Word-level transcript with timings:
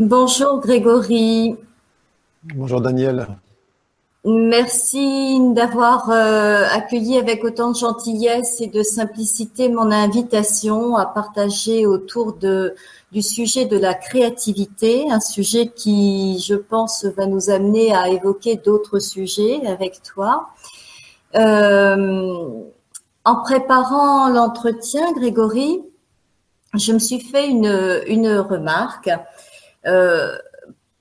Bonjour 0.00 0.60
Grégory. 0.60 1.56
Bonjour 2.54 2.80
Daniel. 2.80 3.28
Merci 4.24 5.38
d'avoir 5.52 6.08
euh, 6.08 6.64
accueilli 6.72 7.18
avec 7.18 7.44
autant 7.44 7.72
de 7.72 7.76
gentillesse 7.76 8.62
et 8.62 8.68
de 8.68 8.82
simplicité 8.82 9.68
mon 9.68 9.90
invitation 9.90 10.96
à 10.96 11.04
partager 11.04 11.86
autour 11.86 12.32
de, 12.32 12.74
du 13.12 13.20
sujet 13.20 13.66
de 13.66 13.76
la 13.76 13.92
créativité, 13.92 15.10
un 15.10 15.20
sujet 15.20 15.66
qui, 15.66 16.42
je 16.48 16.54
pense, 16.54 17.04
va 17.04 17.26
nous 17.26 17.50
amener 17.50 17.94
à 17.94 18.08
évoquer 18.08 18.56
d'autres 18.56 19.00
sujets 19.00 19.66
avec 19.66 20.02
toi. 20.02 20.48
Euh, 21.34 22.46
en 23.26 23.36
préparant 23.42 24.30
l'entretien, 24.30 25.12
Grégory, 25.12 25.82
je 26.72 26.94
me 26.94 26.98
suis 26.98 27.20
fait 27.20 27.48
une, 27.48 28.00
une 28.06 28.38
remarque. 28.38 29.10
Euh, 29.86 30.36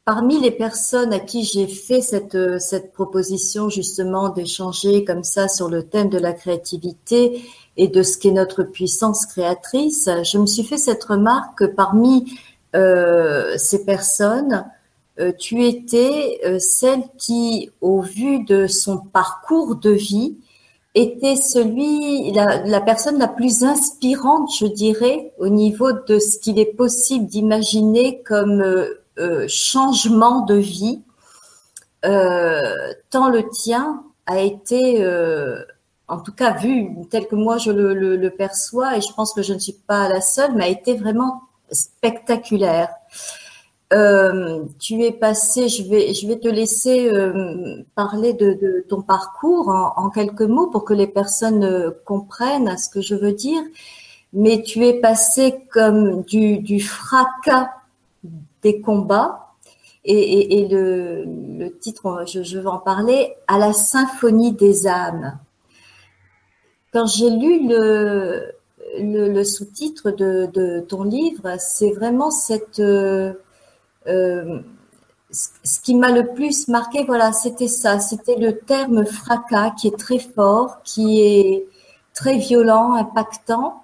Parmi 0.10 0.40
les 0.40 0.50
personnes 0.50 1.14
à 1.14 1.20
qui 1.20 1.44
j'ai 1.44 1.68
fait 1.68 2.02
cette, 2.02 2.36
cette 2.60 2.94
proposition 2.94 3.70
justement 3.70 4.30
d'échanger 4.30 5.06
comme 5.06 5.24
ça 5.24 5.48
sur 5.48 5.70
le 5.70 5.84
thème 5.84 6.10
de 6.10 6.18
la 6.18 6.34
créativité 6.34 7.44
et 7.78 7.88
de 7.88 8.02
ce 8.02 8.18
qu'est 8.18 8.32
notre 8.32 8.64
puissance 8.64 9.28
créatrice, 9.28 10.10
je 10.24 10.40
me 10.40 10.48
suis 10.48 10.64
fait 10.64 10.80
cette 10.80 11.04
remarque 11.04 11.60
que 11.60 11.66
parmi 11.66 12.26
euh, 12.76 13.56
ces 13.58 13.86
personnes, 13.86 14.66
euh, 15.20 15.32
tu 15.38 15.64
étais 15.64 16.40
euh, 16.44 16.58
celle 16.58 17.04
qui, 17.20 17.70
au 17.80 18.02
vu 18.02 18.44
de 18.46 18.66
son 18.66 18.98
parcours 18.98 19.76
de 19.76 19.92
vie, 19.92 20.38
était 20.96 21.36
celui, 21.36 22.32
la, 22.32 22.82
personne 22.82 23.20
la 23.20 23.28
plus 23.28 23.64
inspirante, 23.64 24.50
je 24.60 24.66
dirais, 24.66 25.34
au 25.38 25.48
niveau 25.48 25.92
de 25.92 26.20
ce 26.20 26.40
qu'il 26.40 26.60
est 26.60 26.74
possible 26.74 27.28
d'imaginer 27.28 28.22
comme 28.24 28.62
euh, 28.62 29.04
euh, 29.20 29.46
changement 29.48 30.42
de 30.42 30.56
vie, 30.56 31.02
euh, 32.06 32.74
tant 33.10 33.30
le 33.30 33.48
tien 33.50 34.04
a 34.26 34.40
été, 34.40 35.04
en 36.08 36.20
tout 36.20 36.32
cas 36.32 36.52
vu 36.52 36.90
tel 37.10 37.28
que 37.28 37.36
moi 37.36 37.58
je 37.58 37.72
le, 37.72 38.30
perçois, 38.30 38.98
et 38.98 39.02
je 39.02 39.12
pense 39.14 39.34
que 39.34 39.42
je 39.42 39.54
ne 39.54 39.60
suis 39.60 39.74
pas 39.74 40.08
la 40.08 40.22
seule, 40.22 40.54
mais 40.54 40.66
a 40.66 40.68
été 40.68 40.96
vraiment 40.96 41.42
spectaculaire. 41.72 42.90
Tu 43.92 45.04
es 45.04 45.12
passé, 45.12 45.68
je 45.68 45.84
vais, 45.84 46.14
je 46.14 46.28
vais 46.28 46.38
te 46.38 46.48
laisser 46.48 47.12
parler 47.96 48.34
de, 48.34 48.86
ton 48.88 49.02
parcours 49.02 49.70
en, 49.70 50.10
quelques 50.10 50.42
mots 50.42 50.68
pour 50.68 50.86
que 50.86 50.94
les 50.94 51.08
personnes 51.08 51.94
comprennent 52.06 52.78
ce 52.78 52.90
que 52.90 53.02
je 53.02 53.16
veux 53.16 53.34
dire. 53.34 53.62
Mais 54.34 54.62
tu 54.62 54.86
es 54.86 54.94
passé 54.94 55.66
comme 55.72 56.22
du, 56.24 56.80
fracas 56.80 57.72
des 58.62 58.82
combats. 58.82 59.46
Et, 60.06 60.68
le, 60.70 61.70
titre, 61.80 62.26
je, 62.28 62.60
veux 62.60 62.68
en 62.68 62.80
parler, 62.80 63.36
à 63.48 63.58
la 63.58 63.74
symphonie 63.74 64.54
des 64.54 64.88
âmes. 64.88 65.38
Quand 66.94 67.06
j'ai 67.06 67.30
lu 67.30 67.68
le, 67.68 69.44
sous-titre 69.44 70.12
de, 70.12 70.80
ton 70.88 71.04
livre, 71.04 71.56
c'est 71.60 71.92
vraiment 71.92 72.32
cette 72.32 72.82
euh, 74.08 74.60
ce 75.32 75.80
qui 75.82 75.96
m'a 75.96 76.12
le 76.12 76.34
plus 76.34 76.68
marqué, 76.68 77.04
voilà, 77.04 77.32
c'était 77.32 77.68
ça, 77.68 78.00
c'était 78.00 78.38
le 78.38 78.58
terme 78.58 79.06
fracas 79.06 79.72
qui 79.72 79.88
est 79.88 79.98
très 79.98 80.20
fort, 80.20 80.82
qui 80.84 81.22
est 81.22 81.68
très 82.14 82.38
violent, 82.38 82.94
impactant, 82.94 83.84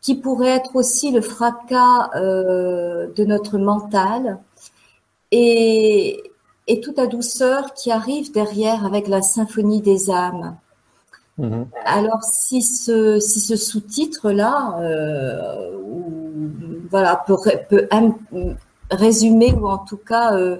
qui 0.00 0.14
pourrait 0.14 0.48
être 0.48 0.74
aussi 0.76 1.10
le 1.10 1.20
fracas 1.20 2.10
euh, 2.14 3.08
de 3.14 3.24
notre 3.24 3.58
mental 3.58 4.38
et, 5.30 6.22
et 6.66 6.80
toute 6.80 6.96
la 6.96 7.06
douceur 7.06 7.74
qui 7.74 7.90
arrive 7.92 8.32
derrière 8.32 8.86
avec 8.86 9.08
la 9.08 9.20
symphonie 9.20 9.82
des 9.82 10.10
âmes. 10.10 10.56
Mm-hmm. 11.38 11.66
Alors 11.84 12.22
si 12.22 12.62
ce, 12.62 13.20
si 13.20 13.40
ce 13.40 13.56
sous-titre-là, 13.56 14.78
euh, 14.80 15.78
voilà, 16.90 17.22
peut, 17.26 17.36
peut 17.68 17.86
résumer 18.90 19.52
ou 19.52 19.66
en 19.66 19.78
tout 19.78 19.96
cas, 19.96 20.34
euh, 20.34 20.58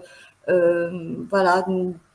euh, 0.49 1.15
voilà, 1.31 1.65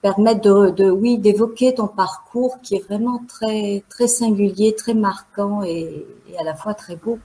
permettre 0.01 0.41
de, 0.41 0.69
de 0.72 0.90
oui, 0.90 1.18
d'évoquer 1.18 1.75
ton 1.75 1.88
parcours 1.88 2.59
qui 2.62 2.75
est 2.75 2.85
vraiment 2.88 3.22
très, 3.28 3.84
très 3.90 4.07
singulier, 4.07 4.75
très 4.75 4.94
marquant 4.94 5.63
et, 5.63 6.06
et 6.29 6.38
à 6.38 6.44
la 6.44 6.56
fois 6.56 6.73
très 6.73 6.96
beau. 6.96 7.19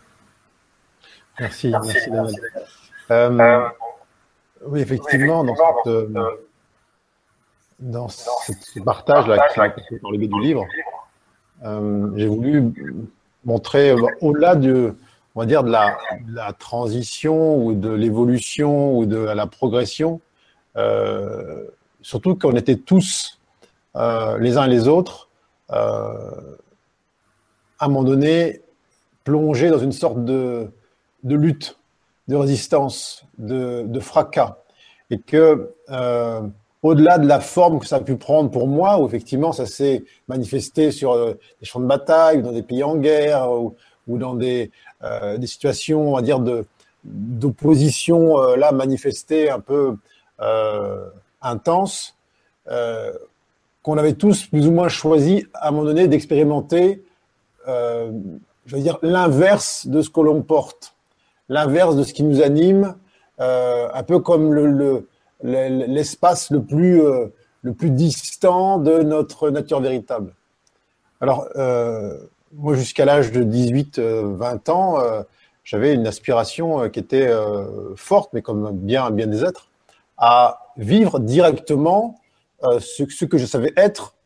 Merci, 1.40 1.70
merci, 1.70 2.10
merci 2.10 2.36
euh, 3.10 3.30
euh, 3.40 3.68
oui, 4.66 4.80
effectivement, 4.80 5.44
dans, 5.44 5.54
cette, 5.54 5.86
euh, 5.86 6.46
dans 7.78 8.08
ce 8.08 8.80
partage-là 8.80 9.48
qui 9.48 9.60
est 9.94 9.98
par 9.98 10.10
le 10.10 10.18
biais 10.18 10.28
du 10.28 10.40
livre, 10.40 10.66
euh, 11.64 12.10
j'ai 12.16 12.26
voulu 12.26 12.72
montrer, 13.44 13.94
au-delà 14.20 14.56
de, 14.56 14.94
on 15.38 15.42
va 15.42 15.46
dire, 15.46 15.62
de 15.62 15.70
la, 15.70 16.52
transition 16.58 17.64
ou 17.64 17.72
de 17.72 17.90
l'évolution 17.90 18.98
ou 18.98 19.06
de 19.06 19.18
la 19.18 19.46
progression, 19.46 20.20
euh, 20.76 21.64
surtout 22.02 22.34
qu'on 22.34 22.56
était 22.56 22.74
tous, 22.74 23.38
euh, 23.94 24.36
les 24.38 24.56
uns 24.56 24.64
et 24.64 24.68
les 24.68 24.88
autres, 24.88 25.28
à 25.68 25.84
un 27.78 27.86
moment 27.86 28.02
donné, 28.02 28.62
plongés 29.22 29.70
dans 29.70 29.78
une 29.78 29.92
sorte 29.92 30.24
de, 30.24 30.72
lutte, 31.22 31.78
de 32.26 32.34
résistance, 32.34 33.24
de, 33.38 34.00
fracas. 34.00 34.58
Et 35.10 35.20
que, 35.20 35.72
euh, 35.90 36.40
au-delà 36.82 37.18
de 37.18 37.28
la 37.28 37.38
forme 37.38 37.78
que 37.78 37.86
ça 37.86 37.96
a 37.96 38.00
pu 38.00 38.16
prendre 38.16 38.50
pour 38.50 38.66
moi, 38.66 38.98
où 39.00 39.06
effectivement 39.06 39.52
ça 39.52 39.66
s'est 39.66 40.02
manifesté 40.26 40.90
sur 40.90 41.12
euh, 41.12 41.34
des 41.60 41.66
champs 41.66 41.78
de 41.78 41.86
bataille, 41.86 42.38
ou 42.38 42.42
dans 42.42 42.50
des 42.50 42.64
pays 42.64 42.82
en 42.82 42.96
guerre, 42.96 43.48
ou, 43.52 43.76
dans 44.08 44.34
des, 44.34 44.70
euh, 44.70 44.87
des 45.02 45.46
situations, 45.46 46.10
on 46.10 46.16
va 46.16 46.22
dire, 46.22 46.40
d'opposition 47.04 48.42
euh, 48.42 48.56
là 48.56 48.72
manifestée 48.72 49.50
un 49.50 49.60
peu 49.60 49.96
euh, 50.40 51.08
intense, 51.40 52.16
euh, 52.70 53.12
qu'on 53.82 53.96
avait 53.96 54.14
tous 54.14 54.46
plus 54.46 54.66
ou 54.66 54.72
moins 54.72 54.88
choisi 54.88 55.46
à 55.54 55.68
un 55.68 55.70
moment 55.70 55.84
donné 55.84 56.08
d'expérimenter, 56.08 57.04
je 57.66 58.76
veux 58.76 58.82
dire, 58.82 58.98
l'inverse 59.02 59.86
de 59.86 60.02
ce 60.02 60.10
que 60.10 60.20
l'on 60.20 60.42
porte 60.42 60.94
l'inverse 61.48 61.96
de 61.96 62.02
ce 62.02 62.12
qui 62.12 62.22
nous 62.22 62.42
anime, 62.42 62.94
euh, 63.40 63.88
un 63.92 64.02
peu 64.02 64.18
comme 64.18 64.54
l'espace 65.42 66.50
le, 66.50 66.58
le, 66.58 66.64
plus, 66.64 67.02
euh, 67.02 67.26
le 67.62 67.72
plus 67.72 67.90
distant 67.90 68.78
de 68.78 69.02
notre 69.02 69.50
nature 69.50 69.80
véritable. 69.80 70.34
Alors, 71.20 71.48
euh, 71.56 72.18
moi, 72.52 72.74
jusqu'à 72.74 73.04
l'âge 73.04 73.32
de 73.32 73.42
18-20 73.42 74.70
ans, 74.70 75.00
euh, 75.00 75.22
j'avais 75.64 75.94
une 75.94 76.06
aspiration 76.06 76.82
euh, 76.82 76.88
qui 76.88 76.98
était 76.98 77.28
euh, 77.28 77.94
forte, 77.96 78.32
mais 78.32 78.42
comme 78.42 78.70
bien, 78.72 79.10
bien 79.10 79.26
des 79.26 79.44
êtres, 79.44 79.68
à 80.16 80.72
vivre 80.76 81.20
directement 81.20 82.20
ce, 82.80 83.24
que 83.24 83.38
je 83.38 83.46
savais 83.46 83.72
être 83.76 84.16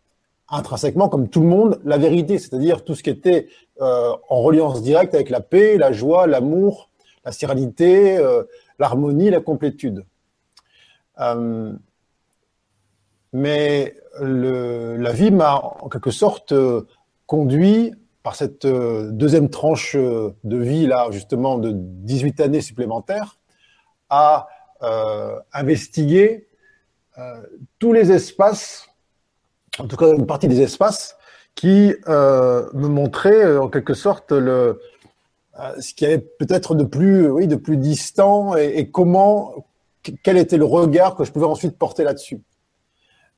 intrinsèquement, 0.48 1.10
comme 1.10 1.28
tout 1.28 1.40
le 1.40 1.46
monde, 1.46 1.80
la 1.84 1.98
vérité, 1.98 2.38
c'est-à-dire 2.38 2.82
tout 2.82 2.94
ce 2.94 3.02
qui 3.02 3.10
était 3.10 3.48
en 3.78 4.40
reliance 4.40 4.82
directe 4.82 5.14
avec 5.14 5.28
la 5.28 5.40
paix, 5.40 5.76
la 5.76 5.92
joie, 5.92 6.26
l'amour, 6.26 6.88
la 7.24 7.32
sérénité, 7.32 8.16
euh, 8.18 8.44
l'harmonie, 8.78 9.30
la 9.30 9.40
complétude. 9.40 10.04
Euh, 11.20 11.72
mais 13.32 13.94
la 14.20 15.12
vie 15.12 15.30
m'a 15.30 15.56
en 15.56 15.88
quelque 15.88 16.10
sorte 16.10 16.52
euh, 16.52 16.86
conduit 17.26 17.94
par 18.22 18.36
cette 18.36 18.66
deuxième 18.66 19.50
tranche 19.50 19.96
de 19.96 20.56
vie, 20.56 20.86
là, 20.86 21.08
justement, 21.10 21.58
de 21.58 21.72
18 21.74 22.40
années 22.40 22.60
supplémentaires, 22.60 23.38
à 24.10 24.46
euh, 24.82 25.38
investiguer 25.52 26.48
euh, 27.18 27.42
tous 27.78 27.92
les 27.92 28.10
espaces, 28.10 28.88
en 29.78 29.86
tout 29.86 29.96
cas 29.96 30.12
une 30.14 30.26
partie 30.26 30.48
des 30.48 30.60
espaces, 30.60 31.16
qui 31.54 31.94
euh, 32.08 32.68
me 32.72 32.88
montraient 32.88 33.56
en 33.56 33.68
quelque 33.68 33.94
sorte 33.94 34.32
le, 34.32 34.80
euh, 35.60 35.80
ce 35.80 35.92
qui 35.94 36.06
avait 36.06 36.18
peut-être 36.18 36.74
de 36.74 36.84
plus, 36.84 37.28
oui, 37.30 37.46
de 37.46 37.56
plus 37.56 37.76
distant 37.76 38.56
et, 38.56 38.78
et, 38.78 38.90
comment, 38.90 39.66
quel 40.22 40.38
était 40.38 40.56
le 40.56 40.64
regard 40.64 41.14
que 41.14 41.24
je 41.24 41.32
pouvais 41.32 41.46
ensuite 41.46 41.78
porter 41.78 42.04
là-dessus. 42.04 42.40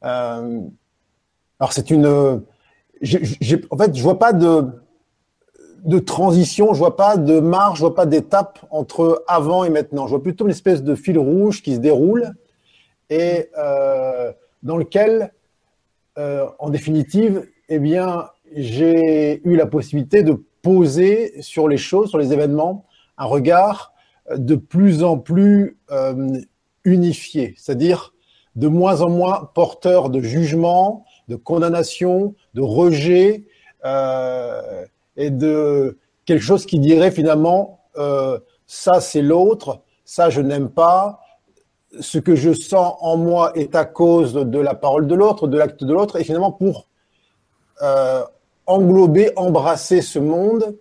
Euh, 0.04 0.60
alors 1.58 1.72
c'est 1.72 1.90
une, 1.90 2.42
en 3.70 3.76
fait, 3.76 3.94
je 3.94 4.02
vois 4.02 4.18
pas 4.18 4.32
de, 4.32 4.66
de 5.84 5.98
transition, 5.98 6.72
je 6.72 6.78
vois 6.78 6.96
pas 6.96 7.16
de 7.16 7.40
marge, 7.40 7.78
je 7.78 7.84
vois 7.84 7.94
pas 7.94 8.06
d'étape 8.06 8.58
entre 8.70 9.24
avant 9.28 9.64
et 9.64 9.70
maintenant. 9.70 10.06
Je 10.06 10.10
vois 10.10 10.22
plutôt 10.22 10.44
une 10.44 10.50
espèce 10.50 10.82
de 10.82 10.94
fil 10.94 11.18
rouge 11.18 11.62
qui 11.62 11.74
se 11.74 11.80
déroule 11.80 12.34
et 13.10 13.50
euh, 13.58 14.32
dans 14.62 14.76
lequel, 14.76 15.32
euh, 16.18 16.46
en 16.58 16.70
définitive, 16.70 17.46
eh 17.68 17.78
bien, 17.78 18.30
j'ai 18.54 19.42
eu 19.44 19.56
la 19.56 19.66
possibilité 19.66 20.22
de 20.22 20.42
poser 20.62 21.42
sur 21.42 21.68
les 21.68 21.76
choses, 21.76 22.08
sur 22.08 22.18
les 22.18 22.32
événements, 22.32 22.86
un 23.18 23.26
regard 23.26 23.92
de 24.34 24.54
plus 24.54 25.02
en 25.02 25.18
plus 25.18 25.76
euh, 25.90 26.38
unifié, 26.84 27.54
c'est-à-dire 27.58 28.14
de 28.56 28.68
moins 28.68 29.02
en 29.02 29.10
moins 29.10 29.50
porteur 29.54 30.08
de 30.08 30.20
jugement, 30.20 31.04
de 31.28 31.36
condamnation, 31.36 32.34
de 32.54 32.60
rejet 32.60 33.44
euh, 33.84 34.84
et 35.16 35.30
de 35.30 35.98
quelque 36.24 36.42
chose 36.42 36.66
qui 36.66 36.78
dirait 36.78 37.10
finalement 37.10 37.80
euh, 37.96 38.38
ça 38.66 39.00
c'est 39.00 39.22
l'autre, 39.22 39.80
ça 40.04 40.30
je 40.30 40.40
n'aime 40.40 40.68
pas, 40.68 41.20
ce 42.00 42.18
que 42.18 42.34
je 42.34 42.52
sens 42.52 42.96
en 43.00 43.16
moi 43.16 43.52
est 43.54 43.74
à 43.74 43.84
cause 43.84 44.34
de 44.34 44.58
la 44.58 44.74
parole 44.74 45.06
de 45.06 45.14
l'autre, 45.14 45.46
de 45.46 45.56
l'acte 45.56 45.84
de 45.84 45.92
l'autre, 45.92 46.18
et 46.18 46.24
finalement 46.24 46.52
pour 46.52 46.88
euh, 47.82 48.22
englober, 48.66 49.30
embrasser 49.36 50.02
ce 50.02 50.18
monde 50.18 50.76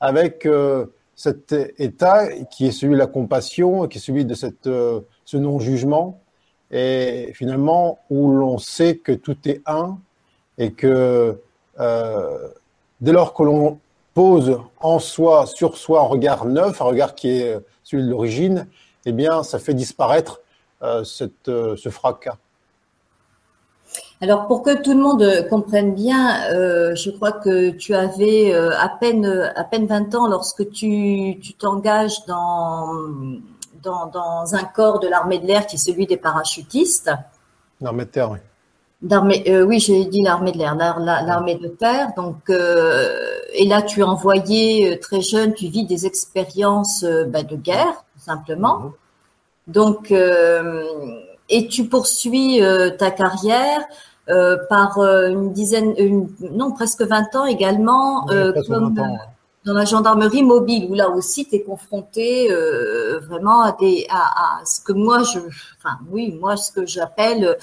avec 0.00 0.46
cet 1.14 1.54
état 1.78 2.28
qui 2.50 2.66
est 2.66 2.70
celui 2.70 2.94
de 2.94 2.98
la 2.98 3.06
compassion, 3.06 3.86
qui 3.86 3.98
est 3.98 4.00
celui 4.00 4.24
de 4.24 4.34
cette, 4.34 4.64
ce 4.64 5.36
non-jugement, 5.36 6.20
et 6.70 7.32
finalement 7.34 7.98
où 8.10 8.32
l'on 8.32 8.58
sait 8.58 8.96
que 8.96 9.12
tout 9.12 9.36
est 9.44 9.62
un 9.66 9.98
et 10.58 10.72
que 10.72 11.38
euh, 11.78 12.48
dès 13.00 13.12
lors 13.12 13.34
que 13.34 13.42
l'on 13.42 13.78
pose 14.14 14.60
en 14.80 14.98
soi, 14.98 15.46
sur 15.46 15.76
soi, 15.76 16.00
un 16.00 16.04
regard 16.04 16.46
neuf, 16.46 16.80
un 16.80 16.86
regard 16.86 17.14
qui 17.14 17.28
est 17.28 17.58
celui 17.84 18.04
de 18.04 18.10
l'origine, 18.10 18.66
eh 19.04 19.12
bien, 19.12 19.42
ça 19.42 19.58
fait 19.58 19.74
disparaître 19.74 20.40
euh, 20.82 21.04
cette, 21.04 21.48
euh, 21.48 21.76
ce 21.76 21.88
fracas. 21.90 22.36
Alors 24.20 24.46
pour 24.46 24.62
que 24.62 24.82
tout 24.82 24.92
le 24.92 25.00
monde 25.00 25.46
comprenne 25.50 25.94
bien, 25.94 26.50
euh, 26.50 26.94
je 26.94 27.10
crois 27.10 27.32
que 27.32 27.70
tu 27.70 27.94
avais 27.94 28.54
euh, 28.54 28.70
à 28.78 28.88
peine 28.88 29.26
à 29.54 29.64
peine 29.64 29.86
20 29.86 30.14
ans 30.14 30.26
lorsque 30.26 30.70
tu 30.70 31.38
t'engages 31.58 32.24
dans, 32.26 32.94
dans, 33.86 34.06
dans 34.06 34.54
un 34.54 34.64
corps 34.64 34.98
de 35.00 35.08
l'armée 35.08 35.38
de 35.38 35.46
l'air 35.46 35.66
qui 35.66 35.76
est 35.76 35.78
celui 35.78 36.06
des 36.06 36.16
parachutistes. 36.16 37.10
L'armée 37.80 38.04
de 38.04 38.10
terre, 38.10 38.30
oui. 38.30 38.38
Euh, 39.12 39.62
oui, 39.62 39.78
j'ai 39.78 40.04
dit 40.06 40.22
l'armée 40.22 40.52
de 40.52 40.58
l'air, 40.58 40.74
l'armée 40.74 41.56
de 41.56 41.68
terre. 41.68 42.12
Donc, 42.16 42.48
euh, 42.50 43.38
et 43.52 43.66
là, 43.66 43.82
tu 43.82 44.00
es 44.00 44.02
envoyé 44.02 44.92
euh, 44.92 44.98
très 44.98 45.20
jeune, 45.20 45.54
tu 45.54 45.68
vis 45.68 45.84
des 45.84 46.06
expériences 46.06 47.04
bah, 47.28 47.42
de 47.42 47.56
guerre, 47.56 48.04
tout 48.14 48.24
simplement. 48.24 48.78
Mhm. 48.78 48.92
Donc, 49.68 50.14
et 51.48 51.66
tu 51.66 51.88
poursuis 51.88 52.60
ta 52.98 53.10
carrière 53.10 53.80
par 54.68 54.98
une 55.00 55.52
dizaine, 55.52 55.92
une, 55.98 56.28
non, 56.52 56.70
presque 56.70 57.02
20 57.02 57.34
ans 57.34 57.46
également, 57.46 58.26
comme, 58.68 58.94
dans 59.66 59.72
la 59.72 59.84
gendarmerie 59.84 60.44
mobile 60.44 60.86
où 60.88 60.94
là 60.94 61.10
aussi 61.10 61.44
tu 61.44 61.56
es 61.56 61.62
confronté 61.62 62.52
euh, 62.52 63.18
vraiment 63.18 63.62
à 63.62 63.72
des 63.72 64.06
ce 64.64 64.80
que 64.80 64.92
moi 64.92 65.24
je 65.24 65.40
enfin 65.40 65.98
oui 66.08 66.32
moi 66.40 66.56
ce 66.56 66.70
que 66.70 66.86
j'appelle 66.86 67.58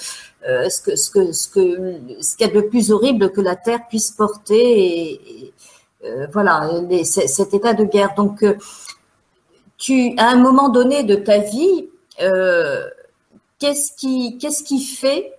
euh, 0.46 0.68
ce 0.68 0.82
que 0.82 0.96
ce 0.96 1.10
que 1.10 1.32
ce 1.32 1.48
que 1.48 2.00
ce 2.20 2.36
qu'il 2.36 2.46
y 2.46 2.50
a 2.50 2.54
de 2.54 2.60
plus 2.60 2.92
horrible 2.92 3.32
que 3.32 3.40
la 3.40 3.56
terre 3.56 3.88
puisse 3.88 4.10
porter 4.10 5.12
et, 5.12 5.54
euh, 6.04 6.26
voilà 6.30 6.70
les, 6.90 7.04
cet 7.04 7.54
état 7.54 7.72
de 7.72 7.84
guerre. 7.84 8.14
Donc 8.14 8.44
tu 9.78 10.12
à 10.18 10.28
un 10.28 10.36
moment 10.36 10.68
donné 10.68 11.04
de 11.04 11.14
ta 11.14 11.38
vie 11.38 11.88
qu'est-ce 13.58 13.92
qui 13.96 14.36
qu'est-ce 14.36 14.62
qui 14.62 14.82
fait 14.82 15.32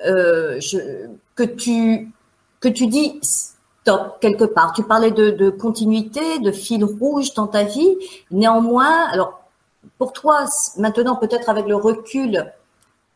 je, 0.00 1.08
que 1.34 1.42
tu 1.42 2.10
que 2.58 2.68
tu 2.68 2.86
dis 2.86 3.20
top 3.84 4.18
quelque 4.20 4.44
part. 4.44 4.72
Tu 4.72 4.82
parlais 4.82 5.10
de, 5.10 5.30
de, 5.30 5.50
continuité, 5.50 6.38
de 6.38 6.52
fil 6.52 6.84
rouge 6.84 7.34
dans 7.34 7.46
ta 7.46 7.64
vie. 7.64 7.96
Néanmoins, 8.30 9.06
alors 9.10 9.40
pour 9.98 10.12
toi, 10.12 10.44
maintenant 10.78 11.16
peut-être 11.16 11.48
avec 11.48 11.66
le 11.66 11.76
recul, 11.76 12.52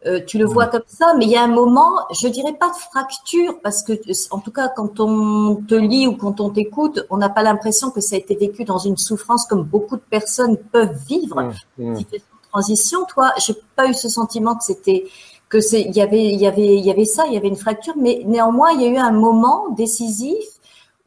euh, 0.07 0.21
tu 0.25 0.39
le 0.39 0.45
vois 0.45 0.67
comme 0.67 0.83
ça, 0.87 1.15
mais 1.17 1.25
il 1.25 1.31
y 1.31 1.37
a 1.37 1.43
un 1.43 1.49
moment, 1.49 2.07
je 2.13 2.29
dirais 2.29 2.53
pas 2.53 2.69
de 2.69 2.77
fracture, 2.77 3.59
parce 3.63 3.83
que 3.83 3.93
en 4.31 4.39
tout 4.39 4.53
cas 4.53 4.69
quand 4.69 5.01
on 5.01 5.57
te 5.57 5.75
lit 5.75 6.07
ou 6.07 6.17
quand 6.17 6.41
on 6.41 6.51
t'écoute, 6.51 7.05
on 7.11 7.17
n'a 7.17 7.29
pas 7.29 7.43
l'impression 7.43 7.91
que 7.91 8.01
ça 8.01 8.15
a 8.15 8.19
été 8.19 8.37
vécu 8.37 8.65
dans 8.65 8.79
une 8.79 8.97
souffrance 8.97 9.47
comme 9.47 9.65
beaucoup 9.65 9.97
de 9.97 10.03
personnes 10.03 10.57
peuvent 10.57 10.97
vivre. 11.09 11.51
Mmh, 11.79 11.93
mmh. 11.93 12.05
transition, 12.53 13.05
toi, 13.07 13.33
j'ai 13.39 13.55
pas 13.75 13.89
eu 13.89 13.95
ce 13.95 14.09
sentiment 14.09 14.55
que 14.55 14.65
c'était 14.65 15.07
que 15.49 15.61
c'est 15.61 15.83
il 15.83 15.97
y 15.97 16.01
avait 16.01 16.25
il 16.25 16.41
y 16.41 16.47
avait 16.47 16.77
il 16.77 16.85
y 16.85 16.91
avait 16.91 17.05
ça, 17.05 17.25
il 17.27 17.35
y 17.35 17.37
avait 17.37 17.49
une 17.49 17.57
fracture, 17.57 17.95
mais 17.97 18.23
néanmoins 18.27 18.73
il 18.73 18.83
y 18.83 18.85
a 18.85 18.89
eu 18.89 18.97
un 18.97 19.13
moment 19.13 19.71
décisif 19.71 20.45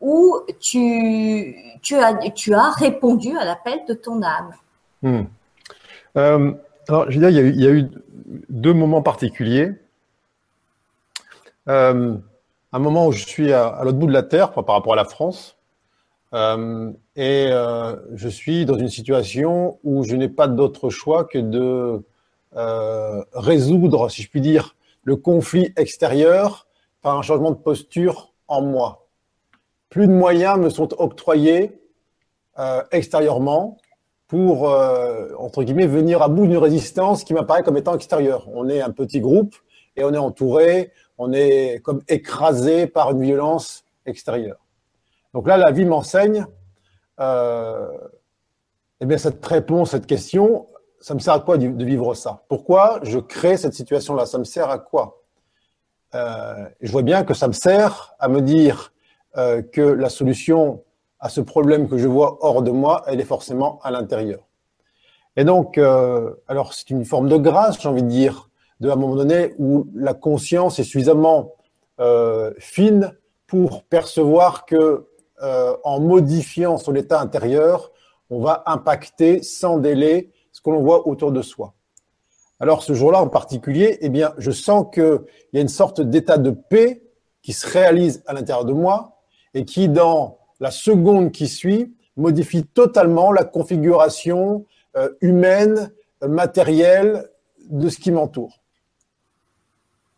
où 0.02 0.38
tu, 0.60 1.56
as, 1.96 2.14
tu 2.32 2.54
as 2.54 2.72
répondu 2.72 3.38
à 3.38 3.46
l'appel 3.46 3.80
de 3.88 3.94
ton 3.94 4.22
âme. 4.22 4.52
Hmm. 5.02 5.24
Euh, 6.18 6.54
alors, 6.88 7.12
je 7.12 7.20
veux 7.20 7.32
dire, 7.32 7.46
il 7.46 7.62
y, 7.62 7.68
a 7.68 7.72
eu, 7.72 7.90
deux 8.50 8.74
moments 8.74 9.02
particuliers. 9.02 9.72
Euh, 11.68 12.16
un 12.72 12.80
moment 12.80 13.08
où 13.08 13.12
je 13.12 13.26
suis 13.26 13.52
à, 13.52 13.82
l'autre 13.84 13.98
bout 13.98 14.08
de 14.08 14.14
la 14.14 14.24
Terre 14.24 14.52
par 14.52 14.76
rapport 14.76 14.94
à 14.94 14.96
la 14.96 15.06
France, 15.06 15.58
euh, 16.34 16.92
et 17.16 17.50
je 18.14 18.30
suis 18.30 18.66
dans 18.66 18.78
une 18.78 18.90
situation 18.90 19.80
où 19.84 20.04
je 20.04 20.16
n'ai 20.16 20.30
pas 20.30 20.48
d'autre 20.48 20.90
choix 20.90 21.26
que 21.26 21.40
de 21.40 22.02
résoudre, 23.34 24.10
si 24.10 24.24
je 24.24 24.30
puis 24.30 24.42
dire, 24.42 24.76
le 25.04 25.16
conflit 25.16 25.74
extérieur 25.76 26.68
par 27.02 27.18
un 27.18 27.22
changement 27.22 27.52
de 27.52 27.58
posture 27.58 28.34
en 28.48 28.62
moi 28.62 29.09
plus 29.90 30.08
de 30.08 30.14
moyens 30.14 30.58
me 30.60 30.70
sont 30.70 30.90
octroyés 31.02 31.82
euh, 32.60 32.84
extérieurement 32.92 33.78
pour, 34.28 34.70
euh, 34.70 35.30
entre 35.38 35.64
guillemets, 35.64 35.88
venir 35.88 36.22
à 36.22 36.30
bout 36.30 36.46
d'une 36.46 36.58
résistance 36.58 37.24
qui 37.24 37.34
m'apparaît 37.34 37.64
comme 37.64 37.78
étant 37.78 37.96
extérieure. 37.96 38.48
On 38.54 38.70
est 38.70 38.82
un 38.82 38.92
petit 38.92 39.20
groupe 39.20 39.56
et 39.96 40.04
on 40.04 40.14
est 40.14 40.18
entouré, 40.18 40.92
on 41.18 41.34
est 41.34 41.82
comme 41.84 42.02
écrasé 42.08 42.86
par 42.86 43.12
une 43.12 43.22
violence 43.22 43.84
extérieure. 44.06 44.60
Donc 45.34 45.48
là, 45.48 45.58
la 45.58 45.72
vie 45.72 45.86
m'enseigne, 45.86 46.46
euh, 47.20 47.88
eh 49.02 49.06
bien, 49.06 49.18
cette 49.18 49.44
réponse, 49.46 49.92
cette 49.92 50.06
question, 50.06 50.68
ça 51.00 51.16
me 51.16 51.20
sert 51.20 51.34
à 51.34 51.40
quoi 51.40 51.58
de 51.58 51.86
vivre 51.86 52.14
ça? 52.14 52.44
Pourquoi 52.50 53.00
je 53.04 53.20
crée 53.20 53.58
cette 53.58 53.74
situation-là? 53.74 54.26
Ça 54.26 54.38
me 54.38 54.44
sert 54.44 54.70
à 54.70 54.80
quoi? 54.80 55.24
Je 56.14 56.92
vois 56.92 57.04
bien 57.04 57.24
que 57.24 57.34
ça 57.34 57.48
me 57.48 57.54
sert 57.54 58.16
à 58.20 58.28
me 58.28 58.42
dire, 58.42 58.92
euh, 59.38 59.62
que 59.62 59.82
la 59.82 60.10
solution 60.10 60.84
à 61.20 61.30
ce 61.30 61.42
problème 61.42 61.88
que 61.88 61.98
je 61.98 62.08
vois 62.08 62.38
hors 62.42 62.62
de 62.62 62.72
moi, 62.72 63.04
elle 63.08 63.20
est 63.20 63.26
forcément 63.26 63.80
à 63.84 63.92
l'intérieur. 63.92 64.48
Et 65.36 65.44
donc, 65.44 65.78
euh, 65.78 66.34
alors 66.48 66.74
c'est 66.74 66.90
une 66.90 67.06
forme 67.06 67.30
de 67.30 67.38
grâce, 67.38 67.80
j'ai 67.80 67.90
envie 67.90 68.04
de 68.04 68.08
dire, 68.08 68.50
de 68.80 68.90
un 68.90 68.96
moment 68.96 69.16
donné 69.16 69.54
où 69.60 69.88
la 69.94 70.14
conscience 70.14 70.80
est 70.80 70.84
suffisamment 70.84 71.54
euh, 72.00 72.54
fine 72.58 73.14
pour 73.46 73.84
percevoir 73.84 74.66
que 74.66 75.06
en 75.86 76.02
modifiant 76.02 76.78
son 76.78 76.94
état 76.96 77.22
intérieur, 77.22 77.94
on 78.30 78.42
va 78.42 78.62
impacter 78.66 79.42
sans 79.42 79.78
délai 79.78 80.32
ce 80.52 80.60
que 80.60 80.70
l'on 80.70 80.82
voit 80.82 81.08
autour 81.08 81.32
de 81.32 81.42
soi. 81.42 81.76
Alors 82.60 82.84
ce 82.84 82.94
jour-là 82.94 83.22
en 83.22 83.30
particulier, 83.30 83.98
eh 84.02 84.10
bien, 84.10 84.34
je 84.38 84.52
sens 84.52 84.88
qu'il 84.94 85.22
y 85.54 85.58
a 85.58 85.62
une 85.62 85.70
sorte 85.70 86.02
d'état 86.02 86.38
de 86.38 86.52
paix 86.52 87.04
qui 87.42 87.54
se 87.54 87.68
réalise 87.68 88.22
à 88.28 88.34
l'intérieur 88.34 88.66
de 88.66 88.74
moi, 88.74 89.19
et 89.54 89.66
qui, 89.66 89.90
dans 89.90 90.38
la 90.60 90.72
seconde 90.72 91.32
qui 91.32 91.48
suit, 91.48 91.94
modifie 92.18 92.66
totalement 92.66 93.32
la 93.32 93.44
configuration 93.44 94.66
euh, 94.98 95.10
humaine, 95.22 95.92
matérielle 96.22 97.30
de 97.70 97.88
ce 97.88 97.98
qui 97.98 98.12
m'entoure. 98.12 98.60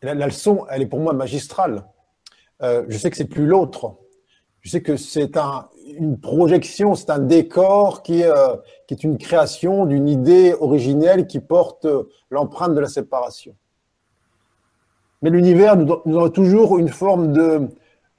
La, 0.02 0.14
leçon, 0.16 0.66
elle 0.70 0.82
est 0.82 0.88
pour 0.88 1.00
moi 1.00 1.14
magistrale. 1.14 1.86
Euh, 2.64 2.86
je 2.88 2.98
sais 2.98 3.12
que 3.12 3.18
c'est 3.18 3.26
plus 3.26 3.46
l'autre. 3.46 3.98
Je 4.62 4.72
sais 4.72 4.82
que 4.82 4.98
c'est 4.98 5.38
un, 5.38 5.70
une 5.98 6.20
projection, 6.20 6.96
c'est 6.96 7.12
un 7.12 7.20
décor 7.20 8.02
qui, 8.02 8.24
euh, 8.24 8.56
qui 8.88 8.96
est 8.96 9.04
une 9.04 9.18
création 9.18 9.86
d'une 9.86 10.10
idée 10.10 10.56
originelle 10.60 11.28
qui 11.28 11.40
porte 11.40 11.88
l'empreinte 12.30 12.74
de 12.74 12.80
la 12.80 12.88
séparation. 12.88 13.56
Mais 15.22 15.30
l'univers 15.30 15.78
nous, 15.78 16.02
nous 16.06 16.20
donne 16.20 16.32
toujours 16.32 16.80
une 16.80 16.90
forme 16.90 17.32
de, 17.32 17.42
euh, 17.42 17.68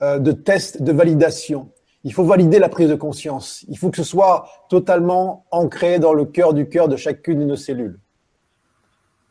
de 0.02 0.32
test 0.32 0.82
de 0.82 0.92
validation. 0.92 1.70
Il 2.04 2.12
faut 2.12 2.24
valider 2.24 2.58
la 2.58 2.68
prise 2.68 2.88
de 2.88 2.96
conscience. 2.96 3.64
Il 3.68 3.78
faut 3.78 3.90
que 3.90 3.96
ce 3.96 4.04
soit 4.04 4.48
totalement 4.68 5.46
ancré 5.52 6.00
dans 6.00 6.12
le 6.12 6.24
cœur 6.24 6.52
du 6.52 6.68
cœur 6.68 6.88
de 6.88 6.96
chacune 6.96 7.38
de 7.38 7.44
nos 7.44 7.56
cellules. 7.56 8.00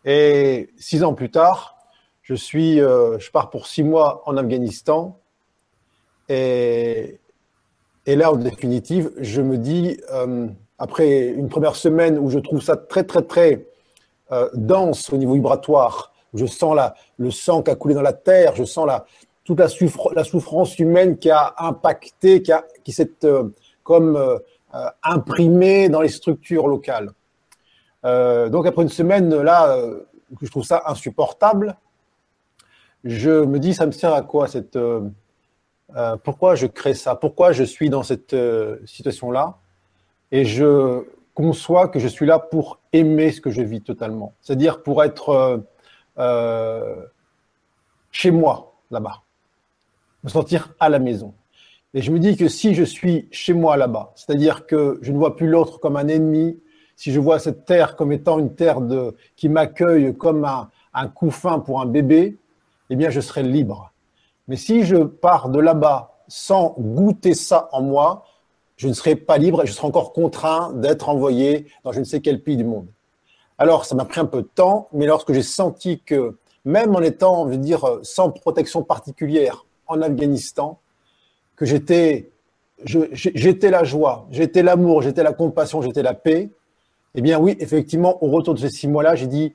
Et 0.06 0.70
six 0.78 1.04
ans 1.04 1.14
plus 1.14 1.30
tard, 1.30 1.78
je 2.22 2.34
suis, 2.34 2.80
euh, 2.80 3.20
je 3.20 3.30
pars 3.30 3.50
pour 3.50 3.68
six 3.68 3.84
mois 3.84 4.24
en 4.26 4.38
Afghanistan. 4.38 5.20
Et, 6.30 7.20
là, 8.08 8.32
en 8.32 8.38
définitive, 8.38 9.12
je 9.18 9.42
me 9.42 9.58
dis, 9.58 10.00
euh, 10.12 10.48
après 10.80 11.28
une 11.28 11.50
première 11.50 11.76
semaine 11.76 12.18
où 12.18 12.30
je 12.30 12.40
trouve 12.40 12.62
ça 12.62 12.78
très, 12.78 13.04
très, 13.04 13.22
très 13.22 13.68
euh, 14.32 14.50
dense 14.54 15.12
au 15.12 15.18
niveau 15.18 15.34
vibratoire, 15.34 16.14
je 16.34 16.46
sens 16.46 16.74
la, 16.74 16.96
le 17.18 17.32
sang 17.32 17.62
qui 17.62 17.72
a 17.72 17.76
coulé 17.76 17.94
dans 17.94 18.02
la 18.02 18.14
terre, 18.14 18.56
je 18.56 18.64
sens 18.64 18.88
la, 18.88 19.06
toute 19.44 19.60
la, 19.60 20.24
souffrance 20.24 20.78
humaine 20.80 21.18
qui 21.18 21.30
a 21.30 21.56
impacté, 21.58 22.44
qui, 22.84 22.92
s'est 22.92 23.26
euh, 23.26 23.50
comme 23.84 24.16
euh, 24.16 24.38
euh, 24.76 24.86
imprimée 25.04 25.90
dans 25.90 26.02
les 26.02 26.10
structures 26.10 26.68
locales. 26.68 27.12
donc 28.04 28.66
après 28.66 28.84
une 28.84 28.90
semaine 28.90 29.30
là, 29.42 29.78
que 30.40 30.46
je 30.46 30.52
trouve 30.52 30.64
ça 30.64 30.84
insupportable, 30.86 31.76
je 33.04 33.44
me 33.46 33.60
dis, 33.60 33.74
ça 33.74 33.86
me 33.86 33.92
sert 33.92 34.14
à 34.14 34.22
quoi 34.22 34.48
cette, 34.48 34.78
Pourquoi 36.24 36.56
je 36.56 36.68
crée 36.68 36.94
ça? 36.94 37.16
Pourquoi 37.16 37.52
je 37.52 37.64
suis 37.64 37.90
dans 37.90 38.04
cette 38.04 38.36
situation-là? 38.86 39.58
Et 40.32 40.46
je 40.46 41.04
conçois 41.34 41.88
que 41.90 42.00
je 42.00 42.08
suis 42.08 42.26
là 42.26 42.40
pour 42.40 42.80
aimer 42.94 43.32
ce 43.32 43.42
que 43.42 43.52
je 43.52 43.62
vis 43.62 43.82
totalement. 43.82 44.34
C'est-à-dire 44.42 44.84
pour 44.84 45.04
être 45.04 45.62
chez 48.12 48.32
moi, 48.32 48.74
là-bas. 48.92 49.22
Me 50.24 50.30
sentir 50.30 50.74
à 50.80 50.90
la 50.90 51.00
maison. 51.00 51.34
Et 51.94 52.02
je 52.02 52.12
me 52.12 52.20
dis 52.20 52.38
que 52.38 52.48
si 52.48 52.74
je 52.74 52.84
suis 52.84 53.28
chez 53.32 53.54
moi 53.54 53.76
là-bas, 53.76 54.14
c'est-à-dire 54.16 54.66
que 54.66 55.00
je 55.02 55.12
ne 55.12 55.18
vois 55.18 55.36
plus 55.36 55.48
l'autre 55.48 55.80
comme 55.80 55.98
un 55.98 56.08
ennemi, 56.08 56.58
si 56.96 57.12
je 57.12 57.20
vois 57.20 57.40
cette 57.40 57.66
terre 57.66 57.96
comme 57.96 58.12
étant 58.12 58.40
une 58.40 58.56
terre 58.56 58.82
de, 58.82 59.16
qui 59.36 59.50
m'accueille 59.50 60.16
comme 60.16 60.46
un, 60.46 60.70
un 60.94 61.08
couffin 61.08 61.60
pour 61.60 61.82
un 61.82 61.86
bébé, 61.86 62.38
eh 62.90 62.96
bien 62.96 63.10
je 63.10 63.20
serai 63.20 63.44
libre. 63.44 63.92
Mais 64.48 64.56
si 64.56 64.84
je 64.84 64.98
pars 64.98 65.50
de 65.50 65.60
là-bas 65.60 66.20
sans 66.28 66.76
goûter 66.78 67.34
ça 67.34 67.68
en 67.72 67.82
moi, 67.82 68.26
je 68.78 68.88
ne 68.88 68.94
serai 68.94 69.16
pas 69.16 69.38
libre 69.38 69.64
et 69.64 69.68
je 69.68 69.74
serai 69.74 69.88
encore 69.88 70.14
contraint 70.14 70.72
d'être 70.74 71.10
envoyé 71.10 71.68
dans 71.84 71.92
je 71.92 72.00
ne 72.00 72.06
sais 72.06 72.22
quel 72.22 72.42
pays 72.42 72.58
du 72.58 72.64
monde. 72.64 72.88
Alors, 73.58 73.86
ça 73.86 73.96
m'a 73.96 74.06
pris 74.06 74.20
un 74.20 74.26
peu 74.26 74.42
de 74.42 74.48
temps, 74.48 74.88
mais 74.92 75.06
lorsque 75.06 75.34
j'ai 75.34 75.44
senti 75.44 76.00
que 76.00 76.38
même 76.66 76.96
en 76.96 77.02
étant, 77.02 77.46
je 77.46 77.52
veux 77.52 77.58
dire, 77.58 78.00
sans 78.02 78.32
protection 78.32 78.82
particulière 78.82 79.66
en 79.92 80.02
Afghanistan, 80.02 80.80
que 81.56 81.66
j'étais, 81.66 82.32
j'étais 82.84 83.70
la 83.70 83.84
joie, 83.84 84.28
j'étais 84.32 84.64
l'amour, 84.64 85.02
j'étais 85.02 85.24
la 85.24 85.34
compassion, 85.34 85.82
j'étais 85.82 86.04
la 86.04 86.14
paix, 86.14 86.50
eh 87.16 87.22
bien 87.22 87.40
oui, 87.40 87.56
effectivement, 87.60 88.24
au 88.24 88.30
retour 88.30 88.54
de 88.54 88.60
ces 88.60 88.70
six 88.70 88.88
mois-là, 88.88 89.16
j'ai 89.16 89.28
dit, 89.28 89.54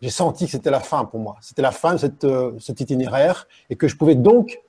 j'ai 0.00 0.10
senti 0.10 0.46
que 0.46 0.52
c'était 0.52 0.70
la 0.70 0.80
fin 0.80 1.04
pour 1.04 1.20
moi. 1.20 1.36
C'était 1.40 1.62
la 1.62 1.72
fin 1.72 1.94
de 1.94 1.98
cette, 1.98 2.24
euh, 2.24 2.52
cet 2.58 2.80
itinéraire 2.80 3.48
et 3.68 3.76
que 3.76 3.88
je 3.88 3.96
pouvais 3.96 4.14
donc, 4.14 4.60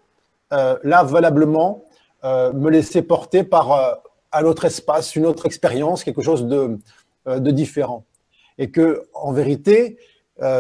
euh, 0.54 0.78
là, 0.84 1.04
valablement, 1.04 1.86
euh, 2.24 2.52
me 2.54 2.70
laisser 2.70 3.02
porter 3.02 3.44
par 3.44 4.00
un 4.32 4.44
autre 4.44 4.66
espace, 4.66 5.16
une 5.16 5.26
autre 5.26 5.46
expérience, 5.46 6.04
quelque 6.04 6.22
chose 6.22 6.46
de, 6.46 6.80
de 7.26 7.52
différent. 7.52 8.06
Et 8.58 8.70
que, 8.70 9.04
en 9.14 9.32
vérité, 9.32 9.98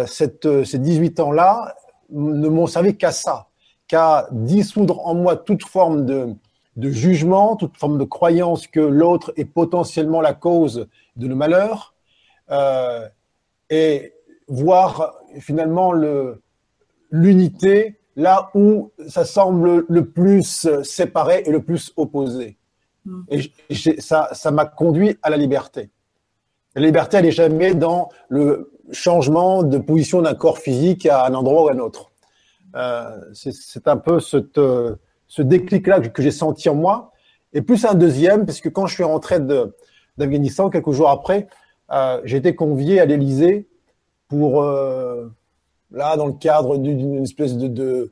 cette, 0.05 0.63
ces 0.65 0.77
18 0.77 1.19
ans-là 1.19 1.75
ne 2.09 2.47
m'ont 2.49 2.67
servi 2.67 2.97
qu'à 2.97 3.11
ça, 3.11 3.47
qu'à 3.91 4.29
dissoudre 4.31 5.05
en 5.05 5.15
moi 5.15 5.35
toute 5.35 5.65
forme 5.65 6.05
de, 6.05 6.33
de 6.77 6.89
jugement, 6.89 7.57
toute 7.57 7.75
forme 7.75 7.97
de 7.97 8.05
croyance 8.05 8.65
que 8.65 8.79
l'autre 8.79 9.33
est 9.35 9.43
potentiellement 9.43 10.21
la 10.21 10.33
cause 10.33 10.87
de 11.17 11.27
le 11.27 11.35
malheur, 11.35 11.93
euh, 12.51 13.05
et 13.69 14.13
voir 14.47 15.15
finalement 15.39 15.91
l'unité 17.11 17.99
là 18.15 18.49
où 18.55 18.91
ça 19.09 19.25
semble 19.25 19.85
le 19.89 20.05
plus 20.09 20.69
séparé 20.83 21.43
et 21.45 21.51
le 21.51 21.61
plus 21.61 21.91
opposé. 21.97 22.57
Mm. 23.03 23.21
Et 23.29 23.99
ça, 23.99 24.29
ça 24.31 24.51
m'a 24.51 24.63
conduit 24.63 25.17
à 25.21 25.29
la 25.29 25.35
liberté. 25.35 25.89
La 26.75 26.81
liberté, 26.83 27.17
elle 27.17 27.25
n'est 27.25 27.31
jamais 27.31 27.73
dans 27.73 28.07
le 28.29 28.71
changement 28.93 29.63
de 29.63 29.77
position 29.77 30.21
d'un 30.21 30.33
corps 30.33 30.59
physique 30.59 31.05
à 31.07 31.25
un 31.25 31.33
endroit 31.33 31.65
ou 31.65 31.67
à 31.67 31.73
un 31.73 31.79
autre. 31.79 32.10
Euh, 32.75 33.19
c'est 33.33 33.87
un 33.87 33.97
peu 33.97 34.19
euh, 34.57 34.95
ce 35.27 35.41
déclic-là 35.41 35.99
que 36.01 36.21
j'ai 36.21 36.31
senti 36.31 36.69
en 36.69 36.75
moi. 36.75 37.11
Et 37.53 37.61
plus 37.61 37.85
un 37.85 37.93
deuxième, 37.93 38.45
puisque 38.45 38.71
quand 38.71 38.87
je 38.87 38.95
suis 38.95 39.03
rentré 39.03 39.39
d'Afghanistan, 40.17 40.69
quelques 40.69 40.91
jours 40.91 41.09
après, 41.09 41.47
euh, 41.91 42.21
j'ai 42.23 42.37
été 42.37 42.55
convié 42.55 43.01
à 43.01 43.05
l'Élysée 43.05 43.67
pour, 44.29 44.63
euh, 44.63 45.27
là, 45.91 46.15
dans 46.15 46.27
le 46.27 46.33
cadre 46.33 46.77
d'une 46.77 47.23
espèce 47.23 47.57
de, 47.57 48.11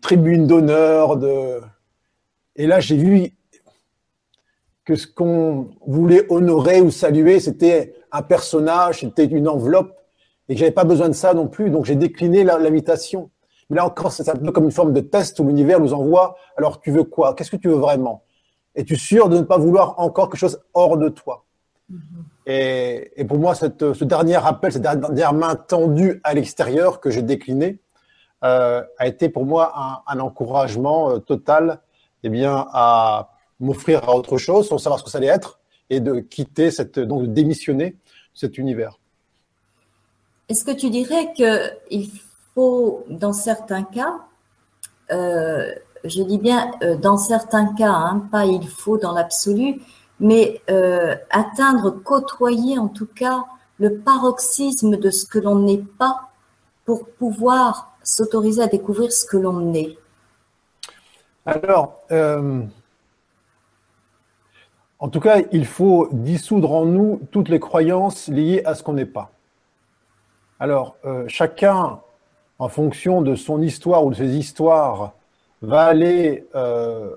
tribune 0.00 0.46
d'honneur. 0.46 1.18
Et 2.56 2.66
là, 2.66 2.80
j'ai 2.80 2.96
vu 2.96 3.30
que 4.84 4.94
ce 4.94 5.06
qu'on 5.06 5.68
voulait 5.86 6.26
honorer 6.28 6.80
ou 6.80 6.90
saluer, 6.90 7.40
c'était 7.40 7.94
un 8.12 8.22
personnage, 8.22 9.00
c'était 9.00 9.24
une 9.24 9.48
enveloppe, 9.48 9.92
et 10.48 10.54
que 10.54 10.60
j'avais 10.60 10.72
pas 10.72 10.84
besoin 10.84 11.08
de 11.08 11.14
ça 11.14 11.34
non 11.34 11.48
plus. 11.48 11.70
Donc 11.70 11.84
j'ai 11.84 11.96
décliné 11.96 12.44
l'invitation. 12.44 13.30
Mais 13.70 13.76
là 13.76 13.86
encore, 13.86 14.12
c'est 14.12 14.28
un 14.28 14.36
peu 14.36 14.52
comme 14.52 14.64
une 14.64 14.72
forme 14.72 14.92
de 14.92 15.00
test 15.00 15.38
où 15.40 15.46
l'univers 15.46 15.80
nous 15.80 15.92
envoie. 15.92 16.36
Alors, 16.56 16.80
tu 16.80 16.90
veux 16.90 17.04
quoi? 17.04 17.34
Qu'est-ce 17.34 17.50
que 17.50 17.56
tu 17.56 17.68
veux 17.68 17.74
vraiment? 17.74 18.22
Es-tu 18.74 18.96
sûr 18.96 19.28
de 19.28 19.38
ne 19.38 19.42
pas 19.42 19.58
vouloir 19.58 19.98
encore 19.98 20.28
quelque 20.28 20.40
chose 20.40 20.60
hors 20.74 20.96
de 20.98 21.08
toi? 21.08 21.44
Mm-hmm. 21.90 21.96
et, 22.46 23.12
et, 23.20 23.24
pour 23.24 23.38
moi, 23.38 23.54
cette, 23.54 23.92
ce 23.92 24.04
dernier 24.04 24.36
appel, 24.36 24.72
cette 24.72 24.82
dernière 24.82 25.32
main 25.32 25.54
tendue 25.54 26.20
à 26.24 26.34
l'extérieur 26.34 27.00
que 27.00 27.10
j'ai 27.10 27.22
décliné, 27.22 27.78
euh, 28.44 28.82
a 28.98 29.06
été 29.06 29.28
pour 29.28 29.46
moi 29.46 29.72
un, 29.76 30.00
un 30.06 30.20
encouragement 30.20 31.10
euh, 31.10 31.18
total 31.18 31.80
eh 32.22 32.28
bien, 32.28 32.66
à 32.72 33.30
m'offrir 33.60 34.08
à 34.08 34.14
autre 34.14 34.36
chose 34.36 34.68
sans 34.68 34.78
savoir 34.78 34.98
ce 34.98 35.04
que 35.04 35.10
ça 35.10 35.18
allait 35.18 35.28
être 35.28 35.60
et 35.90 36.00
de 36.00 36.20
quitter 36.20 36.70
cette, 36.70 36.98
donc 36.98 37.22
de 37.22 37.26
démissionner 37.26 37.96
cet 38.34 38.58
univers. 38.58 38.98
Est-ce 40.48 40.64
que 40.64 40.72
tu 40.72 40.90
dirais 40.90 41.32
qu'il 41.34 42.10
dans 42.56 43.32
certains 43.32 43.82
cas, 43.82 44.20
euh, 45.12 45.72
je 46.04 46.22
dis 46.22 46.38
bien 46.38 46.70
euh, 46.82 46.96
dans 46.96 47.18
certains 47.18 47.74
cas, 47.74 47.92
hein, 47.92 48.26
pas 48.30 48.46
il 48.46 48.66
faut 48.66 48.96
dans 48.96 49.12
l'absolu, 49.12 49.82
mais 50.20 50.62
euh, 50.70 51.14
atteindre, 51.30 51.90
côtoyer 51.90 52.78
en 52.78 52.88
tout 52.88 53.06
cas 53.06 53.44
le 53.78 53.98
paroxysme 53.98 54.96
de 54.96 55.10
ce 55.10 55.26
que 55.26 55.38
l'on 55.38 55.56
n'est 55.56 55.84
pas 55.98 56.30
pour 56.86 57.06
pouvoir 57.06 57.92
s'autoriser 58.02 58.62
à 58.62 58.68
découvrir 58.68 59.12
ce 59.12 59.26
que 59.26 59.36
l'on 59.36 59.74
est. 59.74 59.98
Alors, 61.44 62.00
en 64.98 65.08
tout 65.10 65.20
cas, 65.20 65.42
il 65.52 65.66
faut 65.66 66.08
dissoudre 66.10 66.72
en 66.72 66.86
nous 66.86 67.20
toutes 67.30 67.50
les 67.50 67.60
croyances 67.60 68.28
liées 68.28 68.62
à 68.64 68.74
ce 68.74 68.82
qu'on 68.82 68.94
n'est 68.94 69.04
pas. 69.04 69.30
Alors, 70.58 70.96
chacun 71.28 72.00
en 72.58 72.68
fonction 72.68 73.22
de 73.22 73.34
son 73.34 73.60
histoire 73.60 74.04
ou 74.04 74.10
de 74.10 74.16
ses 74.16 74.36
histoires, 74.36 75.12
va 75.62 75.82
aller 75.82 76.46
euh, 76.54 77.14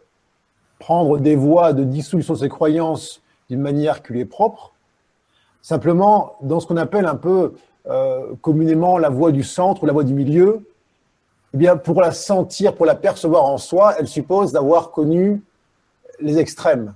prendre 0.79 1.17
des 1.17 1.35
voies 1.35 1.73
de 1.73 1.83
dissolution 1.83 2.33
de 2.33 2.39
ses 2.39 2.49
croyances 2.49 3.21
d'une 3.49 3.61
manière 3.61 4.03
qui 4.03 4.13
lui 4.13 4.21
est 4.21 4.25
propre, 4.25 4.73
simplement 5.61 6.35
dans 6.41 6.59
ce 6.59 6.67
qu'on 6.67 6.77
appelle 6.77 7.05
un 7.05 7.15
peu 7.15 7.53
euh, 7.87 8.33
communément 8.41 8.97
la 8.97 9.09
voie 9.09 9.31
du 9.31 9.43
centre 9.43 9.83
ou 9.83 9.85
la 9.85 9.93
voie 9.93 10.03
du 10.03 10.13
milieu, 10.13 10.61
eh 11.53 11.57
bien, 11.57 11.77
pour 11.77 12.01
la 12.01 12.11
sentir, 12.11 12.75
pour 12.75 12.85
la 12.85 12.95
percevoir 12.95 13.45
en 13.45 13.57
soi, 13.57 13.95
elle 13.97 14.07
suppose 14.07 14.51
d'avoir 14.51 14.91
connu 14.91 15.41
les 16.19 16.37
extrêmes. 16.37 16.93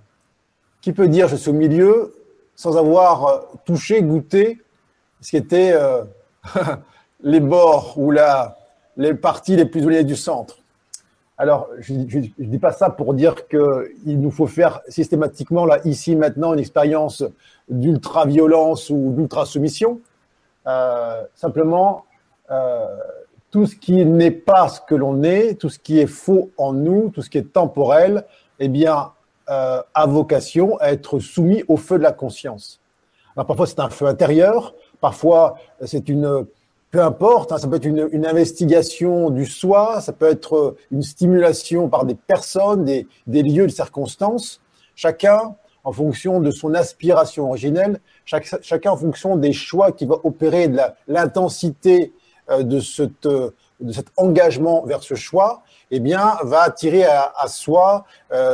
Qui 0.82 0.92
peut 0.92 1.08
dire 1.08 1.28
je 1.28 1.36
suis 1.36 1.50
au 1.50 1.54
milieu 1.54 2.14
sans 2.56 2.78
avoir 2.78 3.26
euh, 3.26 3.40
touché, 3.66 4.02
goûté 4.02 4.60
ce 5.22 5.30
qui 5.30 5.38
était 5.38 5.74
les 7.24 7.40
bords 7.40 7.96
ou 7.98 8.12
la, 8.12 8.58
les 8.98 9.14
parties 9.14 9.56
les 9.56 9.66
plus 9.66 9.82
éloignées 9.82 10.04
du 10.04 10.16
centre. 10.16 10.58
Alors, 11.38 11.68
je 11.80 11.94
ne 11.94 12.30
dis 12.46 12.60
pas 12.60 12.72
ça 12.72 12.90
pour 12.90 13.14
dire 13.16 13.48
qu'il 13.48 14.22
nous 14.22 14.30
faut 14.30 14.46
faire 14.46 14.82
systématiquement, 14.88 15.66
là, 15.66 15.80
ici, 15.84 16.16
maintenant, 16.16 16.54
une 16.54 16.60
expérience 16.60 17.24
d'ultra-violence 17.70 18.90
ou 18.92 19.14
d'ultra-soumission. 19.18 20.00
Euh, 20.68 21.24
simplement, 21.34 22.06
euh, 22.52 22.86
tout 23.50 23.66
ce 23.66 23.76
qui 23.76 24.06
n'est 24.06 24.32
pas 24.32 24.68
ce 24.70 24.80
que 24.82 24.94
l'on 24.94 25.24
est, 25.24 25.60
tout 25.60 25.70
ce 25.70 25.80
qui 25.80 26.00
est 26.00 26.08
faux 26.08 26.52
en 26.58 26.72
nous, 26.72 27.10
tout 27.10 27.22
ce 27.24 27.30
qui 27.30 27.40
est 27.40 27.52
temporel, 27.52 28.26
eh 28.60 28.68
bien, 28.68 29.12
euh, 29.50 29.82
a 29.94 30.06
vocation 30.06 30.78
à 30.78 30.92
être 30.92 31.20
soumis 31.20 31.64
au 31.68 31.78
feu 31.78 31.98
de 31.98 32.04
la 32.04 32.12
conscience. 32.12 32.80
Alors, 33.36 33.48
parfois, 33.48 33.66
c'est 33.66 33.80
un 33.80 33.90
feu 33.90 34.06
intérieur, 34.06 34.76
parfois, 35.02 35.56
c'est 35.84 36.08
une 36.10 36.46
peu 36.94 37.02
importe, 37.02 37.52
hein, 37.52 37.58
ça 37.58 37.68
peut 37.68 37.78
être 37.78 37.86
une, 37.86 38.26
investigation 38.28 39.32
du 39.32 39.48
soi, 39.48 40.00
ça 40.00 40.14
peut 40.14 40.30
être 40.30 40.56
euh, 40.56 40.78
une 40.92 41.02
stimulation 41.02 41.90
par 41.90 42.06
des 42.06 42.14
personnes, 42.14 42.86
des, 42.86 43.08
lieux, 43.26 43.66
des 43.66 43.74
circonstances, 43.74 44.62
chacun 44.96 45.56
en 45.84 45.92
fonction 45.92 46.40
de 46.40 46.52
son 46.52 46.76
aspiration 46.76 47.48
originelle, 47.48 48.00
chacun 48.26 48.92
en 48.92 48.98
fonction 48.98 49.38
des 49.38 49.54
choix 49.54 49.92
qui 49.92 50.06
va 50.06 50.18
opérer 50.24 50.68
de 50.68 50.80
l'intensité 51.08 52.14
euh, 52.52 52.62
de, 52.62 52.80
euh, 53.26 53.50
de 53.80 53.92
cet 53.92 54.10
engagement 54.16 54.86
vers 54.86 55.02
ce 55.02 55.16
choix, 55.16 55.64
eh 55.90 56.00
bien, 56.00 56.38
va 56.44 56.62
attirer 56.62 57.06
à, 57.06 57.48
soi 57.48 58.06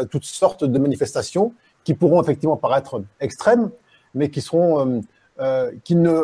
toutes 0.09 0.23
sortes 0.23 0.63
de 0.63 0.79
manifestations 0.79 1.53
qui 1.83 1.93
pourront 1.93 2.21
effectivement 2.21 2.57
paraître 2.57 3.01
extrêmes, 3.19 3.69
mais 4.13 4.29
qui 4.29 4.41
seront, 4.41 5.03
qui 5.83 5.95
ne 5.95 6.21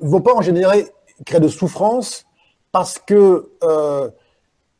vont 0.00 0.20
pas 0.20 0.34
en 0.34 0.40
générer 0.40 0.86
crée 1.24 1.40
de 1.40 1.48
souffrance 1.48 2.26
parce 2.72 2.98
que 2.98 3.52
euh, 3.62 4.10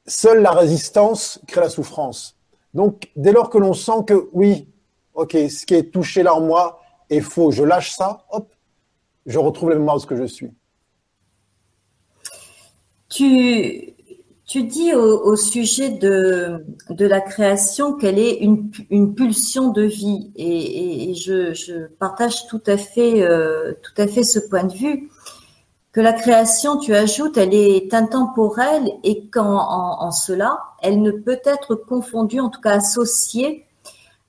seule 0.07 0.43
la 0.43 0.53
résistance 0.53 1.41
crée 1.47 1.61
la 1.61 1.69
souffrance. 1.69 2.37
Donc, 2.75 3.11
dès 3.17 3.33
lors 3.33 3.51
que 3.51 3.59
l'on 3.59 3.73
sent 3.73 4.05
que 4.07 4.29
oui, 4.33 4.69
ok, 5.15 5.33
ce 5.33 5.65
qui 5.65 5.75
est 5.75 5.93
touché 5.93 6.23
là 6.23 6.35
en 6.35 6.41
moi 6.41 6.81
est 7.09 7.21
faux, 7.21 7.53
je 7.53 7.63
lâche 7.63 7.93
ça, 7.93 8.27
hop, 8.31 8.53
je 9.27 9.39
retrouve 9.39 9.71
la 9.71 9.77
mémoire 9.77 9.97
de 9.97 10.03
ce 10.03 10.07
que 10.07 10.17
je 10.17 10.25
suis. 10.25 10.51
Tu, 13.09 13.95
tu 14.45 14.65
dis 14.65 14.93
au, 14.93 15.37
sujet 15.37 15.91
de, 15.91 16.65
de 16.91 17.07
la 17.07 17.21
création 17.21 17.95
qu'elle 17.95 18.19
est 18.19 18.39
une, 18.39 18.73
une 18.91 19.15
pulsion 19.15 19.69
de 19.69 19.83
vie 19.83 20.33
et, 20.35 21.11
et 21.11 21.15
je, 21.15 21.55
je, 21.55 21.87
partage 21.87 22.49
tout 22.49 22.63
à 22.67 22.77
fait 22.77 23.23
euh, 23.23 23.73
tout 23.83 24.03
à 24.03 24.09
fait 24.09 24.25
ce 24.25 24.41
point 24.41 24.65
de 24.65 24.75
vue 24.75 25.11
que 25.95 26.01
la 26.01 26.13
création, 26.13 26.77
tu 26.77 26.95
ajoutes, 26.95 27.39
elle 27.39 27.55
est 27.55 27.95
intemporelle 27.95 28.91
et 29.05 29.29
qu'en 29.29 29.57
en, 30.03 30.11
cela, 30.11 30.59
elle 30.83 31.01
ne 31.01 31.13
peut 31.13 31.41
être 31.45 31.77
confondue, 31.77 32.41
en 32.41 32.51
tout 32.51 32.61
cas 32.61 32.73
associée 32.73 33.65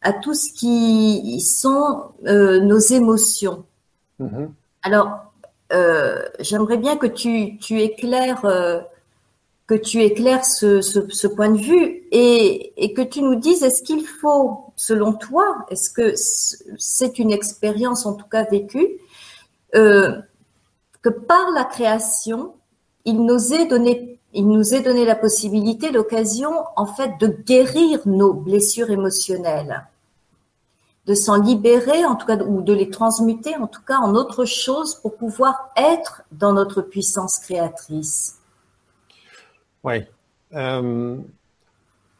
à 0.02 0.14
tout 0.14 0.36
ce 0.36 0.54
qui 0.54 1.42
sont 1.42 2.04
euh, 2.28 2.60
nos 2.60 2.78
émotions. 2.78 3.66
Mm-hmm. 4.22 4.50
Alors, 4.84 5.34
euh, 5.74 6.22
j'aimerais 6.40 6.78
bien 6.78 6.98
que 6.98 7.08
tu, 7.08 7.58
tu 7.58 7.82
éclaires 7.82 8.46
que 9.68 9.76
tu 9.76 10.04
éclaires 10.04 10.46
ce, 10.46 10.82
ce, 10.82 11.00
ce 11.10 11.28
point 11.28 11.50
de 11.50 11.58
vue 11.58 12.04
et, 12.12 12.74
et, 12.78 12.94
que 12.94 13.02
tu 13.02 13.22
nous 13.22 13.36
dises 13.36 13.64
est-ce 13.64 13.82
qu'il 13.82 14.06
faut, 14.06 14.66
selon 14.76 15.14
toi, 15.14 15.66
est-ce 15.70 15.90
que 15.90 16.14
c'est 16.78 17.18
une 17.18 17.32
expérience 17.32 18.06
en 18.06 18.14
tout 18.14 18.28
cas 18.28 18.44
vécue, 18.44 19.00
euh, 19.74 20.22
que 21.06 21.10
par 21.12 21.52
la 21.52 21.66
création, 21.66 22.56
il 23.06 23.24
nous 23.24 23.54
est 23.54 23.68
donné, 23.68 24.20
il 24.34 24.48
nous 24.48 24.74
est 24.74 24.82
donné 24.82 25.06
la 25.06 25.16
possibilité, 25.16 25.92
l'occasion, 25.92 26.50
en 26.76 26.88
fait, 26.88 27.20
de 27.20 27.28
guérir 27.28 28.00
nos 28.08 28.34
blessures 28.34 28.90
émotionnelles, 28.90 29.86
de 31.06 31.14
s'en 31.14 31.40
libérer, 31.40 32.04
en 32.06 32.16
tout 32.16 32.26
cas, 32.26 32.38
ou 32.38 32.64
de 32.64 32.74
les 32.74 32.90
transmuter, 32.90 33.56
en 33.56 33.68
tout 33.68 33.84
cas, 33.88 34.00
en 34.00 34.16
autre 34.16 34.46
chose 34.46 34.96
pour 34.96 35.16
pouvoir 35.16 35.70
être 35.78 36.24
dans 36.32 36.54
notre 36.54 36.82
puissance 36.82 37.38
créatrice. 37.38 38.40
Oui. 39.84 40.06
Euh, 40.56 41.18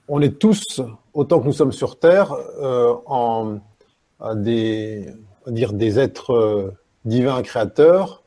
on 0.08 0.22
est 0.22 0.38
tous, 0.38 0.80
autant 1.16 1.40
que 1.40 1.46
nous 1.46 1.54
sommes 1.54 1.72
sur 1.72 1.98
Terre, 1.98 2.36
euh, 2.62 2.94
en 3.08 3.58
des, 4.36 5.12
dire 5.48 5.74
des 5.74 5.98
êtres 5.98 6.36
euh, 6.36 6.72
divins 7.04 7.42
créateurs, 7.42 8.22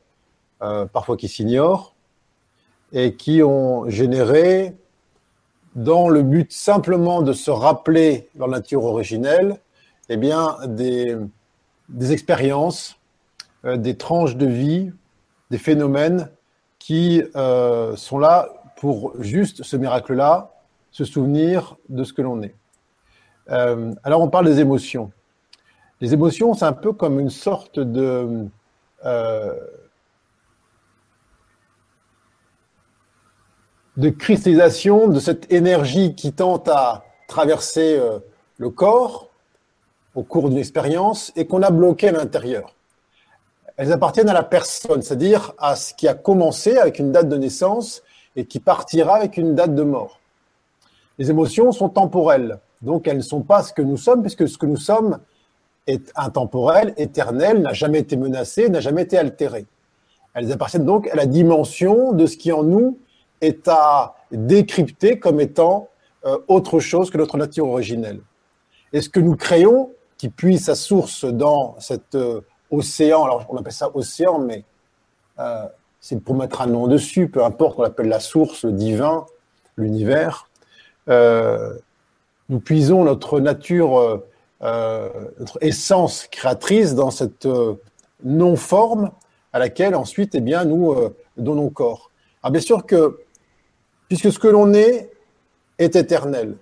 parfois 0.59 1.17
qui 1.17 1.27
s'ignorent, 1.27 1.95
et 2.91 3.15
qui 3.15 3.43
ont 3.43 3.89
généré, 3.89 4.75
dans 5.75 6.09
le 6.09 6.23
but 6.23 6.51
simplement 6.51 7.21
de 7.21 7.31
se 7.33 7.51
rappeler 7.51 8.27
leur 8.37 8.47
nature 8.47 8.83
originelle, 8.83 9.59
eh 10.09 10.17
bien, 10.17 10.57
des, 10.67 11.15
des 11.87 12.11
expériences, 12.11 12.97
des 13.63 13.95
tranches 13.95 14.35
de 14.35 14.47
vie, 14.47 14.91
des 15.51 15.57
phénomènes 15.57 16.29
qui 16.79 17.21
sont 17.33 18.19
là 18.19 18.49
pour 18.77 19.13
juste 19.19 19.63
ce 19.63 19.77
miracle-là, 19.77 20.51
se 20.91 21.05
souvenir 21.05 21.77
de 21.89 22.03
ce 22.03 22.13
que 22.13 22.21
l'on 22.21 22.41
est. 22.41 22.55
Euh, 23.49 23.93
alors 24.03 24.21
on 24.21 24.29
parle 24.29 24.45
des 24.45 24.59
émotions. 24.59 25.11
Les 26.01 26.13
émotions, 26.13 26.53
c'est 26.53 26.65
un 26.65 26.73
peu 26.73 26.93
comme 26.93 27.19
une 27.19 27.29
sorte 27.29 27.79
de... 27.79 28.47
Euh, 29.05 29.53
de 33.99 34.09
cristallisation 34.09 35.09
de 35.09 35.19
cette 35.19 35.51
énergie 35.51 36.15
qui 36.15 36.31
tente 36.31 36.69
à 36.69 37.03
traverser 37.27 37.97
euh, 37.99 38.19
le 38.57 38.69
corps 38.69 39.29
au 40.15 40.23
cours 40.23 40.47
d'une 40.47 40.57
expérience 40.57 41.33
et 41.35 41.45
qu'on 41.45 41.61
a 41.63 41.69
bloqué 41.69 42.07
à 42.07 42.13
l'intérieur. 42.13 42.73
Elles 43.75 43.91
appartiennent 43.91 44.29
à 44.29 44.33
la 44.33 44.43
personne, 44.43 45.01
c'est-à-dire 45.01 45.51
à 45.57 45.75
ce 45.75 45.93
qui 45.93 46.07
a 46.07 46.13
commencé 46.13 46.77
avec 46.77 46.99
une 46.99 47.11
date 47.11 47.27
de 47.27 47.35
naissance 47.35 48.01
et 48.37 48.45
qui 48.45 48.61
partira 48.61 49.17
avec 49.17 49.35
une 49.35 49.53
date 49.53 49.75
de 49.75 49.83
mort. 49.83 50.21
Les 51.17 51.29
émotions 51.29 51.73
sont 51.73 51.89
temporelles, 51.89 52.59
donc 52.81 53.05
elles 53.05 53.17
ne 53.17 53.21
sont 53.21 53.41
pas 53.41 53.63
ce 53.63 53.73
que 53.73 53.81
nous 53.81 53.97
sommes, 53.97 54.21
puisque 54.21 54.47
ce 54.47 54.57
que 54.57 54.65
nous 54.65 54.77
sommes 54.77 55.19
est 55.87 56.09
intemporel, 56.15 56.93
éternel, 56.95 57.61
n'a 57.61 57.73
jamais 57.73 57.99
été 57.99 58.15
menacé, 58.15 58.69
n'a 58.69 58.79
jamais 58.79 59.01
été 59.01 59.17
altéré. 59.17 59.65
Elles 60.33 60.53
appartiennent 60.53 60.85
donc 60.85 61.09
à 61.09 61.15
la 61.15 61.25
dimension 61.25 62.13
de 62.13 62.25
ce 62.27 62.37
qui 62.37 62.53
en 62.53 62.63
nous 62.63 62.97
est 63.41 63.67
à 63.67 64.15
décrypter 64.31 65.19
comme 65.19 65.39
étant 65.39 65.89
euh, 66.25 66.37
autre 66.47 66.79
chose 66.79 67.09
que 67.09 67.17
notre 67.17 67.37
nature 67.37 67.67
originelle. 67.67 68.19
Et 68.91 69.01
ce 69.01 69.09
que 69.09 69.19
nous 69.19 69.35
créons, 69.35 69.91
qui 70.17 70.29
puise 70.29 70.65
sa 70.65 70.75
source 70.75 71.23
dans 71.23 71.77
cet 71.79 72.15
euh, 72.15 72.41
océan, 72.71 73.23
alors 73.23 73.45
on 73.49 73.57
appelle 73.57 73.71
ça 73.71 73.89
océan, 73.93 74.39
mais 74.39 74.65
euh, 75.39 75.65
c'est 76.01 76.21
pour 76.21 76.35
mettre 76.35 76.61
un 76.61 76.67
nom 76.67 76.87
dessus, 76.87 77.29
peu 77.29 77.43
importe, 77.43 77.79
on 77.79 77.83
l'appelle 77.83 78.09
la 78.09 78.19
source, 78.19 78.65
le 78.65 78.73
divin, 78.73 79.25
l'univers. 79.77 80.49
Nous 81.07 82.59
puisons 82.59 83.03
notre 83.03 83.39
nature, 83.39 84.23
notre 84.61 85.57
essence 85.61 86.27
créatrice 86.31 86.95
dans 86.95 87.11
cette 87.11 87.47
non-forme 88.23 89.11
à 89.51 89.59
laquelle 89.59 89.95
ensuite, 89.95 90.35
eh 90.35 90.41
bien, 90.41 90.65
nous 90.65 90.95
donnons 91.37 91.69
corps. 91.69 92.11
Alors 92.43 92.51
bien 92.51 92.61
sûr 92.61 92.85
que, 92.85 93.19
puisque 94.09 94.31
ce 94.31 94.39
que 94.39 94.47
l'on 94.47 94.73
est 94.73 95.11
est 95.77 95.95
éternel, 95.95 96.57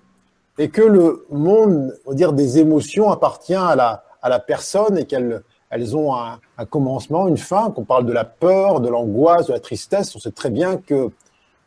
et 0.58 0.68
que 0.68 0.82
le 0.82 1.26
monde, 1.30 1.98
dire, 2.12 2.32
des 2.32 2.58
émotions 2.58 3.10
appartient 3.10 3.54
à 3.54 3.74
la, 3.74 4.38
personne 4.40 4.98
et 4.98 5.06
qu'elle 5.06 5.42
elles 5.70 5.96
ont 5.96 6.14
un, 6.14 6.38
commencement, 6.70 7.28
une 7.28 7.36
fin, 7.36 7.70
qu'on 7.70 7.84
parle 7.84 8.06
de 8.06 8.12
la 8.12 8.24
peur, 8.24 8.80
de 8.80 8.88
l'angoisse, 8.88 9.46
de 9.46 9.52
la 9.52 9.60
tristesse, 9.60 10.16
on 10.16 10.18
sait 10.18 10.30
très 10.30 10.50
bien 10.50 10.78
que 10.78 11.10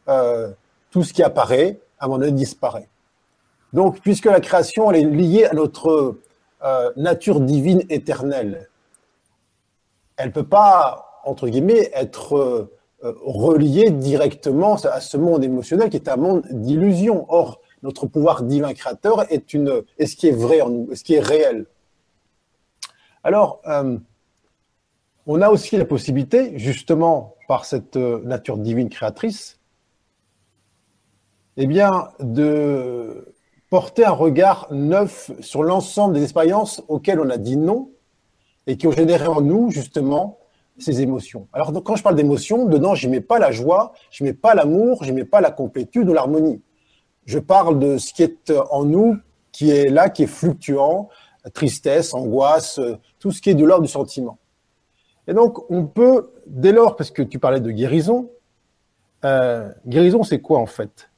euh, 0.08 0.50
tout 0.90 1.04
ce 1.04 1.14
qui 1.14 1.22
apparaît, 1.22 1.80
à 2.00 2.06
un 2.06 2.08
moment 2.08 2.26
disparaît. 2.32 2.90
Donc, 3.74 4.02
puisque 4.02 4.26
la 4.26 4.40
création, 4.40 4.92
elle 4.92 5.02
est 5.02 5.10
liée 5.10 5.46
à 5.46 5.54
notre 5.54 6.18
euh, 6.64 6.92
nature 6.96 7.42
divine 7.42 7.84
éternelle, 7.90 8.70
elle 10.18 10.28
ne 10.28 10.34
peut 10.34 10.48
pas, 10.48 11.22
entre 11.24 11.48
guillemets, 11.48 11.92
être 11.94 12.70
euh, 13.04 13.14
reliée 13.24 13.90
directement 13.90 14.76
à 14.76 15.02
ce 15.02 15.18
monde 15.18 15.44
émotionnel 15.44 15.90
qui 15.90 15.98
est 15.98 16.10
un 16.10 16.18
monde 16.18 16.44
d'illusion. 16.52 17.26
Or, 17.30 17.60
notre 17.84 18.06
pouvoir 18.06 18.44
divin 18.44 18.74
créateur 18.74 19.32
est, 19.32 19.54
une, 19.54 19.84
est 19.98 20.06
ce 20.06 20.16
qui 20.16 20.28
est 20.28 20.32
vrai 20.32 20.62
en 20.62 20.70
nous, 20.70 20.92
est 20.92 20.96
ce 20.96 21.04
qui 21.04 21.16
est 21.16 21.20
réel. 21.20 21.66
Alors, 23.24 23.62
euh, 23.68 23.98
on 25.26 25.42
a 25.42 25.50
aussi 25.50 25.78
la 25.78 25.86
possibilité, 25.86 26.58
justement, 26.58 27.36
par 27.48 27.66
cette 27.66 27.96
euh, 27.96 28.22
nature 28.24 28.58
divine 28.58 28.90
créatrice, 28.90 29.60
eh 31.58 31.68
bien, 31.68 32.10
de 32.20 33.34
porter 33.70 34.06
un 34.06 34.12
regard 34.12 34.68
neuf 34.72 35.32
sur 35.40 35.64
l'ensemble 35.64 36.16
des 36.16 36.24
expériences 36.24 36.84
auxquelles 36.88 37.20
on 37.20 37.30
a 37.30 37.38
dit 37.38 37.58
non 37.58 37.90
et 38.68 38.78
qui 38.78 38.88
ont 38.88 38.92
généré 38.92 39.28
en 39.28 39.42
nous, 39.42 39.72
justement, 39.72 40.41
ces 40.78 41.02
émotions. 41.02 41.48
Alors, 41.54 41.72
quand 41.84 41.96
je 41.96 42.04
parle 42.04 42.16
d'émotions, 42.16 42.66
dedans, 42.66 42.96
je 42.96 43.08
mets 43.08 43.22
pas 43.22 43.40
la 43.40 43.52
joie, 43.52 43.94
je 44.10 44.24
mets 44.24 44.34
pas 44.34 44.56
l'amour, 44.56 45.04
je 45.04 45.12
mets 45.12 45.26
pas 45.26 45.42
la 45.42 45.52
complétude 45.52 46.10
ou 46.10 46.14
l'harmonie. 46.14 46.62
Je 47.26 47.40
parle 47.40 47.80
de 47.80 47.98
ce 47.98 48.14
qui 48.14 48.24
est 48.24 48.52
en 48.72 48.84
nous, 48.86 49.18
qui 49.52 49.70
est 49.70 49.90
là, 49.90 50.10
qui 50.10 50.24
est 50.24 50.28
fluctuant, 50.28 51.10
tristesse, 51.54 52.14
angoisse, 52.14 52.80
euh, 52.80 52.98
tout 53.20 53.32
ce 53.32 53.42
qui 53.42 53.50
est 53.50 53.56
de 53.56 53.66
l'ordre 53.66 53.84
du 53.84 53.92
sentiment. 53.92 54.38
Et 55.28 55.34
donc, 55.34 55.70
on 55.70 55.86
peut, 55.86 56.32
dès 56.48 56.72
lors, 56.72 56.96
parce 56.96 57.12
que 57.12 57.22
tu 57.22 57.40
parlais 57.40 57.60
de 57.60 57.72
guérison, 57.72 58.30
euh, 59.24 59.72
guérison, 59.86 60.24
c'est 60.24 60.40
quoi 60.40 60.60
en 60.60 60.66
fait? 60.66 61.12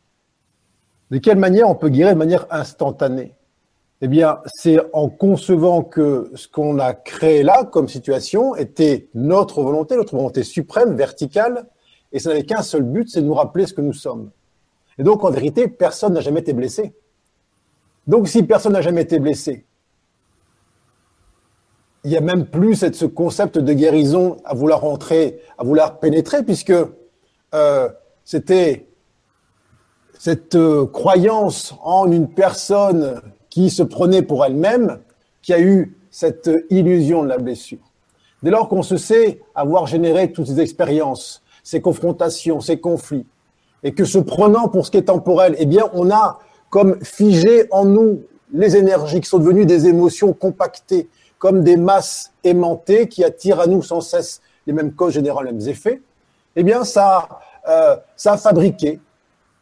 De 1.10 1.18
quelle 1.20 1.38
manière 1.38 1.70
on 1.70 1.76
peut 1.76 1.90
guérir 1.90 2.14
de 2.14 2.20
manière 2.20 2.48
instantanée? 2.50 3.36
Eh 4.06 4.10
bien, 4.10 4.42
c'est 4.48 4.82
en 4.92 5.08
concevant 5.08 5.82
que 5.82 6.30
ce 6.36 6.50
qu'on 6.50 6.78
a 6.78 6.94
créé 6.94 7.42
là 7.42 7.64
comme 7.64 7.88
situation 7.88 8.54
était 8.54 9.08
notre 9.14 9.64
volonté, 9.64 9.96
notre 9.96 10.18
volonté 10.18 10.44
suprême, 10.44 10.94
verticale, 10.94 11.70
et 12.12 12.20
ça 12.20 12.32
n'avait 12.32 12.44
qu'un 12.44 12.64
seul 12.64 12.84
but, 12.84 13.08
c'est 13.10 13.22
de 13.22 13.28
nous 13.28 13.34
rappeler 13.34 13.66
ce 13.66 13.74
que 13.74 13.80
nous 13.80 13.94
sommes. 13.94 14.30
Et 14.98 15.04
donc, 15.04 15.24
en 15.24 15.32
vérité, 15.32 15.70
personne 15.70 16.12
n'a 16.12 16.20
jamais 16.20 16.42
été 16.42 16.52
blessé. 16.52 16.94
Donc, 18.06 18.28
si 18.28 18.44
personne 18.44 18.74
n'a 18.74 18.82
jamais 18.82 19.04
été 19.04 19.20
blessé, 19.20 19.66
il 22.04 22.12
y 22.12 22.18
a 22.18 22.22
même 22.22 22.46
plus 22.46 22.76
ce 22.76 23.06
concept 23.06 23.58
de 23.58 23.72
guérison 23.72 24.36
à 24.44 24.54
vouloir 24.54 24.84
entrer, 24.84 25.40
à 25.58 25.64
vouloir 25.64 26.00
pénétrer, 26.00 26.44
puisque 26.44 26.74
euh, 27.54 27.90
c'était 28.26 28.86
cette 30.20 30.56
euh, 30.56 30.88
croyance 30.88 31.74
en 31.82 32.12
une 32.12 32.28
personne 32.28 33.22
qui 33.54 33.70
se 33.70 33.84
prenait 33.84 34.24
pour 34.24 34.44
elle-même 34.44 34.98
qui 35.44 35.54
a 35.54 35.60
eu 35.60 35.96
cette 36.10 36.50
illusion 36.72 37.22
de 37.22 37.28
la 37.28 37.38
blessure. 37.38 37.92
Dès 38.42 38.50
lors 38.50 38.68
qu'on 38.68 38.82
se 38.82 38.98
sait 38.98 39.42
avoir 39.54 39.86
généré 39.86 40.32
toutes 40.32 40.48
ces 40.48 40.60
expériences, 40.60 41.44
ces 41.64 41.80
confrontations, 41.80 42.62
ces 42.62 42.80
conflits, 42.80 43.28
et 43.84 43.94
que 43.94 44.06
se 44.06 44.18
prenant 44.18 44.70
pour 44.70 44.88
ce 44.88 44.92
qui 44.92 44.98
est 44.98 45.04
temporel, 45.04 45.56
eh 45.60 45.68
bien, 45.68 45.88
on 45.94 46.10
a 46.10 46.40
comme 46.72 46.98
figé 47.04 47.68
en 47.70 47.86
nous 47.86 48.24
les 48.52 48.76
énergies 48.76 49.22
qui 49.22 49.30
sont 49.30 49.38
devenues 49.38 49.68
des 49.68 49.86
émotions 49.86 50.34
compactées, 50.34 51.08
comme 51.38 51.64
des 51.64 51.78
masses 51.78 52.32
aimantées 52.44 53.08
qui 53.08 53.24
attirent 53.24 53.60
à 53.60 53.68
nous 53.68 53.84
sans 53.84 54.02
cesse 54.02 54.42
les 54.66 54.74
mêmes 54.74 54.94
causes 54.94 55.14
générales, 55.14 55.46
les 55.46 55.52
mêmes 55.52 55.70
effets, 55.70 56.02
eh 56.56 56.64
bien, 56.64 56.84
ça, 56.86 57.30
euh, 57.70 57.98
ça 58.16 58.34
a 58.34 58.38
fabriqué 58.38 59.00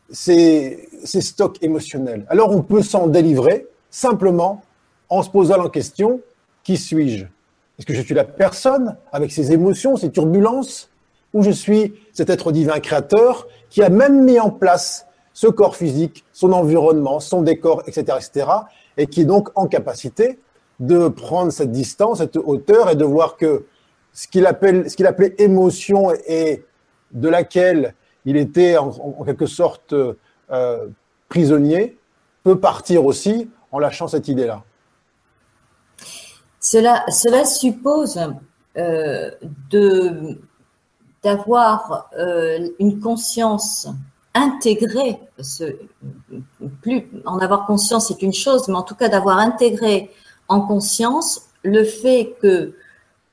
ces, 0.10 0.88
ces 1.04 1.19
stocks 1.19 1.58
émotionnels. 1.62 2.25
Alors, 2.30 2.56
on 2.56 2.62
peut 2.62 2.84
s'en 2.84 3.08
délivrer 3.08 3.67
simplement 3.91 4.63
en 5.10 5.21
se 5.21 5.30
posant 5.30 5.62
la 5.62 5.69
question 5.69 6.21
qui 6.63 6.77
suis-je? 6.77 7.25
Est-ce 7.25 7.86
que 7.86 7.93
je 7.93 8.01
suis 8.01 8.15
la 8.15 8.23
personne 8.23 8.97
avec 9.12 9.32
ses 9.32 9.51
émotions, 9.51 9.97
ses 9.97 10.12
turbulences, 10.12 10.89
ou 11.34 11.43
je 11.43 11.51
suis 11.51 11.93
cet 12.13 12.30
être 12.30 12.51
divin 12.51 12.80
créateur 12.80 13.47
qui 13.69 13.84
a 13.84 13.89
même 13.89 14.23
mis 14.23 14.39
en 14.39 14.49
place 14.49 15.08
ce 15.34 15.47
corps 15.47 15.75
physique, 15.75 16.25
son 16.34 16.51
environnement, 16.51 17.19
son 17.19 17.41
décor, 17.41 17.84
etc., 17.88 18.17
etc., 18.17 18.47
et 18.97 19.08
qui 19.08 19.21
est 19.21 19.25
donc 19.25 19.49
en 19.56 19.67
capacité 19.67 20.39
de 20.80 21.08
prendre 21.08 21.51
cette 21.51 21.71
distance, 21.71 22.17
cette 22.17 22.36
hauteur, 22.38 22.89
et 22.89 22.95
de 22.95 23.06
voir 23.06 23.38
que 23.38 23.65
ce 24.13 24.27
qu'il 24.27 24.45
appelle, 24.45 24.89
ce 24.89 24.97
qu'il 24.97 25.08
appelait 25.08 25.36
émotion 25.38 26.12
et 26.27 26.65
de 27.12 27.30
laquelle 27.30 27.95
il 28.25 28.36
était 28.36 28.77
en, 28.77 29.23
quelque 29.23 29.45
sorte 29.45 29.93
euh, 29.93 30.88
prisonnier, 31.30 31.97
peut 32.43 32.60
partir 32.60 33.06
aussi 33.06 33.49
en 33.72 33.80
lâchant 33.80 34.08
cette 34.08 34.28
idée-là. 34.28 34.64
Cela, 36.60 37.04
cela 37.10 37.46
suppose 37.46 38.20
euh, 38.78 39.32
d'avoir 41.24 42.10
euh, 42.18 42.70
une 42.80 43.00
conscience 43.00 43.88
intégrée, 44.34 45.20
plus 46.82 47.08
en 47.26 47.40
avoir 47.40 47.66
conscience 47.66 48.08
c'est 48.08 48.22
une 48.22 48.34
chose, 48.34 48.68
mais 48.68 48.76
en 48.76 48.84
tout 48.84 48.96
cas 48.96 49.10
d'avoir 49.10 49.40
intégré 49.40 50.10
en 50.48 50.62
conscience 50.62 51.50
le 51.64 51.84
fait 51.84 52.36
que 52.42 52.76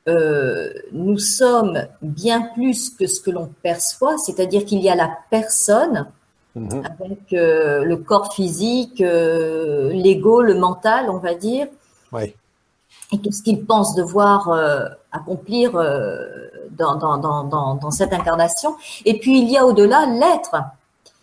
euh, 0.08 0.72
nous 0.92 1.18
sommes 1.18 1.86
bien 2.00 2.40
plus 2.54 2.90
que 2.90 3.06
ce 3.06 3.20
que 3.20 3.30
l'on 3.30 3.52
perçoit, 3.62 4.16
c'est-à-dire 4.16 4.64
qu'il 4.64 4.80
y 4.80 4.88
a 4.88 4.94
la 4.94 5.10
personne 5.30 6.06
mhm. 6.54 6.82
avec 6.84 7.32
euh, 7.32 7.84
le 7.84 7.96
corps 7.96 8.32
physique, 8.34 9.00
euh, 9.00 9.92
l'ego, 9.92 10.42
le 10.42 10.54
mental, 10.54 11.10
on 11.10 11.18
va 11.18 11.34
dire, 11.34 11.66
oui. 12.12 12.34
et 13.12 13.18
tout 13.18 13.32
ce 13.32 13.42
qu'il 13.42 13.64
pense 13.64 13.94
devoir 13.94 14.50
accomplir 15.12 15.72
dans, 16.78 16.96
dans, 16.96 17.18
dans, 17.18 17.74
dans, 17.74 17.90
cette 17.90 18.12
incarnation. 18.12 18.76
Et 19.04 19.18
puis 19.18 19.40
il 19.40 19.50
y 19.50 19.56
a 19.56 19.66
au-delà 19.66 20.06
l'être. 20.06 20.56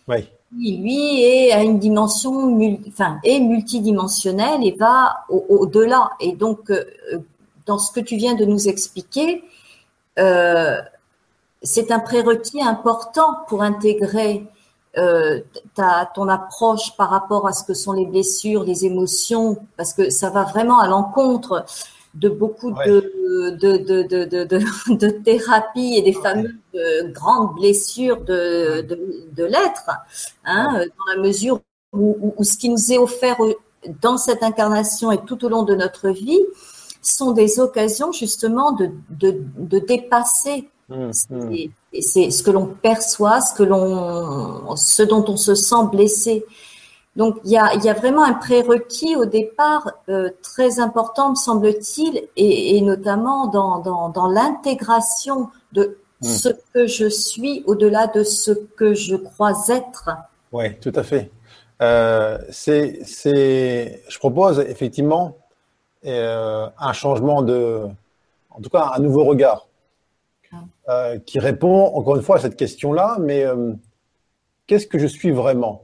Oui. 0.08 0.28
Qui, 0.50 0.76
lui, 0.76 1.22
est 1.22 1.52
à 1.52 1.62
une 1.62 1.78
dimension, 1.78 2.58
enfin, 2.88 3.18
est 3.24 3.40
multidimensionnel 3.40 4.64
et 4.64 4.76
va 4.78 5.24
au-delà. 5.28 6.10
et 6.20 6.32
donc, 6.32 6.70
euh, 6.70 6.84
dans 7.66 7.78
ce 7.78 7.90
que 7.90 8.00
tu 8.00 8.16
viens 8.16 8.34
de 8.34 8.44
nous 8.44 8.68
expliquer, 8.68 9.42
euh, 10.18 10.80
c'est 11.62 11.90
un 11.90 11.98
prérequis 11.98 12.62
important 12.62 13.38
pour 13.48 13.62
intégrer 13.62 14.46
euh, 14.98 15.40
ta, 15.74 16.10
ton 16.14 16.28
approche 16.28 16.96
par 16.96 17.10
rapport 17.10 17.46
à 17.46 17.52
ce 17.52 17.64
que 17.64 17.74
sont 17.74 17.92
les 17.92 18.06
blessures, 18.06 18.64
les 18.64 18.86
émotions, 18.86 19.58
parce 19.76 19.92
que 19.92 20.10
ça 20.10 20.30
va 20.30 20.44
vraiment 20.44 20.78
à 20.78 20.88
l'encontre 20.88 21.64
de 22.14 22.28
beaucoup 22.28 22.72
de, 22.72 23.12
de, 23.50 23.76
de, 23.76 24.02
de, 24.02 24.94
de, 24.94 25.08
thérapie 25.10 25.94
et 25.96 26.02
des 26.02 26.14
fameuses 26.14 26.54
grandes 27.12 27.54
blessures 27.56 28.22
de, 28.22 28.86
de, 29.32 29.44
l'être, 29.44 29.90
hein, 30.44 30.66
dans 30.72 31.14
la 31.14 31.20
mesure 31.20 31.60
où, 31.92 32.34
où, 32.36 32.44
ce 32.44 32.56
qui 32.56 32.68
nous 32.68 32.92
est 32.92 32.98
offert 32.98 33.36
dans 34.00 34.16
cette 34.16 34.42
incarnation 34.42 35.12
et 35.12 35.18
tout 35.24 35.44
au 35.44 35.48
long 35.48 35.62
de 35.62 35.74
notre 35.74 36.08
vie 36.08 36.40
sont 37.02 37.32
des 37.32 37.60
occasions 37.60 38.12
justement 38.12 38.72
de, 38.72 38.90
de, 39.10 39.42
de 39.58 39.78
dépasser. 39.78 40.68
C'est 40.88 42.30
ce 42.30 42.42
que 42.42 42.50
l'on 42.50 42.66
perçoit, 42.66 43.40
ce 43.40 43.54
que 43.54 43.62
l'on, 43.62 44.76
ce 44.76 45.02
dont 45.02 45.24
on 45.28 45.36
se 45.36 45.54
sent 45.54 45.86
blessé. 45.90 46.44
Donc 47.16 47.38
il 47.44 47.50
y 47.50 47.56
a, 47.56 47.74
y 47.76 47.88
a 47.88 47.94
vraiment 47.94 48.24
un 48.24 48.34
prérequis 48.34 49.16
au 49.16 49.24
départ 49.24 49.90
euh, 50.08 50.30
très 50.42 50.80
important, 50.80 51.30
me 51.30 51.34
semble-t-il, 51.34 52.22
et, 52.36 52.76
et, 52.76 52.80
notamment 52.82 53.46
dans, 53.46 53.78
dans, 53.78 54.10
dans 54.10 54.28
l'intégration 54.28 55.48
de 55.72 55.96
hmm. 56.20 56.26
ce 56.26 56.48
que 56.74 56.86
je 56.86 57.08
suis 57.08 57.64
au-delà 57.66 58.06
de 58.06 58.22
ce 58.22 58.50
que 58.50 58.92
je 58.92 59.16
crois 59.16 59.54
être. 59.68 60.10
Oui, 60.52 60.78
tout 60.78 60.92
à 60.94 61.02
fait. 61.02 61.30
Euh, 61.82 62.38
c'est, 62.50 63.00
c'est, 63.04 64.02
je 64.08 64.18
propose 64.18 64.60
effectivement 64.60 65.36
euh, 66.04 66.68
un 66.78 66.92
changement 66.92 67.42
de, 67.42 67.86
en 68.50 68.60
tout 68.60 68.70
cas 68.70 68.92
un 68.94 68.98
nouveau 69.00 69.24
regard. 69.24 69.66
Euh, 70.88 71.18
qui 71.18 71.40
répond 71.40 71.86
encore 71.94 72.14
une 72.14 72.22
fois 72.22 72.36
à 72.36 72.38
cette 72.38 72.54
question-là. 72.54 73.18
Mais 73.20 73.44
euh, 73.44 73.72
qu'est-ce 74.68 74.86
que 74.86 74.98
je 74.98 75.08
suis 75.08 75.32
vraiment? 75.32 75.82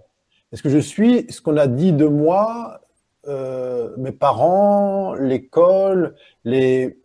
Est-ce 0.52 0.62
que 0.62 0.68
je 0.68 0.78
suis 0.78 1.26
ce 1.28 1.40
qu'on 1.40 1.56
a 1.56 1.66
dit 1.66 1.92
de 1.92 2.06
moi, 2.06 2.80
euh, 3.26 3.90
mes 3.96 4.12
parents, 4.12 5.14
l'école, 5.14 6.14
les, 6.44 6.98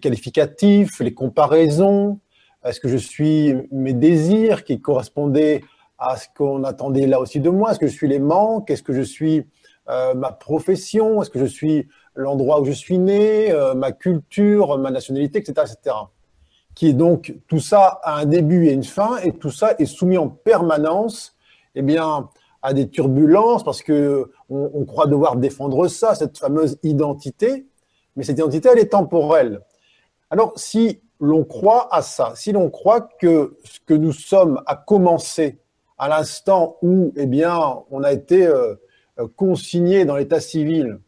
qualificatifs, 0.00 1.00
les 1.00 1.12
comparaisons? 1.12 2.20
Est-ce 2.64 2.80
que 2.80 2.88
je 2.88 2.96
suis 2.96 3.54
mes 3.70 3.92
désirs 3.92 4.64
qui 4.64 4.80
correspondaient 4.80 5.62
à 5.98 6.16
ce 6.16 6.28
qu'on 6.34 6.64
attendait 6.64 7.06
là 7.06 7.20
aussi 7.20 7.38
de 7.38 7.50
moi? 7.50 7.72
Est-ce 7.72 7.80
que 7.80 7.86
je 7.86 7.92
suis 7.92 8.08
les 8.08 8.18
manques? 8.18 8.70
Est-ce 8.70 8.82
que 8.82 8.94
je 8.94 9.02
suis 9.02 9.46
ma 9.86 10.32
profession? 10.32 11.20
Est-ce 11.20 11.28
que 11.28 11.38
je 11.38 11.44
suis 11.44 11.86
l'endroit 12.14 12.62
où 12.62 12.64
je 12.64 12.72
suis 12.72 12.98
né, 12.98 13.52
ma 13.76 13.92
culture, 13.92 14.78
ma 14.78 14.90
nationalité, 14.90 15.40
etc., 15.40 15.66
etc. 15.70 15.96
Qui 16.74 16.88
est 16.88 16.92
donc 16.94 17.34
tout 17.48 17.60
ça 17.60 18.00
a 18.02 18.18
un 18.18 18.26
début 18.26 18.66
et 18.66 18.72
une 18.72 18.84
fin, 18.84 19.18
et 19.18 19.32
tout 19.32 19.50
ça 19.50 19.74
est 19.78 19.86
soumis 19.86 20.18
en 20.18 20.28
permanence, 20.28 21.36
eh 21.74 21.82
bien, 21.82 22.28
à 22.62 22.72
des 22.72 22.88
turbulences 22.88 23.62
parce 23.62 23.82
que 23.82 24.30
on, 24.48 24.84
croit 24.84 25.06
devoir 25.06 25.36
défendre 25.36 25.86
ça, 25.88 26.14
cette 26.14 26.38
fameuse 26.38 26.78
identité, 26.82 27.66
mais 28.16 28.24
cette 28.24 28.38
identité, 28.38 28.70
elle 28.72 28.78
est 28.78 28.92
temporelle. 28.92 29.60
Alors, 30.30 30.52
si 30.56 31.02
l'on 31.20 31.44
croit 31.44 31.94
à 31.94 32.00
ça, 32.00 32.32
si 32.34 32.52
l'on 32.52 32.70
croit 32.70 33.02
que 33.20 33.58
ce 33.64 33.80
que 33.84 33.94
nous 33.94 34.12
sommes 34.12 34.62
a 34.66 34.76
commencé 34.76 35.58
à 35.98 36.08
l'instant 36.08 36.76
où, 36.82 37.12
eh 37.16 37.26
bien, 37.26 37.60
on 37.90 38.02
a 38.02 38.12
été 38.12 38.46
euh, 38.46 38.74
consigné 39.36 40.04
dans 40.04 40.16
l'état 40.16 40.40
civil 40.40 40.98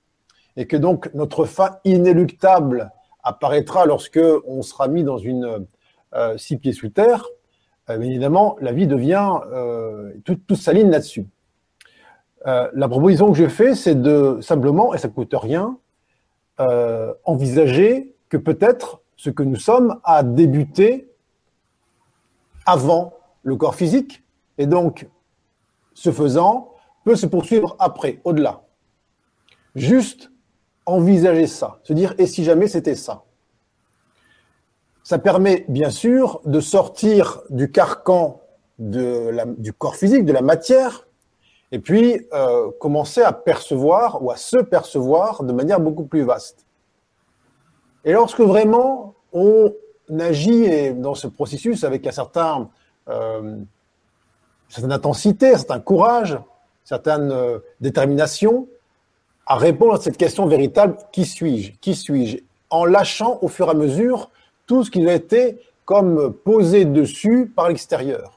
et 0.57 0.67
que 0.67 0.77
donc 0.77 1.13
notre 1.15 1.45
fin 1.45 1.79
inéluctable 1.85 2.93
apparaîtra 3.27 3.87
lorsque 3.87 4.21
on 4.47 4.63
sera 4.63 4.89
mis 4.89 5.05
dans 5.05 5.19
une 5.19 5.67
euh, 6.15 6.39
six 6.39 6.57
pieds 6.57 6.73
sous 6.73 6.89
terre, 6.89 7.27
euh, 7.91 8.01
évidemment, 8.01 8.57
la 8.61 8.73
vie 8.73 8.87
devient 8.87 9.39
euh, 9.53 10.13
tout, 10.25 10.37
tout 10.47 10.57
s'aligne 10.57 10.91
là-dessus. 10.91 11.27
Euh, 12.47 12.69
la 12.75 12.89
proposition 12.89 13.31
que 13.33 13.39
je 13.39 13.49
fais, 13.49 13.75
c'est 13.75 14.01
de 14.01 14.39
simplement, 14.41 14.95
et 14.95 14.99
ça 14.99 15.09
ne 15.09 15.13
coûte 15.13 15.35
rien, 15.35 15.79
envisager 17.25 18.15
que 18.31 18.39
peut-être 18.39 19.03
ce 19.17 19.29
que 19.29 19.43
nous 19.43 19.57
sommes 19.57 20.01
a 20.05 20.23
débuté 20.23 21.11
avant 22.65 23.13
le 23.43 23.57
corps 23.57 23.75
physique, 23.75 24.25
et 24.57 24.67
donc, 24.67 25.07
ce 25.93 26.11
faisant, 26.11 26.73
peut 27.05 27.15
se 27.15 27.27
poursuivre 27.27 27.77
après, 27.79 28.21
au-delà. 28.25 28.63
Juste 29.75 30.31
envisager 30.87 31.47
ça, 31.47 31.79
se 31.83 31.93
dire, 31.93 32.15
et 32.19 32.27
si 32.27 32.45
jamais 32.45 32.69
c'était 32.69 32.95
ça? 32.95 33.25
Ça 35.03 35.19
permet 35.19 35.65
bien 35.69 35.91
sûr 35.91 36.41
de 36.45 36.61
sortir 36.61 37.43
du 37.51 37.71
carcan 37.71 38.41
du 38.79 39.73
corps 39.73 39.97
physique, 39.97 40.25
de 40.25 40.33
la 40.33 40.43
matière, 40.43 41.07
et 41.73 41.79
puis 41.79 42.27
euh, 42.33 42.71
commencer 42.81 43.23
à 43.23 43.33
percevoir 43.33 44.23
ou 44.23 44.31
à 44.31 44.37
se 44.37 44.59
percevoir 44.59 45.43
de 45.43 45.53
manière 45.53 45.81
beaucoup 45.81 46.05
plus 46.05 46.23
vaste. 46.23 46.67
Et 48.05 48.13
lorsque 48.13 48.41
vraiment 48.41 49.15
on 49.33 49.73
agit 50.21 50.95
dans 50.95 51.15
ce 51.15 51.27
processus 51.27 51.85
avec 51.85 52.07
un 52.07 52.13
certain, 52.13 52.71
euh, 53.09 53.57
certaine 54.69 54.93
intensité, 54.93 55.55
un 55.55 55.59
certain 55.59 55.81
courage, 55.81 56.39
certaine 56.85 57.33
euh, 57.33 57.59
détermination, 57.81 58.69
à 59.47 59.57
répondre 59.57 59.95
à 59.95 60.01
cette 60.01 60.17
question 60.17 60.47
véritable 60.47 60.97
qui 61.13 61.25
suis-je 61.25 61.73
Qui 61.81 61.95
suis-je 61.95 62.39
En 62.71 62.85
lâchant 62.85 63.39
au 63.43 63.49
fur 63.49 63.69
et 63.69 63.71
à 63.71 63.75
mesure 63.75 64.31
tout 64.67 64.85
ce 64.85 64.91
qui 64.91 65.07
a 65.09 65.15
été 65.15 65.59
comme 65.85 66.33
posé 66.33 66.85
dessus 66.85 67.53
par 67.55 67.69
l'extérieur 67.69 68.37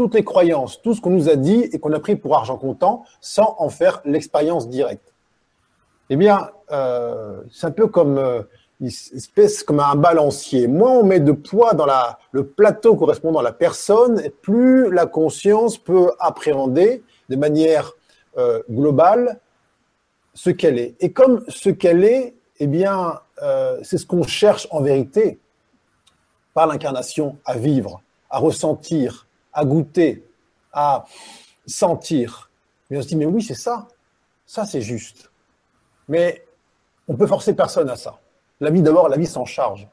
toutes 0.00 0.14
les 0.14 0.24
croyances, 0.24 0.80
tout 0.80 0.94
ce 0.94 1.00
qu'on 1.02 1.10
nous 1.10 1.28
a 1.28 1.36
dit 1.36 1.68
et 1.72 1.78
qu'on 1.78 1.92
a 1.92 2.00
pris 2.00 2.16
pour 2.16 2.34
argent 2.34 2.56
comptant 2.56 3.04
sans 3.20 3.54
en 3.58 3.68
faire 3.68 4.00
l'expérience 4.06 4.66
directe. 4.66 5.12
Eh 6.08 6.16
bien, 6.16 6.48
euh, 6.72 7.42
c'est 7.52 7.66
un 7.66 7.70
peu 7.70 7.86
comme 7.86 8.16
euh, 8.16 8.40
espèce 8.82 9.62
comme 9.62 9.78
un 9.78 9.94
balancier. 9.96 10.68
Moins 10.68 10.92
on 10.92 11.04
met 11.04 11.20
de 11.20 11.32
poids 11.32 11.74
dans 11.74 11.84
la, 11.84 12.18
le 12.32 12.46
plateau 12.46 12.96
correspondant 12.96 13.40
à 13.40 13.42
la 13.42 13.52
personne, 13.52 14.22
plus 14.40 14.90
la 14.90 15.04
conscience 15.04 15.76
peut 15.76 16.12
appréhender 16.18 17.02
de 17.28 17.36
manière 17.36 17.92
euh, 18.38 18.62
globale 18.70 19.38
ce 20.34 20.50
qu'elle 20.50 20.78
est. 20.78 20.96
Et 21.00 21.12
comme 21.12 21.44
ce 21.48 21.70
qu'elle 21.70 22.04
est, 22.04 22.34
eh 22.58 22.66
bien, 22.66 23.20
c'est 23.82 23.98
ce 23.98 24.06
qu'on 24.06 24.22
cherche 24.22 24.68
en 24.70 24.82
vérité 24.82 25.38
par 26.54 26.66
l'incarnation 26.66 27.38
à 27.44 27.56
vivre, 27.56 28.02
à 28.28 28.38
ressentir, 28.38 29.26
à 29.52 29.64
goûter, 29.64 30.24
à 30.72 31.04
sentir. 31.66 32.50
Mais 32.88 32.98
on 32.98 33.02
se 33.02 33.08
dit, 33.08 33.16
mais 33.16 33.26
oui, 33.26 33.42
c'est 33.42 33.54
ça. 33.54 33.88
Ça, 34.46 34.64
c'est 34.66 34.82
juste. 34.82 35.30
Mais 36.08 36.44
on 37.08 37.16
peut 37.16 37.26
forcer 37.26 37.54
personne 37.54 37.88
à 37.88 37.96
ça. 37.96 38.18
La 38.60 38.70
vie, 38.70 38.82
d'abord, 38.82 39.08
la 39.08 39.16
vie 39.16 39.26
s'en 39.26 39.44
charge. 39.44 39.88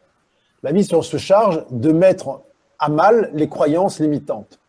La 0.63 0.71
vie 0.71 0.83
se 0.83 1.17
charge 1.17 1.63
de 1.69 1.91
mettre 1.91 2.41
à 2.79 2.89
mal 2.89 3.29
les 3.33 3.47
croyances 3.47 3.99
limitantes. 3.99 4.59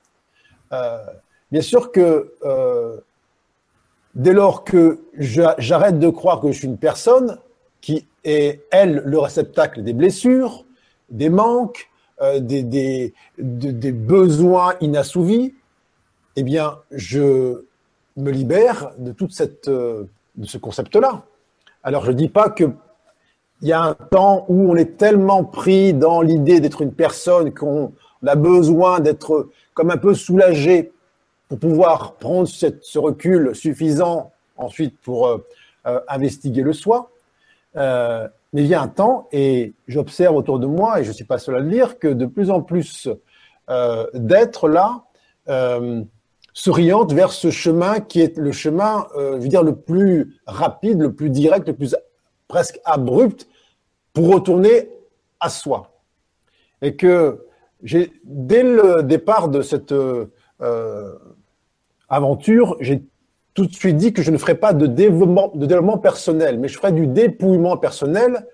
Euh, 0.72 0.98
bien 1.50 1.62
sûr 1.62 1.90
que 1.90 2.34
euh, 2.44 3.00
dès 4.18 4.32
lors 4.32 4.64
que 4.64 5.00
j'arrête 5.16 5.98
de 5.98 6.08
croire 6.08 6.40
que 6.40 6.52
je 6.52 6.58
suis 6.58 6.66
une 6.66 6.76
personne 6.76 7.38
qui 7.80 8.06
est, 8.24 8.60
elle, 8.70 9.02
le 9.04 9.18
réceptacle 9.18 9.82
des 9.82 9.92
blessures, 9.92 10.64
des 11.08 11.30
manques, 11.30 11.88
euh, 12.20 12.40
des, 12.40 13.14
besoins 13.38 14.74
inassouvis, 14.80 15.54
eh 16.36 16.42
bien, 16.42 16.78
je 16.90 17.64
me 18.16 18.30
libère 18.30 18.90
de 18.98 19.12
toute 19.12 19.40
de 19.68 20.08
ce 20.44 20.58
concept-là. 20.58 21.22
Alors, 21.84 22.04
je 22.04 22.10
ne 22.10 22.16
dis 22.16 22.28
pas 22.28 22.50
que 22.50 22.64
il 23.60 23.68
y 23.68 23.72
a 23.72 23.82
un 23.82 23.94
temps 23.94 24.44
où 24.48 24.70
on 24.70 24.76
est 24.76 24.96
tellement 24.96 25.42
pris 25.44 25.92
dans 25.92 26.22
l'idée 26.22 26.60
d'être 26.60 26.80
une 26.80 26.92
personne 26.92 27.52
qu'on 27.52 27.92
a 28.24 28.36
besoin 28.36 29.00
d'être 29.00 29.48
comme 29.74 29.90
un 29.90 29.96
peu 29.96 30.14
soulagé 30.14 30.92
pour 31.48 31.58
pouvoir 31.58 32.14
prendre 32.14 32.46
ce 32.46 32.98
recul 32.98 33.54
suffisant 33.54 34.32
ensuite 34.58 34.98
pour 35.00 35.26
euh, 35.26 35.38
euh, 35.86 36.00
investiguer 36.08 36.62
le 36.62 36.72
soi. 36.72 37.10
Euh, 37.76 38.28
mais 38.52 38.62
il 38.62 38.66
y 38.66 38.74
a 38.74 38.82
un 38.82 38.88
temps, 38.88 39.28
et 39.30 39.74
j'observe 39.86 40.34
autour 40.34 40.58
de 40.58 40.66
moi, 40.66 41.00
et 41.00 41.04
je 41.04 41.08
ne 41.08 41.14
suis 41.14 41.24
pas 41.24 41.38
seul 41.38 41.56
à 41.56 41.60
le 41.60 41.70
dire, 41.70 41.98
que 41.98 42.08
de 42.08 42.26
plus 42.26 42.50
en 42.50 42.62
plus 42.62 43.08
d'êtres 44.14 44.68
là 44.68 45.04
s'orientent 46.54 47.12
vers 47.12 47.30
ce 47.30 47.50
chemin 47.50 48.00
qui 48.00 48.22
est 48.22 48.38
le 48.38 48.50
chemin, 48.52 49.06
je 49.14 49.36
veux 49.36 49.48
dire, 49.48 49.62
le 49.62 49.76
plus 49.76 50.38
rapide, 50.46 51.02
le 51.02 51.12
plus 51.12 51.28
direct, 51.28 51.68
le 51.68 51.74
plus 51.74 51.94
presque 52.48 52.80
abrupt 52.86 53.46
pour 54.14 54.32
retourner 54.32 54.88
à 55.40 55.50
soi. 55.50 56.00
Et 56.80 56.96
que 56.96 57.46
dès 57.82 58.62
le 58.62 59.02
départ 59.02 59.50
de 59.50 59.60
cette 59.60 59.92
aventure, 62.08 62.76
j'ai 62.80 63.02
tout 63.54 63.66
de 63.66 63.72
suite 63.72 63.96
dit 63.96 64.12
que 64.12 64.22
je 64.22 64.30
ne 64.30 64.38
ferais 64.38 64.54
pas 64.54 64.72
de 64.72 64.86
développement, 64.86 65.50
de 65.54 65.66
développement 65.66 65.98
personnel, 65.98 66.58
mais 66.58 66.68
je 66.68 66.76
ferais 66.76 66.92
du 66.92 67.06
dépouillement 67.06 67.76
personnel 67.76 68.46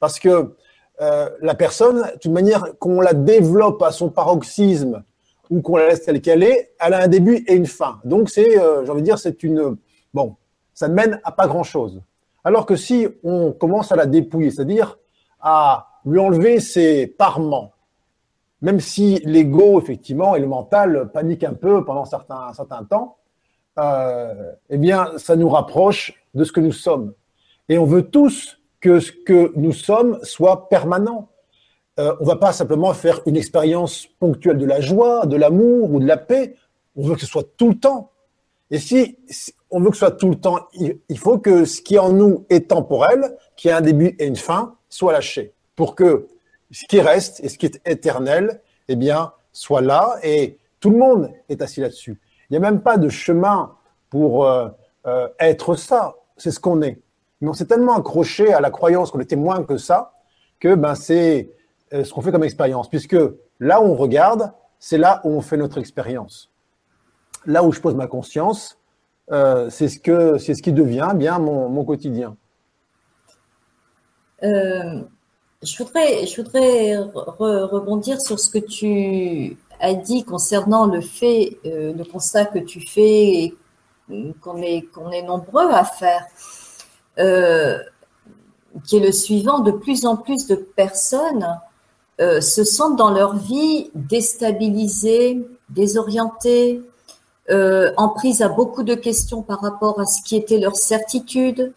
parce 0.00 0.18
que 0.18 0.54
euh, 1.00 1.30
la 1.40 1.54
personne, 1.54 2.10
toute 2.20 2.32
manière, 2.32 2.78
qu'on 2.78 3.00
la 3.00 3.14
développe 3.14 3.82
à 3.82 3.90
son 3.90 4.10
paroxysme 4.10 5.02
ou 5.48 5.62
qu'on 5.62 5.76
la 5.76 5.88
laisse 5.88 6.02
telle 6.02 6.20
qu'elle 6.20 6.42
est, 6.42 6.72
elle 6.78 6.94
a 6.94 7.02
un 7.02 7.08
début 7.08 7.36
et 7.46 7.54
une 7.54 7.66
fin. 7.66 8.00
Donc 8.04 8.28
c'est, 8.28 8.58
euh, 8.58 8.84
j'ai 8.84 8.90
envie 8.90 9.00
de 9.00 9.06
dire, 9.06 9.18
c'est 9.18 9.42
une 9.42 9.76
bon, 10.12 10.36
ça 10.74 10.88
ne 10.88 10.94
mène 10.94 11.20
à 11.24 11.32
pas 11.32 11.46
grand 11.46 11.62
chose. 11.62 12.00
Alors 12.44 12.66
que 12.66 12.76
si 12.76 13.08
on 13.22 13.52
commence 13.52 13.92
à 13.92 13.96
la 13.96 14.06
dépouiller, 14.06 14.50
c'est-à-dire 14.50 14.98
à 15.40 15.88
lui 16.04 16.18
enlever 16.18 16.60
ses 16.60 17.06
parements, 17.06 17.72
même 18.62 18.80
si 18.80 19.20
l'ego, 19.24 19.80
effectivement, 19.80 20.36
et 20.36 20.40
le 20.40 20.46
mental 20.46 21.10
paniquent 21.12 21.44
un 21.44 21.54
peu 21.54 21.84
pendant 21.84 22.04
certains, 22.04 22.48
un 22.48 22.52
certain 22.52 22.84
temps, 22.84 23.16
euh, 23.78 24.52
eh 24.68 24.76
bien, 24.76 25.12
ça 25.16 25.36
nous 25.36 25.48
rapproche 25.48 26.22
de 26.34 26.44
ce 26.44 26.52
que 26.52 26.60
nous 26.60 26.72
sommes. 26.72 27.14
Et 27.68 27.78
on 27.78 27.84
veut 27.84 28.02
tous 28.02 28.58
que 28.80 29.00
ce 29.00 29.12
que 29.12 29.52
nous 29.56 29.72
sommes 29.72 30.18
soit 30.22 30.68
permanent. 30.68 31.28
Euh, 31.98 32.14
on 32.20 32.24
ne 32.24 32.28
va 32.28 32.36
pas 32.36 32.52
simplement 32.52 32.92
faire 32.94 33.20
une 33.26 33.36
expérience 33.36 34.06
ponctuelle 34.18 34.58
de 34.58 34.66
la 34.66 34.80
joie, 34.80 35.26
de 35.26 35.36
l'amour 35.36 35.92
ou 35.92 36.00
de 36.00 36.06
la 36.06 36.16
paix. 36.16 36.56
On 36.96 37.06
veut 37.06 37.14
que 37.14 37.20
ce 37.20 37.26
soit 37.26 37.48
tout 37.56 37.68
le 37.68 37.78
temps. 37.78 38.10
Et 38.70 38.78
si, 38.78 39.16
on 39.70 39.80
veut 39.80 39.90
que 39.90 39.96
ce 39.96 40.00
soit 40.00 40.10
tout 40.12 40.30
le 40.30 40.36
temps, 40.36 40.58
il, 40.74 41.18
faut 41.18 41.38
que 41.38 41.64
ce 41.64 41.80
qui 41.80 41.98
en 41.98 42.12
nous 42.12 42.44
est 42.50 42.68
temporel, 42.68 43.36
qui 43.56 43.70
a 43.70 43.76
un 43.76 43.80
début 43.80 44.16
et 44.18 44.26
une 44.26 44.36
fin, 44.36 44.76
soit 44.88 45.12
lâché. 45.12 45.52
Pour 45.76 45.94
que 45.94 46.28
ce 46.70 46.86
qui 46.86 47.00
reste 47.00 47.40
et 47.42 47.48
ce 47.48 47.58
qui 47.58 47.66
est 47.66 47.80
éternel, 47.84 48.60
eh 48.88 48.96
bien, 48.96 49.32
soit 49.52 49.80
là. 49.80 50.16
Et 50.22 50.58
tout 50.80 50.90
le 50.90 50.98
monde 50.98 51.30
est 51.48 51.62
assis 51.62 51.80
là-dessus. 51.80 52.20
Il 52.48 52.54
n'y 52.54 52.56
a 52.56 52.60
même 52.60 52.80
pas 52.80 52.96
de 52.96 53.08
chemin 53.08 53.74
pour 54.08 54.44
euh, 54.44 54.68
euh, 55.06 55.28
être 55.38 55.74
ça. 55.74 56.14
C'est 56.36 56.50
ce 56.50 56.60
qu'on 56.60 56.82
est. 56.82 57.00
Mais 57.40 57.48
on 57.48 57.52
s'est 57.52 57.66
tellement 57.66 57.96
accroché 57.96 58.52
à 58.52 58.60
la 58.60 58.70
croyance 58.70 59.10
qu'on 59.10 59.20
était 59.20 59.36
moins 59.36 59.62
que 59.64 59.76
ça 59.76 60.12
que 60.58 60.74
ben 60.74 60.94
c'est 60.94 61.50
euh, 61.94 62.04
ce 62.04 62.12
qu'on 62.12 62.20
fait 62.20 62.32
comme 62.32 62.44
expérience. 62.44 62.88
Puisque 62.88 63.16
là 63.60 63.80
où 63.80 63.84
on 63.84 63.94
regarde, 63.94 64.52
c'est 64.78 64.98
là 64.98 65.20
où 65.24 65.30
on 65.30 65.40
fait 65.40 65.56
notre 65.56 65.78
expérience. 65.78 66.50
Là 67.46 67.62
où 67.64 67.72
je 67.72 67.80
pose 67.80 67.94
ma 67.94 68.06
conscience, 68.06 68.76
c'est 69.30 69.88
ce 69.88 69.98
ce 70.38 70.62
qui 70.62 70.72
devient 70.72 71.12
bien 71.14 71.38
mon, 71.38 71.68
mon 71.68 71.84
quotidien. 71.84 72.36
Je 75.62 75.76
voudrais, 75.76 76.96
rebondir 76.96 78.18
sur 78.18 78.40
ce 78.40 78.48
que 78.48 78.58
tu 78.58 79.58
as 79.78 79.92
dit 79.92 80.24
concernant 80.24 80.86
le 80.86 81.02
fait, 81.02 81.58
euh, 81.66 81.92
le 81.92 82.02
constat 82.04 82.46
que 82.46 82.60
tu 82.60 82.80
fais 82.80 83.52
qu'on 84.40 84.62
est, 84.62 84.82
qu'on 84.94 85.10
est 85.10 85.20
nombreux 85.20 85.68
à 85.70 85.84
faire, 85.84 86.24
euh, 87.18 87.78
qui 88.86 88.96
est 88.96 89.00
le 89.00 89.12
suivant, 89.12 89.58
de 89.58 89.70
plus 89.70 90.06
en 90.06 90.16
plus 90.16 90.46
de 90.46 90.54
personnes 90.54 91.60
euh, 92.22 92.40
se 92.40 92.64
sentent 92.64 92.96
dans 92.96 93.10
leur 93.10 93.36
vie 93.36 93.90
déstabilisées, 93.94 95.46
désorientées, 95.68 96.80
en 97.96 98.08
prise 98.10 98.42
à 98.42 98.48
beaucoup 98.48 98.84
de 98.84 98.94
questions 98.94 99.42
par 99.42 99.60
rapport 99.60 99.98
à 99.98 100.06
ce 100.06 100.22
qui 100.22 100.36
était 100.36 100.58
leur 100.58 100.76
certitude, 100.76 101.74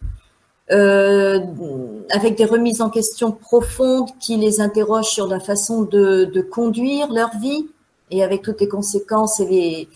euh, 0.71 1.39
avec 2.09 2.37
des 2.37 2.45
remises 2.45 2.81
en 2.81 2.89
question 2.89 3.31
profondes 3.31 4.09
qui 4.19 4.37
les 4.37 4.61
interrogent 4.61 5.09
sur 5.09 5.27
la 5.27 5.39
façon 5.39 5.81
de, 5.81 6.25
de 6.25 6.41
conduire 6.41 7.11
leur 7.11 7.37
vie 7.37 7.67
et 8.11 8.23
avec 8.23 8.43
toutes 8.43 8.61
les 8.61 8.69
conséquences 8.69 9.39
et 9.41 9.45
les, 9.45 9.89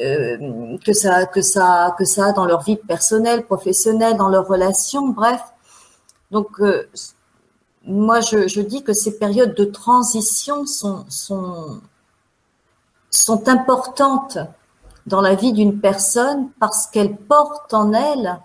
euh, 0.00 0.76
que 0.84 0.92
ça 0.92 1.26
que 1.26 1.40
ça 1.40 1.94
que 1.98 2.04
ça 2.04 2.26
a 2.26 2.32
dans 2.32 2.46
leur 2.46 2.62
vie 2.62 2.76
personnelle, 2.76 3.44
professionnelle, 3.44 4.16
dans 4.16 4.28
leurs 4.28 4.46
relations, 4.46 5.08
bref. 5.08 5.42
Donc 6.30 6.60
euh, 6.60 6.88
moi 7.84 8.20
je, 8.20 8.48
je, 8.48 8.60
dis 8.60 8.82
que 8.82 8.92
ces 8.92 9.18
périodes 9.18 9.54
de 9.54 9.64
transition 9.64 10.66
sont 10.66 11.04
sont 11.08 11.80
sont 13.10 13.48
importantes 13.48 14.38
dans 15.06 15.20
la 15.20 15.34
vie 15.34 15.52
d'une 15.52 15.80
personne 15.80 16.50
parce 16.58 16.86
qu'elles 16.86 17.16
portent 17.16 17.74
en 17.74 17.92
elles 17.92 18.38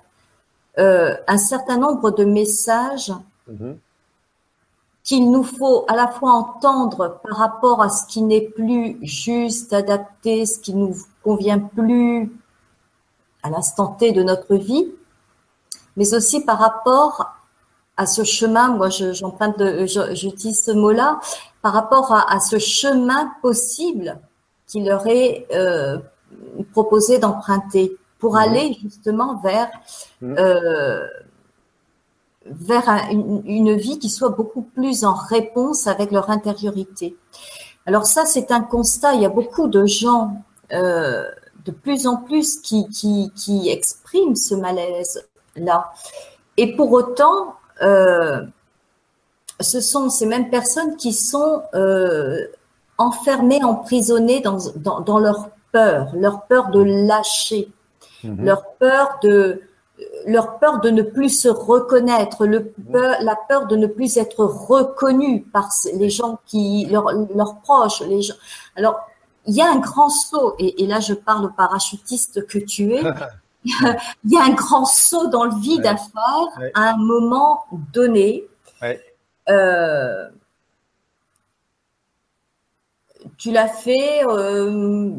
euh, 0.80 1.16
un 1.28 1.38
certain 1.38 1.78
nombre 1.78 2.12
de 2.12 2.24
messages 2.24 3.12
mhm. 3.48 3.78
qu'il 5.04 5.30
nous 5.30 5.44
faut 5.44 5.86
à 5.88 5.96
la 5.96 6.08
fois 6.08 6.32
entendre 6.32 7.20
par 7.24 7.38
rapport 7.38 7.82
à 7.82 7.90
ce 7.90 8.06
qui 8.08 8.22
n'est 8.22 8.42
plus 8.42 8.98
juste, 9.02 9.74
adapté, 9.74 10.46
ce 10.46 10.60
qui 10.60 10.74
nous 10.74 10.96
convient 11.24 11.60
plus 11.60 12.32
à 13.44 13.50
l'instant 13.50 13.88
T 13.88 14.12
de 14.12 14.24
notre 14.24 14.56
vie, 14.56 14.88
mais 15.98 16.14
aussi 16.14 16.46
par 16.46 16.60
rapport 16.60 17.36
à 17.98 18.06
ce 18.06 18.24
chemin, 18.24 18.70
moi 18.70 18.90
j'emprunte, 18.90 19.58
je, 19.60 20.16
j'utilise 20.16 20.64
ce 20.64 20.72
mot-là, 20.72 21.20
par 21.62 21.74
rapport 21.74 22.12
à, 22.14 22.40
ce 22.40 22.58
chemin 22.58 23.32
possible 23.42 24.18
qui 24.68 24.84
leur 24.84 25.06
est 25.06 25.48
euh, 25.54 26.00
proposé 26.72 27.20
d'emprunter 27.20 27.98
pour 28.22 28.34
mhm. 28.34 28.40
aller 28.40 28.78
justement 28.82 29.36
vers 29.42 29.70
mhm. 30.22 30.36
euh, 30.40 31.08
vers 32.46 32.88
une, 33.12 33.76
vie 33.76 34.00
qui 34.00 34.10
soit 34.10 34.30
beaucoup 34.30 34.64
plus 34.64 35.04
en 35.04 35.14
réponse 35.14 35.88
avec 35.88 36.12
leur 36.12 36.30
intériorité. 36.30 37.16
Alors 37.86 38.06
ça, 38.06 38.26
c'est 38.26 38.52
un 38.52 38.62
constat. 38.62 39.14
Il 39.14 39.22
y 39.22 39.26
a 39.26 39.30
beaucoup 39.30 39.68
de 39.68 39.86
gens 39.86 40.42
euh, 40.74 41.30
de 41.66 41.72
plus 41.72 42.08
en 42.08 42.18
plus 42.18 42.60
qui, 42.60 42.88
qui, 42.90 43.32
qui 43.36 43.70
expriment 43.70 44.36
ce 44.36 44.56
malaise-là. 44.56 45.92
Et 46.58 46.76
pour 46.76 46.92
autant, 46.92 47.56
euh, 47.82 48.42
ce 49.60 49.80
sont 49.80 50.10
ces 50.10 50.26
mêmes 50.26 50.50
personnes 50.50 50.96
qui 50.96 51.14
sont 51.14 51.62
euh, 51.76 52.48
enfermées, 52.98 53.64
emprisonnées 53.64 54.42
dans, 54.42 54.58
dans, 54.78 55.02
dans 55.02 55.20
leur 55.20 55.50
peur, 55.72 56.10
leur 56.16 56.44
peur 56.48 56.70
de 56.70 56.82
lâcher, 56.82 57.72
Mhm. 58.24 58.46
leur 58.46 58.74
peur 58.80 59.20
de 59.24 59.62
leur 60.26 60.58
peur 60.58 60.80
de 60.80 60.90
ne 60.90 61.04
plus 61.04 61.30
se 61.30 61.48
reconnaître, 61.48 62.48
le 62.48 62.74
peur, 62.92 63.18
la 63.22 63.36
peur 63.36 63.68
de 63.68 63.76
ne 63.76 63.86
plus 63.86 64.18
être 64.18 64.44
reconnu 64.44 65.44
par 65.44 65.70
les 65.94 66.10
gens 66.10 66.40
qui 66.46 66.88
leurs 66.90 67.60
proches, 67.62 68.02
les 68.02 68.22
gens. 68.22 68.36
Alors 68.76 69.00
il 69.46 69.56
y 69.56 69.62
a 69.62 69.70
un 69.72 69.78
grand 69.78 70.10
saut 70.10 70.56
et, 70.60 70.86
là 70.88 71.00
je 71.00 71.14
parle 71.14 71.46
au 71.46 71.50
parachutiste 71.50 72.48
que 72.48 72.58
tu 72.58 72.94
es. 72.94 73.04
il 73.64 74.32
y 74.32 74.38
a 74.38 74.44
un 74.44 74.54
grand 74.54 74.86
saut 74.86 75.28
dans 75.28 75.46
le 75.46 75.56
vide 75.60 75.86
à 75.86 75.96
faire 75.96 76.72
à 76.74 76.90
un 76.94 76.98
moment 76.98 77.66
donné. 77.94 78.44
Euh, 79.50 80.30
tu 83.38 83.52
l'as 83.52 83.68
fait. 83.68 84.26
Euh, 84.26 85.12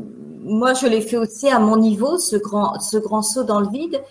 moi, 0.43 0.75
je 0.75 0.87
l'ai 0.87 1.01
fait 1.01 1.17
aussi 1.17 1.49
à 1.49 1.59
mon 1.59 1.77
niveau, 1.77 2.19
ce 2.19 2.37
grand, 2.37 2.81
ce 2.81 2.97
grand 2.97 3.23
saut 3.23 3.45
dans 3.45 3.61
le 3.61 3.69
vide. 3.69 4.03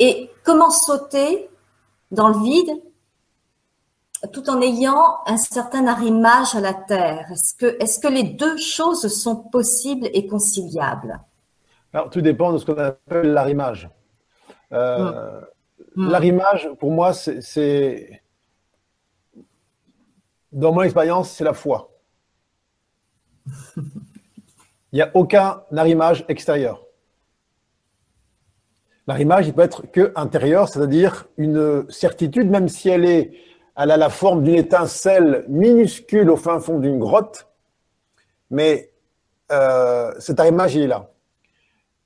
Et 0.00 0.30
comment 0.42 0.70
sauter 0.70 1.48
dans 2.10 2.28
le 2.28 2.42
vide 2.42 2.70
tout 4.32 4.48
en 4.48 4.60
ayant 4.60 5.18
un 5.26 5.36
certain 5.36 5.86
arrimage 5.86 6.54
à 6.54 6.60
la 6.60 6.74
terre? 6.74 7.30
Est-ce 7.30 7.54
que, 7.54 7.66
est 7.80 8.02
que 8.02 8.08
les 8.08 8.24
deux 8.24 8.56
choses 8.56 9.06
sont 9.06 9.36
possibles 9.36 10.08
et 10.12 10.26
conciliables? 10.26 11.20
Alors, 11.92 12.10
tout 12.10 12.20
dépend 12.20 12.52
de 12.52 12.58
ce 12.58 12.66
qu'on 12.66 12.76
appelle 12.76 13.32
l'arrimage. 13.32 13.88
Euh, 14.72 15.40
mm. 15.94 16.10
L'arrimage, 16.10 16.70
pour 16.80 16.90
moi, 16.90 17.12
c'est. 17.12 18.20
Dans 20.50 20.72
mon 20.72 20.82
expérience, 20.82 21.30
c'est 21.30 21.44
la 21.44 21.54
foi. 21.54 21.90
Il 24.94 24.98
n'y 24.98 25.02
a 25.02 25.10
aucun 25.14 25.60
arrimage 25.76 26.24
extérieur. 26.28 26.86
L'arrimage, 29.08 29.48
il 29.48 29.52
peut 29.52 29.62
être 29.62 29.90
que 29.90 30.12
intérieur, 30.14 30.68
c'est-à-dire 30.68 31.26
une 31.36 31.84
certitude, 31.90 32.48
même 32.48 32.68
si 32.68 32.90
elle 32.90 33.04
est, 33.04 33.32
elle 33.76 33.90
a 33.90 33.96
la 33.96 34.08
forme 34.08 34.44
d'une 34.44 34.54
étincelle 34.54 35.46
minuscule 35.48 36.30
au 36.30 36.36
fin 36.36 36.60
fond 36.60 36.78
d'une 36.78 37.00
grotte, 37.00 37.48
mais 38.50 38.92
euh, 39.50 40.12
cet 40.20 40.38
arrimage, 40.38 40.76
il 40.76 40.82
est 40.82 40.86
là. 40.86 41.10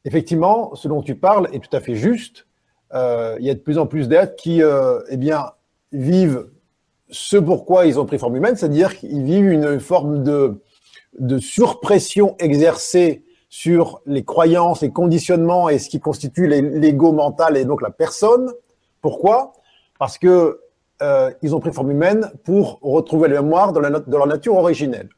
Effectivement, 0.07 0.75
ce 0.75 0.89
dont 0.89 1.03
tu 1.03 1.15
parles 1.15 1.51
est 1.53 1.63
tout 1.63 1.77
à 1.77 1.81
fait 1.81 1.95
juste. 1.95 2.47
Euh, 2.95 3.37
il 3.39 3.45
y 3.45 3.51
a 3.51 3.55
de 3.55 3.61
plus 3.61 3.77
en 3.77 3.87
plus 3.87 4.09
d'êtres 4.09 4.35
qui, 4.35 4.63
euh, 4.63 5.01
eh 5.11 5.19
bien, 5.19 5.53
vivent 5.93 6.49
ce 7.11 7.37
pourquoi 7.37 7.85
ils 7.85 8.01
ont 8.01 8.07
pris 8.07 8.19
forme 8.19 8.37
humaine, 8.37 8.57
c'est-à-dire 8.57 8.97
qu'ils 8.97 9.25
vivent 9.25 9.51
une 9.51 9.79
forme 9.79 10.23
de, 10.23 10.63
de 11.19 11.39
surpression 11.39 12.37
exercée 12.39 13.25
sur 13.49 14.03
les 14.07 14.25
croyances, 14.25 14.83
les 14.83 14.91
conditionnements 14.91 15.69
et 15.69 15.79
ce 15.79 15.89
qui 15.89 16.01
constitue 16.01 16.47
l'ego 16.47 17.13
mental 17.13 17.57
et 17.57 17.65
donc 17.65 17.83
la 17.83 17.91
personne. 17.91 18.53
Pourquoi? 19.01 19.53
Parce 19.99 20.19
que 20.19 20.61
euh, 21.01 21.31
ils 21.43 21.55
ont 21.55 21.61
pris 21.61 21.73
forme 21.73 21.91
humaine 21.91 22.31
pour 22.45 22.79
retrouver 22.83 23.29
la 23.29 23.41
mémoire 23.41 23.73
de, 23.73 23.81
la, 23.81 23.91
leur 24.07 24.27
nature 24.27 24.57
originelle. 24.57 25.09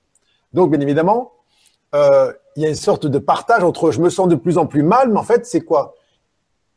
Donc, 0.52 0.70
bien 0.70 0.80
évidemment, 0.80 1.32
euh, 1.94 2.32
il 2.56 2.62
y 2.62 2.66
a 2.66 2.68
une 2.68 2.74
sorte 2.74 3.06
de 3.06 3.18
partage 3.18 3.64
entre 3.64 3.90
je 3.90 4.00
me 4.00 4.10
sens 4.10 4.28
de 4.28 4.34
plus 4.34 4.58
en 4.58 4.66
plus 4.66 4.82
mal, 4.82 5.10
mais 5.10 5.18
en 5.18 5.24
fait, 5.24 5.46
c'est 5.46 5.62
quoi? 5.62 5.94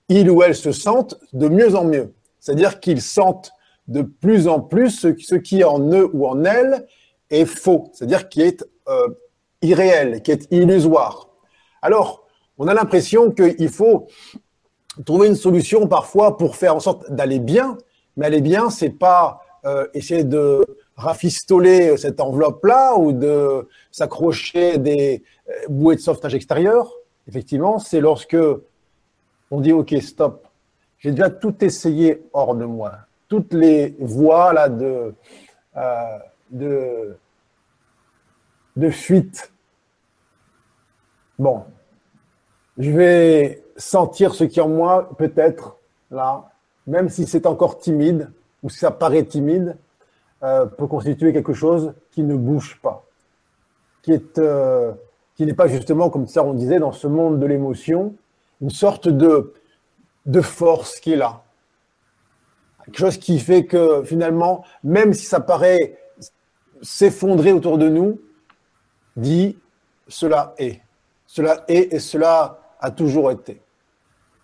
Ils 0.09 0.29
ou 0.29 0.41
elles 0.43 0.55
se 0.55 0.71
sentent 0.71 1.15
de 1.33 1.47
mieux 1.49 1.75
en 1.75 1.83
mieux. 1.83 2.13
C'est-à-dire 2.39 2.79
qu'ils 2.79 3.01
sentent 3.01 3.51
de 3.87 4.01
plus 4.01 4.47
en 4.47 4.59
plus 4.59 4.91
ce, 4.91 5.15
ce 5.17 5.35
qui 5.35 5.63
en 5.63 5.79
eux 5.91 6.09
ou 6.13 6.27
en 6.27 6.45
elles 6.45 6.87
est 7.29 7.45
faux, 7.45 7.89
c'est-à-dire 7.93 8.29
qui 8.29 8.41
est 8.41 8.63
euh, 8.87 9.07
irréel, 9.61 10.21
qui 10.21 10.31
est 10.31 10.47
illusoire. 10.51 11.29
Alors, 11.81 12.25
on 12.57 12.67
a 12.67 12.73
l'impression 12.73 13.31
qu'il 13.31 13.69
faut 13.69 14.07
trouver 15.05 15.27
une 15.27 15.35
solution 15.35 15.87
parfois 15.87 16.37
pour 16.37 16.55
faire 16.55 16.75
en 16.75 16.79
sorte 16.79 17.09
d'aller 17.11 17.39
bien, 17.39 17.77
mais 18.17 18.25
aller 18.25 18.41
bien, 18.41 18.69
c'est 18.69 18.89
pas 18.89 19.41
euh, 19.65 19.87
essayer 19.93 20.23
de 20.23 20.65
rafistoler 20.97 21.95
cette 21.97 22.19
enveloppe-là 22.19 22.95
ou 22.97 23.13
de 23.13 23.67
s'accrocher 23.89 24.77
des 24.77 25.23
euh, 25.49 25.53
bouées 25.69 25.95
de 25.95 26.01
sauvetage 26.01 26.35
extérieur. 26.35 26.91
Effectivement, 27.27 27.79
c'est 27.79 28.01
lorsque 28.01 28.37
on 29.49 29.61
dit 29.61 29.71
OK, 29.71 29.95
stop. 30.01 30.45
J'ai 30.99 31.11
déjà 31.11 31.29
tout 31.29 31.63
essayé 31.63 32.21
hors 32.33 32.55
de 32.55 32.65
moi, 32.65 32.93
toutes 33.29 33.53
les 33.53 33.95
voies 33.99 34.53
là 34.53 34.69
de 34.69 35.13
de 36.53 37.17
de 38.75 38.89
fuite. 38.89 39.51
Bon, 41.39 41.63
je 42.77 42.91
vais 42.91 43.63
sentir 43.77 44.33
ce 44.33 44.43
qui 44.43 44.61
en 44.61 44.69
moi, 44.69 45.09
peut-être, 45.17 45.77
là, 46.11 46.51
même 46.87 47.09
si 47.09 47.25
c'est 47.25 47.45
encore 47.45 47.79
timide, 47.79 48.31
ou 48.61 48.69
si 48.69 48.79
ça 48.79 48.91
paraît 48.91 49.23
timide, 49.23 49.77
euh, 50.43 50.65
peut 50.65 50.87
constituer 50.87 51.33
quelque 51.33 51.53
chose 51.53 51.93
qui 52.11 52.23
ne 52.23 52.35
bouge 52.35 52.79
pas, 52.81 53.05
qui 54.01 54.11
est, 54.11 54.37
euh, 54.37 54.91
qui 55.35 55.45
n'est 55.45 55.53
pas 55.53 55.67
justement, 55.67 56.09
comme 56.09 56.27
ça 56.27 56.43
on 56.43 56.53
disait, 56.53 56.79
dans 56.79 56.91
ce 56.91 57.07
monde 57.07 57.39
de 57.39 57.45
l'émotion, 57.45 58.15
une 58.61 58.69
sorte 58.69 59.07
de, 59.07 59.53
de 60.25 60.41
force 60.41 60.99
qui 60.99 61.13
est 61.13 61.17
là. 61.17 61.43
Quelque 62.85 62.97
chose 62.97 63.17
qui 63.17 63.39
fait 63.39 63.65
que 63.65 64.03
finalement, 64.03 64.65
même 64.83 65.13
si 65.13 65.25
ça 65.25 65.39
paraît 65.39 65.97
s'effondrer 66.81 67.53
autour 67.53 67.77
de 67.77 67.87
nous, 67.87 68.19
dit 69.15 69.57
cela 70.07 70.53
est. 70.57 70.81
Cela 71.25 71.63
est 71.67 71.93
et 71.93 71.99
cela 71.99 72.59
a 72.79 72.91
toujours 72.91 73.31
été. 73.31 73.61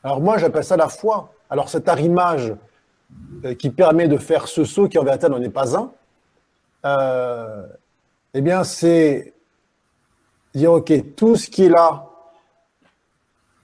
Alors 0.03 0.21
moi, 0.21 0.37
j'appelle 0.37 0.63
ça 0.63 0.77
la 0.77 0.89
foi. 0.89 1.33
Alors 1.49 1.69
cet 1.69 1.87
arrimage 1.87 2.53
euh, 3.43 3.55
qui 3.55 3.69
permet 3.69 4.07
de 4.07 4.17
faire 4.17 4.47
ce 4.47 4.63
saut 4.63 4.87
qui 4.87 4.97
en 4.97 5.03
vérité 5.03 5.27
n'en 5.29 5.41
est 5.41 5.49
pas 5.49 5.77
un, 5.77 5.91
euh, 6.85 7.67
eh 8.33 8.41
bien 8.41 8.63
c'est 8.63 9.33
dire, 10.53 10.73
OK, 10.73 11.15
tout 11.15 11.35
ce 11.35 11.49
qui 11.49 11.65
est 11.65 11.69
là 11.69 12.05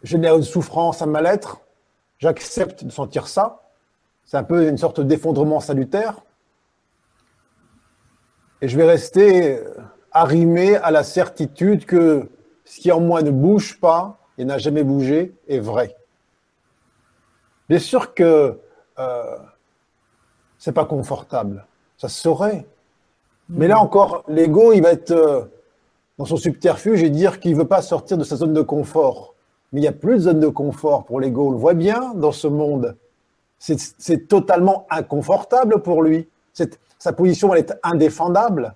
génère 0.04 0.36
une 0.36 0.44
souffrance, 0.44 1.02
un 1.02 1.08
mal-être, 1.08 1.62
j'accepte 2.20 2.84
de 2.84 2.92
sentir 2.92 3.28
ça, 3.28 3.64
c'est 4.24 4.38
un 4.38 4.44
peu 4.44 4.68
une 4.68 4.78
sorte 4.78 5.02
d'effondrement 5.02 5.60
salutaire, 5.60 6.22
et 8.62 8.68
je 8.68 8.78
vais 8.78 8.86
rester 8.86 9.60
arrimé 10.16 10.78
à 10.78 10.92
la 10.92 11.04
certitude 11.04 11.86
que 11.86 12.30
ce 12.64 12.80
qui 12.80 12.92
en 12.92 13.02
moi 13.02 13.22
ne 13.22 13.32
bouge 13.32 13.80
pas 13.82 14.18
et 14.38 14.46
n'a 14.46 14.58
jamais 14.58 14.84
bougé 14.84 15.36
est 15.50 15.60
vrai. 15.60 15.98
Bien 17.68 17.80
sûr 17.80 18.14
que 18.14 18.58
euh, 18.98 19.38
c'est 20.58 20.72
pas 20.72 20.86
confortable, 20.86 21.68
ça 21.98 22.08
se 22.08 22.20
saurait. 22.20 22.66
Mais 23.50 23.68
là 23.68 23.80
encore, 23.80 24.24
l'ego, 24.30 24.72
il 24.72 24.82
va 24.82 24.94
être 24.94 25.12
euh, 25.12 25.44
dans 26.18 26.26
son 26.26 26.38
subterfuge 26.38 27.04
et 27.04 27.10
dire 27.10 27.42
qu'il 27.42 27.54
veut 27.56 27.68
pas 27.68 27.82
sortir 27.82 28.18
de 28.18 28.24
sa 28.24 28.38
zone 28.38 28.54
de 28.54 28.62
confort. 28.62 29.36
Mais 29.74 29.82
il 29.82 29.84
n'y 29.84 29.90
a 29.90 29.92
plus 29.92 30.14
de 30.14 30.20
zone 30.20 30.40
de 30.40 30.48
confort 30.48 31.04
pour 31.04 31.20
l'ego. 31.20 31.50
On 31.50 31.52
le 31.52 31.58
voit 31.58 31.74
bien 31.74 32.14
dans 32.16 32.32
ce 32.32 32.48
monde. 32.48 32.96
C'est 33.60 34.28
totalement 34.28 34.88
inconfortable 34.90 35.82
pour 35.82 36.04
lui. 36.04 36.30
Sa 37.00 37.12
position, 37.12 37.54
elle 37.54 37.60
est 37.60 37.74
indéfendable 37.84 38.76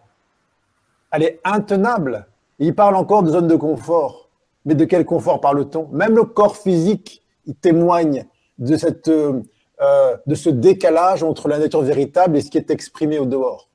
elle 1.12 1.24
est 1.24 1.39
intenable. 1.43 2.28
Il 2.60 2.76
parle 2.76 2.95
encore 2.95 3.24
de 3.24 3.32
zone 3.32 3.48
de 3.48 3.56
confort. 3.56 4.30
Mais 4.65 4.76
de 4.76 4.86
quel 4.86 5.06
confort 5.06 5.39
parle-t-on? 5.41 5.88
Même 5.88 6.15
le 6.15 6.24
corps 6.24 6.58
physique, 6.58 7.24
témoigne 7.62 8.26
euh, 8.62 9.41
euh, 9.82 10.17
de 10.28 10.36
ce 10.36 10.50
décalage 10.50 11.24
entre 11.24 11.48
la 11.48 11.60
nature 11.60 11.82
véritable 11.82 12.38
et 12.38 12.41
ce 12.41 12.52
qui 12.52 12.58
est 12.58 12.69
exprimé 12.69 13.17
au 13.17 13.26
dehors. 13.26 13.69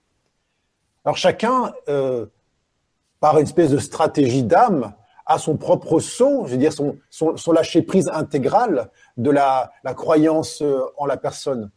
Alors 1.05 1.17
chacun, 1.17 1.73
euh, 1.89 2.27
par 3.21 3.39
une 3.39 3.45
espèce 3.45 3.71
de 3.71 3.79
stratégie 3.79 4.43
d'âme, 4.43 4.95
a 5.27 5.39
son 5.39 5.57
propre 5.57 6.01
saut, 6.01 6.45
je 6.45 6.53
veux 6.53 6.59
dire 6.59 6.73
son, 6.73 6.99
son, 7.09 7.53
lâcher 7.53 7.81
prise 7.81 8.11
intégral 8.13 8.91
de 9.17 9.31
la, 9.31 9.73
la 9.83 9.95
croyance 9.95 10.63
en 10.99 11.07
la 11.07 11.17
personne. 11.17 11.71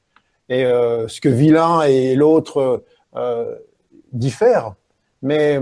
Et 0.50 0.66
ce 0.66 1.22
que 1.22 1.30
vilain 1.30 1.84
et 1.84 2.16
l'autre 2.16 2.84
diffèrent, 4.12 4.76
mais 5.22 5.60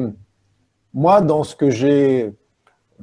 moi, 0.93 1.21
dans 1.21 1.43
ce 1.43 1.55
que 1.55 1.69
j'ai 1.69 2.33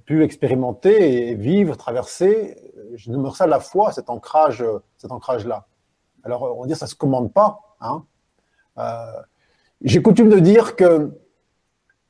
pu 0.04 0.22
expérimenter 0.24 1.28
et 1.28 1.34
vivre, 1.34 1.76
traverser, 1.76 2.72
je 2.94 3.10
demeure 3.10 3.36
ça 3.36 3.46
la 3.46 3.60
foi, 3.60 3.92
cet 3.92 4.10
ancrage, 4.10 4.64
cet 4.96 5.12
ancrage-là. 5.12 5.66
Alors, 6.24 6.58
on 6.58 6.66
dire, 6.66 6.76
ça 6.76 6.86
se 6.86 6.94
commande 6.94 7.32
pas. 7.32 7.60
Hein. 7.80 8.04
Euh, 8.78 9.22
j'ai 9.82 10.00
coutume 10.02 10.28
de 10.28 10.38
dire 10.38 10.76
que 10.76 11.10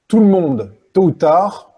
tout 0.07 0.21
le 0.21 0.27
monde, 0.27 0.73
tôt 0.93 1.05
ou 1.05 1.11
tard, 1.11 1.73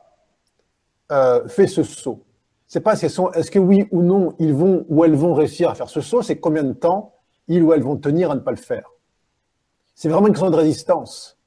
euh, 1.13 1.47
fait 1.49 1.67
ce 1.67 1.83
saut. 1.83 2.25
C'est 2.67 2.81
pas 2.81 2.95
est-ce 2.95 3.51
que 3.51 3.59
oui 3.59 3.87
ou 3.93 4.03
non 4.03 4.35
ils 4.39 4.53
vont 4.53 4.85
ou 4.89 5.05
elles 5.05 5.15
vont 5.15 5.35
réussir 5.35 5.71
à 5.71 5.75
faire 5.75 5.89
ce 5.89 6.01
saut, 6.01 6.23
c'est 6.23 6.39
combien 6.39 6.65
de 6.65 6.73
temps 6.73 7.15
ils 7.47 7.63
ou 7.63 7.73
elles 7.73 7.83
vont 7.83 7.97
tenir 7.97 8.31
à 8.31 8.35
ne 8.35 8.41
pas 8.41 8.51
le 8.51 8.57
faire. 8.57 8.91
C'est 9.95 10.09
vraiment 10.09 10.27
une 10.27 10.33
question 10.33 10.51
de 10.51 10.57
résistance. 10.57 11.39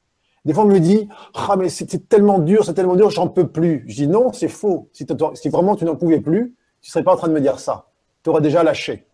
Des 0.47 0.53
fois, 0.53 0.63
on 0.63 0.67
me 0.67 0.79
dit 0.79 1.09
Ah, 1.33 1.57
mais 1.57 1.67
c'est 1.67 2.07
tellement 2.07 2.39
dur, 2.39 2.63
c'est 2.63 2.73
tellement 2.73 2.95
dur, 2.95 3.09
j'en 3.09 3.27
peux 3.27 3.49
plus. 3.49 3.83
Je 3.87 3.95
dis 3.95 4.07
Non, 4.07 4.31
c'est 4.31 4.47
faux. 4.47 4.87
Si, 4.93 5.05
vraiment 5.49 5.75
tu 5.75 5.83
n'en 5.83 5.97
pouvais 5.97 6.21
plus, 6.21 6.55
tu 6.81 6.87
ne 6.87 6.91
serais 6.93 7.03
pas 7.03 7.13
en 7.13 7.17
train 7.17 7.27
de 7.27 7.33
me 7.33 7.41
dire 7.41 7.59
ça. 7.59 7.89
Tu 8.23 8.29
aurais 8.29 8.39
déjà 8.39 8.63
lâché. 8.63 9.05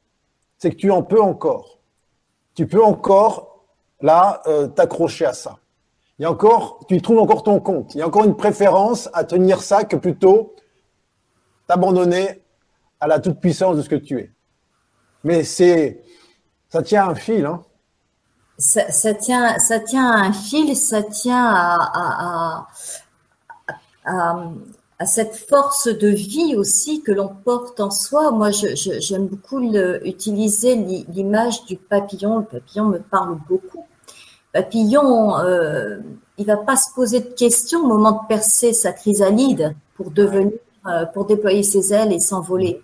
C'est 0.60 0.70
que 0.70 0.76
tu 0.76 0.92
en 0.92 1.02
peux 1.02 1.20
encore. 1.20 1.80
Tu 2.54 2.68
peux 2.68 2.84
encore, 2.84 3.66
là, 4.00 4.44
euh, 4.46 4.68
t'accrocher 4.68 5.26
à 5.26 5.34
ça. 5.34 5.58
Il 6.20 6.28
encore, 6.28 6.86
tu 6.88 6.98
y 6.98 7.02
trouves 7.02 7.18
encore 7.18 7.42
ton 7.42 7.60
compte. 7.60 7.96
Il 7.96 7.98
y 7.98 8.02
a 8.04 8.08
encore 8.08 8.26
une 8.26 8.36
préférence 8.36 9.10
à 9.14 9.24
tenir 9.24 9.64
ça 9.64 9.86
que 9.86 9.96
plutôt 9.96 10.54
t'abandonner 11.66 12.44
à 13.00 13.08
la 13.08 13.20
toute-puissance 13.20 13.76
de 13.76 13.82
ce 13.82 13.90
que 13.90 13.96
tu 13.96 14.20
es. 14.20 14.32
Mais 15.24 15.44
c'est, 15.44 16.04
ça 16.70 16.84
tient 16.84 17.10
un 17.10 17.16
fil, 17.16 17.48
hein 17.48 17.64
ça, 18.58 19.14
tient, 19.14 19.58
ça 19.60 19.80
tient 19.80 20.10
à 20.10 20.26
un 20.26 20.34
fil, 20.34 20.76
ça 20.76 21.04
tient 21.04 21.46
à, 21.46 22.68
à, 24.06 25.06
cette 25.06 25.36
force 25.36 25.88
de 25.88 26.08
vie 26.08 26.56
aussi 26.56 27.02
que 27.02 27.12
l'on 27.12 27.28
porte 27.28 27.80
en 27.80 27.92
soi. 27.92 28.32
Moi, 28.32 28.52
j'aime 28.52 29.28
beaucoup 29.28 29.60
utiliser 30.06 30.76
l'image 30.76 31.66
du 31.66 31.76
papillon. 31.76 32.40
Le 32.40 32.46
papillon 32.46 32.86
me 32.86 33.00
parle 33.00 33.38
beaucoup. 33.50 33.86
Papillon, 34.54 35.38
euh, 35.40 35.98
il 36.38 36.46
va 36.46 36.58
pas 36.58 36.76
se 36.76 36.94
poser 36.94 37.22
de 37.22 37.30
questions 37.30 37.84
au 37.84 37.88
moment 37.88 38.12
de 38.12 38.28
percer 38.28 38.72
sa 38.72 38.94
chrysalide 38.94 39.76
pour 39.96 40.12
devenir, 40.12 40.54
euh, 40.88 41.06
pour 41.08 41.26
déployer 41.26 41.64
ses 41.64 41.92
ailes 41.92 42.14
et 42.14 42.20
s'envoler. 42.20 42.82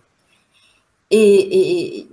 Et, 1.12 2.00
et, 2.00 2.10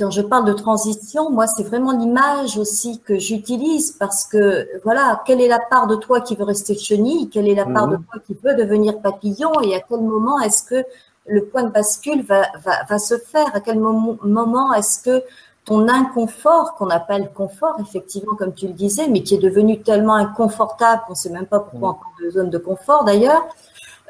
quand 0.00 0.10
je 0.10 0.22
parle 0.22 0.46
de 0.46 0.54
transition, 0.54 1.30
moi, 1.30 1.46
c'est 1.46 1.62
vraiment 1.62 1.92
l'image 1.92 2.56
aussi 2.56 3.00
que 3.00 3.18
j'utilise 3.18 3.92
parce 3.92 4.24
que, 4.24 4.66
voilà, 4.82 5.22
quelle 5.26 5.42
est 5.42 5.48
la 5.48 5.58
part 5.58 5.86
de 5.86 5.94
toi 5.94 6.22
qui 6.22 6.36
veut 6.36 6.44
rester 6.44 6.74
chenille, 6.74 7.28
quelle 7.28 7.48
est 7.48 7.54
la 7.54 7.66
part 7.66 7.86
de 7.86 7.96
mhm. 7.96 8.04
toi 8.10 8.22
qui 8.26 8.34
veut 8.42 8.54
devenir 8.54 8.98
papillon? 9.00 9.60
Et 9.60 9.74
à 9.74 9.80
quel 9.80 10.00
moment 10.00 10.40
est-ce 10.40 10.62
que 10.62 10.82
le 11.26 11.44
point 11.44 11.64
de 11.64 11.68
bascule 11.68 12.24
va, 12.24 12.46
va, 12.64 12.82
va 12.88 12.98
se 12.98 13.18
faire, 13.18 13.54
à 13.54 13.60
quel 13.60 13.78
moment 13.78 14.72
est-ce 14.72 15.02
que 15.02 15.22
ton 15.66 15.86
inconfort, 15.86 16.74
qu'on 16.76 16.88
appelle 16.88 17.30
confort, 17.34 17.76
effectivement, 17.80 18.34
comme 18.36 18.54
tu 18.54 18.66
le 18.68 18.72
disais, 18.72 19.06
mais 19.06 19.22
qui 19.22 19.34
est 19.34 19.38
devenu 19.38 19.82
tellement 19.82 20.14
inconfortable 20.14 21.02
qu'on 21.06 21.12
ne 21.12 21.18
sait 21.18 21.30
même 21.30 21.46
pas 21.46 21.60
pourquoi 21.60 21.90
on 21.90 21.94
parle 21.94 22.24
de 22.24 22.30
zone 22.30 22.50
de 22.50 22.58
confort 22.58 23.04
d'ailleurs, 23.04 23.46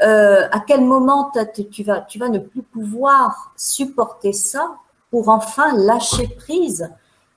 euh, 0.03 0.47
à 0.53 0.61
quel 0.61 0.83
moment 0.83 1.33
tu 1.71 1.83
vas, 1.83 2.01
tu 2.01 2.19
vas 2.19 2.29
ne 2.29 2.39
plus 2.39 2.63
pouvoir 2.63 3.53
supporter 3.57 4.33
ça 4.33 4.77
pour 5.11 5.29
enfin 5.29 5.77
lâcher 5.77 6.29
prise 6.29 6.91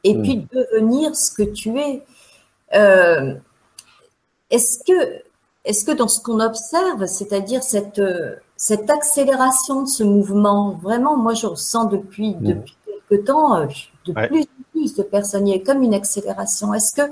et 0.04 0.18
puis 0.20 0.38
hmm. 0.38 0.48
devenir 0.54 1.16
ce 1.16 1.32
que 1.32 1.44
tu 1.44 1.80
es. 1.80 2.04
Euh, 2.76 3.36
est-ce 4.50 4.84
que, 4.84 5.24
est-ce 5.66 5.86
que 5.86 5.92
dans 5.92 6.08
ce 6.08 6.22
qu'on 6.22 6.40
observe, 6.40 7.06
c'est-à-dire 7.06 7.64
cette, 7.64 8.02
cette 8.58 8.90
accélération 8.90 9.84
de 9.84 9.88
ce 9.88 10.04
mouvement, 10.04 10.78
vraiment, 10.82 11.18
moi 11.18 11.34
je 11.34 11.48
ressens 11.48 11.86
depuis, 11.86 12.36
hmm. 12.36 12.44
depuis 12.44 12.78
quelque 12.86 13.24
temps, 13.26 13.56
euh, 13.58 13.68
de 14.06 14.14
plus 14.28 14.42
en 14.42 14.64
plus 14.72 14.96
de 14.96 15.04
personnes, 15.04 15.48
il 15.48 15.56
y 15.56 15.60
a 15.60 15.64
comme 15.64 15.82
une 15.82 15.94
accélération. 15.94 16.74
Est-ce 16.74 16.94
que 16.94 17.12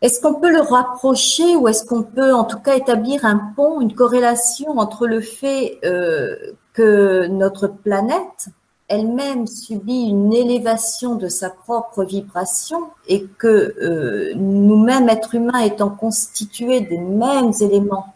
est-ce 0.00 0.20
qu'on 0.20 0.34
peut 0.34 0.52
le 0.52 0.60
rapprocher 0.60 1.56
ou 1.56 1.66
est-ce 1.66 1.84
qu'on 1.84 2.04
peut 2.04 2.32
en 2.32 2.44
tout 2.44 2.60
cas 2.60 2.76
établir 2.76 3.24
un 3.24 3.36
pont, 3.56 3.80
une 3.80 3.94
corrélation 3.94 4.78
entre 4.78 5.08
le 5.08 5.20
fait 5.20 5.80
euh, 5.84 6.36
que 6.72 7.26
notre 7.26 7.66
planète 7.66 8.48
elle-même 8.88 9.46
subit 9.46 10.08
une 10.08 10.32
élévation 10.32 11.14
de 11.14 11.28
sa 11.28 11.50
propre 11.50 12.04
vibration 12.04 12.88
et 13.06 13.26
que 13.38 13.46
euh, 13.46 14.32
nous-mêmes, 14.34 15.08
êtres 15.08 15.34
humains, 15.34 15.60
étant 15.60 15.90
constitués 15.90 16.80
des 16.80 16.98
mêmes 16.98 17.52
éléments 17.60 18.14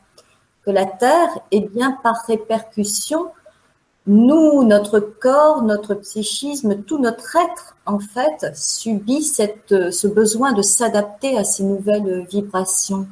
que 0.64 0.70
la 0.70 0.86
Terre, 0.86 1.28
et 1.50 1.58
eh 1.58 1.60
bien 1.60 1.98
par 2.02 2.24
répercussion, 2.26 3.30
nous, 4.06 4.64
notre 4.64 4.98
corps, 4.98 5.62
notre 5.62 5.94
psychisme, 5.94 6.82
tout 6.82 6.98
notre 6.98 7.36
être, 7.36 7.76
en 7.86 7.98
fait, 7.98 8.50
subit 8.54 9.22
cette, 9.22 9.92
ce 9.92 10.06
besoin 10.08 10.52
de 10.52 10.62
s'adapter 10.62 11.36
à 11.36 11.44
ces 11.44 11.62
nouvelles 11.62 12.26
vibrations. 12.30 13.06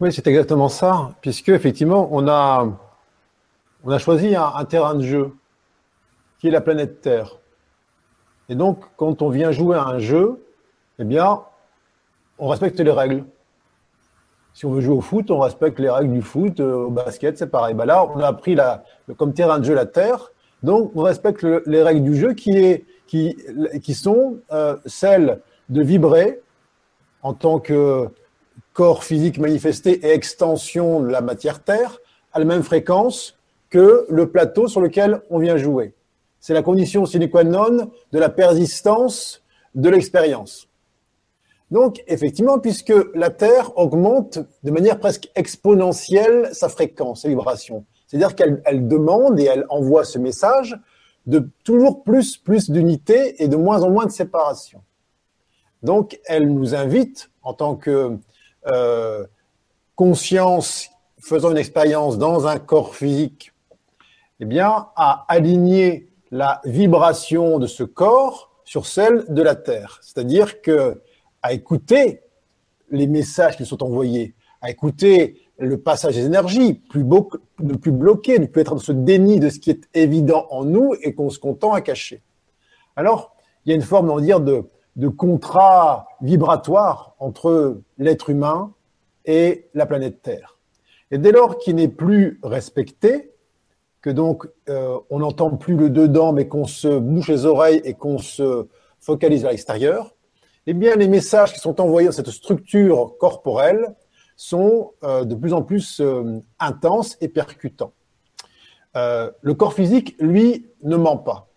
Oui, 0.00 0.12
c'est 0.12 0.26
exactement 0.26 0.68
ça, 0.68 1.12
puisque 1.20 1.50
effectivement, 1.50 2.08
on 2.10 2.26
a, 2.28 2.66
on 3.84 3.90
a 3.90 3.98
choisi 3.98 4.34
un, 4.34 4.64
terrain 4.64 4.94
de 4.94 5.04
jeu 5.04 5.32
qui 6.42 6.48
est 6.48 6.50
la 6.50 6.60
planète 6.60 7.00
Terre. 7.00 7.38
Et 8.48 8.56
donc, 8.56 8.80
quand 8.96 9.22
on 9.22 9.28
vient 9.28 9.52
jouer 9.52 9.76
à 9.76 9.84
un 9.84 10.00
jeu, 10.00 10.44
eh 10.98 11.04
bien, 11.04 11.42
on 12.36 12.48
respecte 12.48 12.80
les 12.80 12.90
règles. 12.90 13.24
Si 14.52 14.66
on 14.66 14.72
veut 14.72 14.80
jouer 14.80 14.96
au 14.96 15.00
foot, 15.00 15.30
on 15.30 15.38
respecte 15.38 15.78
les 15.78 15.88
règles 15.88 16.12
du 16.12 16.20
foot. 16.20 16.58
Euh, 16.58 16.86
au 16.86 16.90
basket, 16.90 17.38
c'est 17.38 17.46
pareil. 17.46 17.74
Bah 17.74 17.86
là, 17.86 18.04
on 18.12 18.18
a 18.18 18.32
pris 18.32 18.56
la, 18.56 18.82
comme 19.18 19.34
terrain 19.34 19.60
de 19.60 19.64
jeu 19.64 19.72
la 19.72 19.86
terre. 19.86 20.32
Donc, 20.64 20.90
on 20.96 21.02
respecte 21.02 21.46
les 21.64 21.80
règles 21.80 22.02
du 22.02 22.16
jeu 22.16 22.34
qui 22.34 23.94
sont 23.94 24.38
euh, 24.50 24.76
celles 24.84 25.40
de 25.68 25.80
vibrer 25.80 26.40
en 27.22 27.34
tant 27.34 27.60
que 27.60 28.08
corps 28.72 29.04
physique 29.04 29.38
manifesté 29.38 30.04
et 30.04 30.10
extension 30.10 30.98
de 30.98 31.08
la 31.08 31.20
matière 31.20 31.62
terre 31.62 31.98
à 32.32 32.40
la 32.40 32.46
même 32.46 32.64
fréquence 32.64 33.38
que 33.70 34.06
le 34.08 34.28
plateau 34.28 34.66
sur 34.66 34.80
lequel 34.80 35.22
on 35.30 35.38
vient 35.38 35.56
jouer. 35.56 35.94
C'est 36.42 36.54
la 36.54 36.62
condition 36.62 37.06
sine 37.06 37.30
qua 37.30 37.44
non 37.44 37.92
de 38.10 38.18
la 38.18 38.28
persistance 38.28 39.44
de 39.76 39.88
l'expérience. 39.88 40.68
Donc, 41.70 42.02
effectivement, 42.08 42.58
puisque 42.58 42.92
la 43.14 43.30
Terre 43.30 43.70
augmente 43.78 44.40
de 44.64 44.70
manière 44.72 44.98
presque 44.98 45.30
exponentielle 45.36 46.50
sa 46.52 46.68
fréquence, 46.68 47.22
sa 47.22 47.28
vibration, 47.28 47.84
c'est-à-dire 48.08 48.34
qu'elle 48.34 48.88
demande 48.88 49.38
et 49.38 49.44
elle 49.44 49.66
envoie 49.70 50.02
ce 50.04 50.18
message 50.18 50.76
de 51.26 51.48
toujours 51.62 52.02
plus, 52.02 52.36
plus 52.36 52.70
d'unité 52.70 53.40
et 53.40 53.46
de 53.46 53.56
moins 53.56 53.84
en 53.84 53.90
moins 53.90 54.06
de 54.06 54.10
séparation. 54.10 54.82
Donc, 55.84 56.18
elle 56.26 56.52
nous 56.52 56.74
invite, 56.74 57.30
en 57.42 57.54
tant 57.54 57.76
que 57.76 58.18
euh, 58.66 59.24
conscience 59.94 60.90
faisant 61.20 61.52
une 61.52 61.56
expérience 61.56 62.18
dans 62.18 62.48
un 62.48 62.58
corps 62.58 62.96
physique, 62.96 63.52
eh 64.40 64.44
bien, 64.44 64.88
à 64.96 65.24
aligner 65.28 66.11
la 66.32 66.62
vibration 66.64 67.58
de 67.58 67.66
ce 67.66 67.84
corps 67.84 68.50
sur 68.64 68.86
celle 68.86 69.26
de 69.28 69.42
la 69.42 69.54
Terre. 69.54 70.00
C'est-à-dire 70.02 70.62
que 70.62 71.02
à 71.42 71.52
écouter 71.52 72.22
les 72.90 73.06
messages 73.06 73.56
qui 73.56 73.66
sont 73.66 73.82
envoyés, 73.82 74.34
à 74.62 74.70
écouter 74.70 75.42
le 75.58 75.78
passage 75.78 76.16
des 76.16 76.24
énergies, 76.24 76.74
plus 76.74 77.04
ne 77.04 77.74
plus 77.74 77.92
bloquer, 77.92 78.38
ne 78.38 78.46
plus 78.46 78.62
être 78.62 78.74
dans 78.74 78.80
ce 78.80 78.92
déni 78.92 79.40
de 79.40 79.50
ce 79.50 79.58
qui 79.58 79.70
est 79.70 79.88
évident 79.94 80.46
en 80.50 80.64
nous 80.64 80.94
et 81.02 81.14
qu'on 81.14 81.28
se 81.28 81.38
contente 81.38 81.74
à 81.74 81.82
cacher. 81.82 82.22
Alors, 82.96 83.36
il 83.64 83.70
y 83.70 83.72
a 83.72 83.76
une 83.76 83.82
forme, 83.82 84.10
on 84.10 84.16
va 84.16 84.22
dire, 84.22 84.40
de, 84.40 84.64
de 84.96 85.08
contrat 85.08 86.08
vibratoire 86.22 87.14
entre 87.18 87.80
l'être 87.98 88.30
humain 88.30 88.72
et 89.26 89.68
la 89.74 89.84
planète 89.84 90.22
Terre. 90.22 90.58
Et 91.10 91.18
dès 91.18 91.30
lors 91.30 91.58
qu'il 91.58 91.76
n'est 91.76 91.88
plus 91.88 92.40
respecté, 92.42 93.31
que 94.02 94.10
donc 94.10 94.48
euh, 94.68 94.98
on 95.08 95.20
n'entend 95.20 95.56
plus 95.56 95.76
le 95.76 95.88
dedans, 95.88 96.32
mais 96.32 96.48
qu'on 96.48 96.66
se 96.66 96.98
bouche 96.98 97.28
les 97.28 97.46
oreilles 97.46 97.80
et 97.84 97.94
qu'on 97.94 98.18
se 98.18 98.66
focalise 99.00 99.46
à 99.46 99.50
l'extérieur, 99.50 100.14
eh 100.66 100.74
bien, 100.74 100.96
les 100.96 101.08
messages 101.08 101.52
qui 101.52 101.60
sont 101.60 101.80
envoyés 101.80 102.08
dans 102.08 102.12
cette 102.12 102.30
structure 102.30 103.16
corporelle 103.18 103.94
sont 104.36 104.92
euh, 105.04 105.24
de 105.24 105.34
plus 105.34 105.52
en 105.52 105.62
plus 105.62 106.00
euh, 106.00 106.40
intenses 106.58 107.16
et 107.20 107.28
percutants. 107.28 107.92
Le 108.94 109.52
corps 109.52 109.72
physique, 109.72 110.16
lui, 110.18 110.66
ne 110.82 110.96
ment 110.96 111.16
pas. 111.16 111.48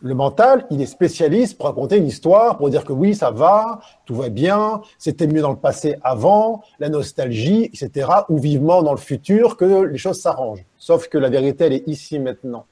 Le 0.00 0.14
mental, 0.14 0.64
il 0.70 0.80
est 0.80 0.86
spécialiste 0.86 1.56
pour 1.56 1.66
raconter 1.66 1.96
une 1.96 2.06
histoire, 2.06 2.56
pour 2.56 2.70
dire 2.70 2.84
que 2.84 2.92
oui, 2.92 3.16
ça 3.16 3.32
va, 3.32 3.80
tout 4.06 4.14
va 4.14 4.28
bien, 4.28 4.80
c'était 4.96 5.26
mieux 5.26 5.42
dans 5.42 5.50
le 5.50 5.56
passé 5.56 5.96
avant, 6.02 6.62
la 6.78 6.88
nostalgie, 6.88 7.64
etc., 7.64 8.08
ou 8.28 8.38
vivement 8.38 8.82
dans 8.82 8.92
le 8.92 8.98
futur 8.98 9.56
que 9.56 9.82
les 9.82 9.98
choses 9.98 10.20
s'arrangent. 10.20 10.64
Sauf 10.76 11.08
que 11.08 11.18
la 11.18 11.28
vérité, 11.28 11.64
elle 11.64 11.72
est 11.72 11.88
ici 11.88 12.20
maintenant. 12.20 12.64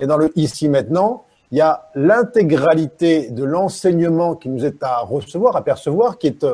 Et 0.00 0.06
dans 0.06 0.16
le 0.16 0.32
ici 0.36 0.68
maintenant, 0.68 1.24
il 1.52 1.58
y 1.58 1.60
a 1.60 1.90
l'intégralité 1.94 3.30
de 3.30 3.44
l'enseignement 3.44 4.34
qui 4.34 4.48
nous 4.48 4.64
est 4.64 4.82
à 4.82 4.98
recevoir, 4.98 5.56
à 5.56 5.62
percevoir, 5.62 6.18
qui 6.18 6.26
est 6.26 6.44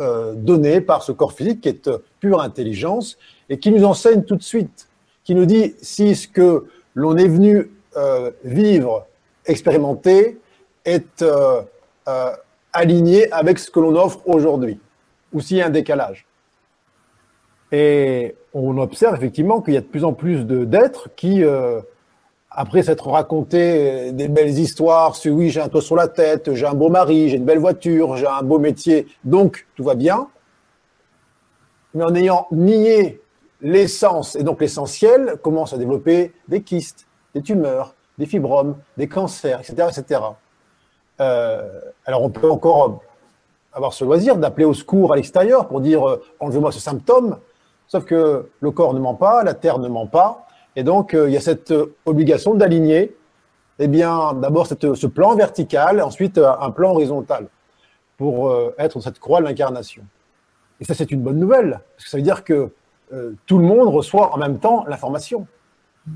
euh, 0.00 0.34
donné 0.34 0.82
par 0.82 1.02
ce 1.02 1.12
corps 1.12 1.32
physique, 1.32 1.62
qui 1.62 1.70
est 1.70 1.90
pure 2.20 2.42
intelligence, 2.42 3.16
et 3.48 3.58
qui 3.58 3.72
nous 3.72 3.84
enseigne 3.84 4.22
tout 4.22 4.36
de 4.36 4.42
suite, 4.42 4.88
qui 5.24 5.34
nous 5.34 5.46
dit 5.46 5.74
si 5.80 6.14
ce 6.14 6.28
que 6.28 6.66
l'on 6.94 7.16
est 7.16 7.28
venu 7.28 7.70
euh, 7.98 8.30
vivre, 8.44 9.06
expérimenter, 9.44 10.38
est 10.84 11.22
euh, 11.22 11.62
aligné 12.72 13.30
avec 13.32 13.58
ce 13.58 13.70
que 13.70 13.80
l'on 13.80 13.94
offre 13.96 14.20
aujourd'hui, 14.26 14.80
ou 15.32 15.40
s'il 15.40 15.58
y 15.58 15.62
a 15.62 15.66
un 15.66 15.70
décalage. 15.70 16.26
Et 17.72 18.36
on 18.54 18.78
observe 18.78 19.14
effectivement 19.16 19.60
qu'il 19.60 19.74
y 19.74 19.76
a 19.76 19.80
de 19.82 19.86
plus 19.86 20.04
en 20.04 20.14
plus 20.14 20.44
d'êtres 20.46 21.10
qui 21.16 21.44
après 22.50 22.82
s'être 22.82 23.08
raconté 23.08 24.12
des 24.12 24.28
belles 24.28 24.58
histoires 24.58 25.16
sur 25.16 25.34
oui, 25.34 25.50
j'ai 25.50 25.60
un 25.60 25.68
toit 25.68 25.82
sur 25.82 25.96
la 25.96 26.08
tête, 26.08 26.54
j'ai 26.54 26.66
un 26.66 26.74
beau 26.74 26.88
mari, 26.88 27.28
j'ai 27.28 27.36
une 27.36 27.44
belle 27.44 27.58
voiture, 27.58 28.16
j'ai 28.16 28.26
un 28.26 28.42
beau 28.42 28.58
métier, 28.58 29.06
donc 29.24 29.66
tout 29.76 29.84
va 29.84 29.94
bien. 29.94 30.28
Mais 31.94 32.04
en 32.04 32.14
ayant 32.14 32.46
nié 32.50 33.20
l'essence 33.60 34.36
et 34.36 34.42
donc 34.42 34.60
l'essentiel, 34.60 35.36
commence 35.42 35.72
à 35.72 35.78
développer 35.78 36.32
des 36.46 36.62
kystes, 36.62 37.07
des 37.38 37.44
tumeurs, 37.44 37.94
des 38.18 38.26
fibromes, 38.26 38.76
des 38.96 39.06
cancers, 39.06 39.60
etc. 39.60 39.88
etc. 39.90 40.20
Euh, 41.20 41.80
alors 42.04 42.22
on 42.22 42.30
peut 42.30 42.50
encore 42.50 43.00
avoir 43.72 43.92
ce 43.92 44.04
loisir 44.04 44.36
d'appeler 44.36 44.64
au 44.64 44.74
secours 44.74 45.12
à 45.12 45.16
l'extérieur 45.16 45.68
pour 45.68 45.80
dire 45.80 46.08
euh, 46.08 46.22
enlevez-moi 46.40 46.72
ce 46.72 46.80
symptôme, 46.80 47.38
sauf 47.86 48.04
que 48.04 48.50
le 48.60 48.70
corps 48.72 48.92
ne 48.92 48.98
ment 48.98 49.14
pas, 49.14 49.44
la 49.44 49.54
terre 49.54 49.78
ne 49.78 49.88
ment 49.88 50.06
pas, 50.06 50.46
et 50.74 50.82
donc, 50.82 51.14
euh, 51.14 51.28
il 51.28 51.34
y 51.34 51.36
a 51.36 51.40
cette 51.40 51.72
obligation 52.06 52.54
d'aligner, 52.54 53.16
eh 53.78 53.88
bien, 53.88 54.34
d'abord 54.34 54.66
ce 54.66 55.06
plan 55.06 55.34
vertical, 55.36 56.02
ensuite 56.02 56.38
un 56.38 56.70
plan 56.70 56.90
horizontal, 56.90 57.46
pour 58.16 58.52
être 58.76 59.00
cette 59.00 59.20
croix 59.20 59.40
de 59.40 59.44
l'incarnation. 59.44 60.02
Et 60.80 60.84
ça, 60.84 60.94
c'est 60.94 61.10
une 61.12 61.20
bonne 61.20 61.38
nouvelle, 61.38 61.80
parce 61.94 62.04
que 62.04 62.10
ça 62.10 62.16
veut 62.16 62.22
dire 62.24 62.42
que 62.42 62.70
tout 63.46 63.58
le 63.58 63.64
monde 63.64 63.88
reçoit 63.88 64.34
en 64.34 64.36
même 64.36 64.58
temps 64.58 64.84
l'information. 64.88 65.46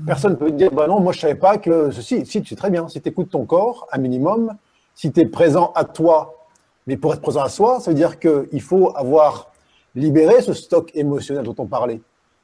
Personne 0.05 0.33
ne 0.33 0.37
peut 0.37 0.51
dire, 0.51 0.71
bah 0.71 0.87
non, 0.87 0.99
moi 0.99 1.13
je 1.13 1.19
ne 1.19 1.21
savais 1.21 1.35
pas 1.35 1.57
que 1.57 1.91
ceci. 1.91 2.25
Si, 2.25 2.41
tu 2.41 2.49
sais 2.49 2.55
très 2.55 2.69
bien, 2.69 2.87
si 2.87 3.01
tu 3.01 3.09
écoutes 3.09 3.29
ton 3.29 3.45
corps, 3.45 3.87
un 3.91 3.97
minimum, 3.97 4.53
si 4.95 5.11
tu 5.11 5.21
es 5.21 5.25
présent 5.25 5.71
à 5.75 5.85
toi, 5.85 6.47
mais 6.87 6.97
pour 6.97 7.13
être 7.13 7.21
présent 7.21 7.41
à 7.41 7.49
soi, 7.49 7.79
ça 7.79 7.91
veut 7.91 7.95
dire 7.95 8.19
qu'il 8.19 8.61
faut 8.61 8.95
avoir 8.95 9.51
libéré 9.95 10.41
ce 10.41 10.53
stock 10.53 10.91
émotionnel 10.93 11.43
dont 11.43 11.55
on 11.57 11.65
parlait. 11.65 12.01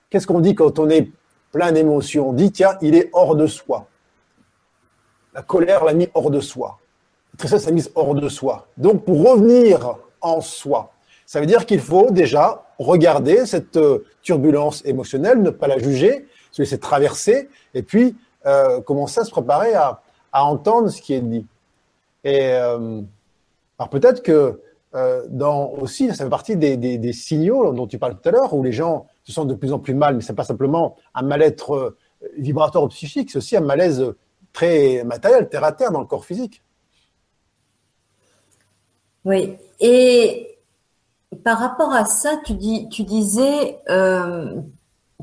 Qu'est-ce 0.09 0.27
qu'on 0.27 0.39
dit 0.39 0.55
quand 0.55 0.79
on 0.79 0.89
est 0.89 1.11
plein 1.51 1.71
d'émotions? 1.71 2.29
On 2.29 2.33
dit, 2.33 2.51
tiens, 2.51 2.77
il 2.81 2.95
est 2.95 3.09
hors 3.13 3.35
de 3.35 3.47
soi. 3.47 3.87
La 5.33 5.41
colère 5.41 5.83
l'a 5.83 5.93
mis 5.93 6.07
hors 6.13 6.31
de 6.31 6.39
soi. 6.39 6.79
La 7.33 7.37
tristesse 7.37 7.65
l'a 7.65 7.71
mise 7.71 7.91
hors 7.95 8.15
de 8.15 8.29
soi. 8.29 8.67
Donc, 8.77 9.05
pour 9.05 9.29
revenir 9.29 9.97
en 10.21 10.41
soi, 10.41 10.91
ça 11.25 11.39
veut 11.39 11.45
dire 11.45 11.65
qu'il 11.65 11.79
faut 11.79 12.09
déjà 12.09 12.65
regarder 12.79 13.45
cette 13.45 13.77
euh, 13.77 14.05
turbulence 14.21 14.83
émotionnelle, 14.85 15.41
ne 15.41 15.49
pas 15.49 15.67
la 15.67 15.77
juger, 15.77 16.27
se 16.51 16.61
laisser 16.61 16.79
traverser, 16.79 17.49
et 17.73 17.83
puis 17.83 18.15
euh, 18.45 18.81
commencer 18.81 19.21
à 19.21 19.25
se 19.25 19.31
préparer 19.31 19.73
à, 19.73 20.01
entendre 20.31 20.89
ce 20.89 21.01
qui 21.01 21.13
est 21.13 21.21
dit. 21.21 21.45
Et 22.23 22.51
euh, 22.53 23.01
alors 23.77 23.89
peut-être 23.89 24.21
que 24.21 24.61
dans 25.29 25.69
aussi, 25.69 26.07
ça 26.07 26.23
fait 26.23 26.29
partie 26.29 26.55
des, 26.55 27.13
signaux 27.13 27.71
dont 27.73 27.85
tu 27.85 27.99
parles 27.99 28.19
tout 28.19 28.27
à 28.29 28.31
l'heure, 28.31 28.53
où 28.53 28.63
les 28.63 28.71
gens 28.71 29.05
se 29.23 29.31
sentent 29.31 29.47
de 29.47 29.53
plus 29.53 29.71
en 29.71 29.79
plus 29.79 29.93
mal, 29.93 30.15
mais 30.15 30.21
c'est 30.21 30.33
pas 30.33 30.43
simplement 30.43 30.95
un 31.13 31.21
mal-être 31.21 31.95
vibratoire 32.37 32.83
ou 32.83 32.87
psychique, 32.87 33.29
c'est 33.29 33.37
aussi 33.37 33.55
un 33.55 33.61
malaise 33.61 34.13
très 34.51 35.03
matériel, 35.03 35.47
terre 35.49 35.63
à 35.63 35.71
terre 35.71 35.91
dans 35.91 35.99
le 35.99 36.05
corps 36.05 36.25
physique. 36.25 36.61
Oui, 39.25 39.57
et 39.79 40.57
par 41.43 41.59
rapport 41.59 41.91
à 41.91 42.05
ça, 42.05 42.37
tu, 42.45 42.53
dis, 42.53 42.89
tu 42.89 43.03
disais, 43.03 43.79
euh, 43.89 44.61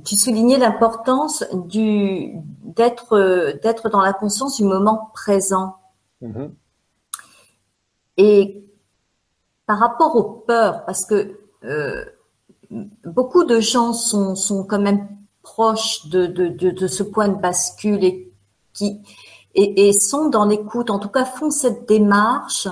tu 0.05 0.17
soulignais 0.17 0.59
l'importance 0.59 1.45
du 1.53 2.33
d'être 2.63 3.59
d'être 3.63 3.89
dans 3.89 4.01
la 4.01 4.13
conscience 4.13 4.57
du 4.57 4.65
moment 4.65 5.11
présent. 5.15 5.77
Mm-hmm. 6.23 6.51
Et 8.19 8.65
par 9.67 9.79
rapport 9.79 10.17
aux 10.17 10.25
peurs, 10.25 10.85
parce 10.85 11.05
que 11.05 11.39
euh, 11.65 12.05
beaucoup 13.05 13.45
de 13.45 13.61
gens 13.61 13.93
sont, 13.93 14.35
sont 14.35 14.65
quand 14.65 14.81
même 14.81 15.09
proches 15.43 16.07
de, 16.09 16.27
de, 16.27 16.49
de, 16.49 16.87
ce 16.87 17.03
point 17.03 17.29
de 17.29 17.41
bascule 17.41 18.03
et 18.05 18.33
qui 18.73 19.01
et, 19.55 19.89
et 19.89 19.93
sont 19.93 20.29
dans 20.29 20.45
l'écoute, 20.45 20.91
en 20.91 20.99
tout 20.99 21.09
cas 21.09 21.25
font 21.25 21.51
cette 21.51 21.89
démarche 21.89 22.69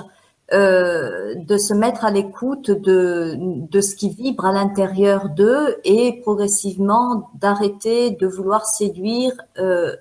de 0.51 1.57
se 1.57 1.73
mettre 1.73 2.05
à 2.05 2.11
l'écoute 2.11 2.69
de, 2.69 3.35
de 3.37 3.81
ce 3.81 3.95
qui 3.95 4.09
vibre 4.09 4.45
à 4.45 4.51
l'intérieur 4.51 5.29
d'eux 5.29 5.77
et 5.83 6.21
progressivement 6.21 7.31
d'arrêter 7.35 8.11
de 8.11 8.27
vouloir 8.27 8.65
séduire 8.65 9.33
euh, 9.57 9.95